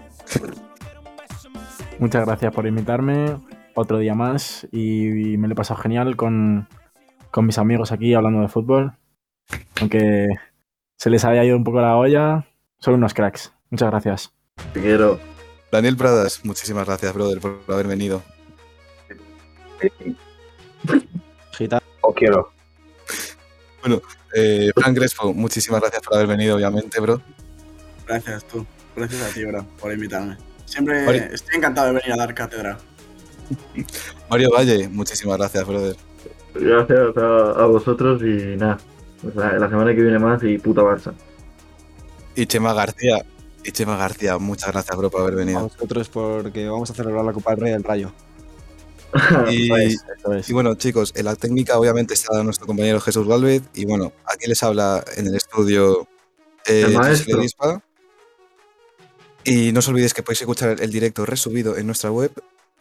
Muchas 1.99 2.25
gracias 2.25 2.51
por 2.51 2.65
invitarme 2.65 3.37
otro 3.75 3.97
día 3.99 4.15
más 4.15 4.67
y, 4.71 5.33
y 5.33 5.37
me 5.37 5.47
lo 5.47 5.53
he 5.53 5.55
pasado 5.55 5.79
genial 5.81 6.15
con, 6.15 6.67
con 7.31 7.45
mis 7.45 7.57
amigos 7.57 7.91
aquí 7.91 8.13
hablando 8.13 8.41
de 8.41 8.47
fútbol. 8.47 8.93
Aunque 9.79 10.27
se 10.97 11.09
les 11.09 11.25
haya 11.25 11.43
ido 11.43 11.57
un 11.57 11.63
poco 11.63 11.81
la 11.81 11.97
olla, 11.97 12.45
son 12.79 12.95
unos 12.95 13.13
cracks. 13.13 13.53
Muchas 13.69 13.89
gracias. 13.89 14.33
Te 14.73 14.81
quiero. 14.81 15.19
Daniel 15.71 15.97
Pradas, 15.97 16.43
muchísimas 16.43 16.85
gracias, 16.85 17.13
brother, 17.13 17.39
por 17.39 17.61
haber 17.67 17.87
venido. 17.87 18.21
Gita. 21.53 21.81
O 22.01 22.13
quiero. 22.13 22.51
Eh, 24.35 24.71
Frank 24.75 24.95
Crespo, 24.95 25.33
muchísimas 25.33 25.81
gracias 25.81 26.01
por 26.03 26.15
haber 26.15 26.27
venido, 26.27 26.55
obviamente, 26.55 26.99
bro. 26.99 27.21
Gracias 28.07 28.45
tú. 28.45 28.65
Gracias 28.95 29.21
a 29.21 29.33
ti, 29.33 29.43
bro, 29.45 29.65
por 29.79 29.91
invitarme. 29.91 30.37
Siempre 30.65 31.05
Vale. 31.05 31.29
estoy 31.33 31.57
encantado 31.57 31.87
de 31.87 31.93
venir 31.93 32.13
a 32.13 32.17
dar 32.17 32.33
cátedra. 32.33 32.77
Mario 34.29 34.49
Valle, 34.55 34.87
muchísimas 34.89 35.37
gracias, 35.37 35.65
brother. 35.67 35.95
Gracias 36.55 37.17
a, 37.17 37.51
a 37.51 37.65
vosotros 37.65 38.21
y 38.21 38.57
nada. 38.57 38.77
O 39.27 39.31
sea, 39.31 39.53
la 39.53 39.69
semana 39.69 39.93
que 39.95 40.01
viene 40.01 40.19
más 40.19 40.43
y 40.43 40.57
puta 40.57 40.81
Barça. 40.81 41.13
Y 42.35 42.45
Chema 42.45 42.73
García, 42.73 43.23
y 43.63 43.71
Chema 43.71 43.95
García, 43.97 44.37
muchas 44.37 44.71
gracias, 44.71 44.97
bro, 44.97 45.09
por 45.09 45.21
haber 45.21 45.33
A 45.33 45.37
venido. 45.37 45.61
vosotros 45.63 46.09
porque 46.09 46.67
vamos 46.67 46.89
a 46.89 46.93
celebrar 46.93 47.23
la 47.25 47.33
Copa 47.33 47.51
del 47.51 47.59
Rey 47.61 47.71
del 47.73 47.83
Rayo. 47.83 48.11
Y, 49.51 49.65
Eso 49.65 49.75
es, 49.77 50.05
eso 50.19 50.33
es. 50.33 50.49
y 50.49 50.53
bueno, 50.53 50.73
chicos, 50.75 51.11
en 51.17 51.25
la 51.25 51.35
técnica 51.35 51.77
obviamente 51.77 52.13
está 52.13 52.41
nuestro 52.43 52.65
compañero 52.65 53.01
Jesús 53.01 53.27
Galvez. 53.27 53.61
Y 53.73 53.85
bueno, 53.85 54.13
aquí 54.25 54.47
les 54.47 54.63
habla 54.63 55.03
en 55.17 55.27
el 55.27 55.35
estudio 55.35 56.07
eh, 56.65 56.83
El 56.87 56.93
maestro. 56.93 57.41
Y 59.43 59.71
no 59.73 59.79
os 59.79 59.87
olvidéis 59.89 60.13
que 60.13 60.23
podéis 60.23 60.41
escuchar 60.41 60.77
el 60.81 60.91
directo 60.91 61.25
resubido 61.25 61.75
en 61.75 61.87
nuestra 61.87 62.11
web 62.11 62.31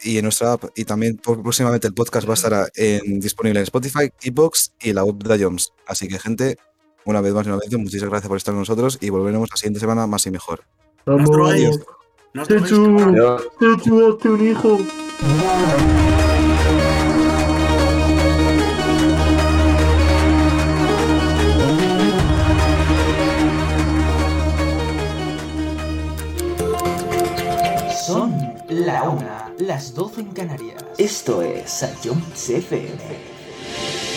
y 0.03 0.17
en 0.17 0.23
nuestra 0.23 0.53
app. 0.53 0.65
Y 0.75 0.85
también 0.85 1.17
próximamente 1.17 1.87
el 1.87 1.93
podcast 1.93 2.27
va 2.27 2.31
a 2.31 2.35
estar 2.35 2.71
en- 2.75 3.19
disponible 3.19 3.59
en 3.59 3.63
Spotify, 3.63 4.11
Ebox 4.21 4.73
y 4.81 4.93
la 4.93 5.03
web 5.03 5.17
de 5.17 5.43
Joms. 5.43 5.73
Así 5.87 6.07
que, 6.07 6.19
gente, 6.19 6.57
una 7.05 7.21
vez 7.21 7.33
más 7.33 7.45
y 7.45 7.49
una 7.49 7.57
vez, 7.59 7.71
muchísimas 7.77 8.09
gracias 8.09 8.27
por 8.27 8.37
estar 8.37 8.53
con 8.53 8.59
nosotros 8.61 8.97
y 9.01 9.09
volveremos 9.09 9.49
la 9.49 9.57
siguiente 9.57 9.79
semana 9.79 10.07
más 10.07 10.25
y 10.27 10.31
mejor. 10.31 10.63
No 11.05 11.15
os 11.15 11.21
Vamos. 11.23 11.31
droguéis. 11.35 11.79
No 12.33 12.41
os 12.43 12.47
droguéis, 12.47 12.69
Chechu. 12.69 12.83
cabrón. 12.97 13.15
Adiós. 13.15 13.47
Chechu, 13.59 14.07
hazte 14.09 14.29
un 14.29 14.47
hijo. 14.47 14.77
Son 28.05 28.33
la 28.69 29.09
una, 29.09 29.50
las 29.61 29.93
12 29.93 30.21
en 30.21 30.31
Canarias. 30.31 30.83
Esto 30.97 31.41
es 31.41 31.69
Sayom 31.69 32.19
CFM. 32.33 34.10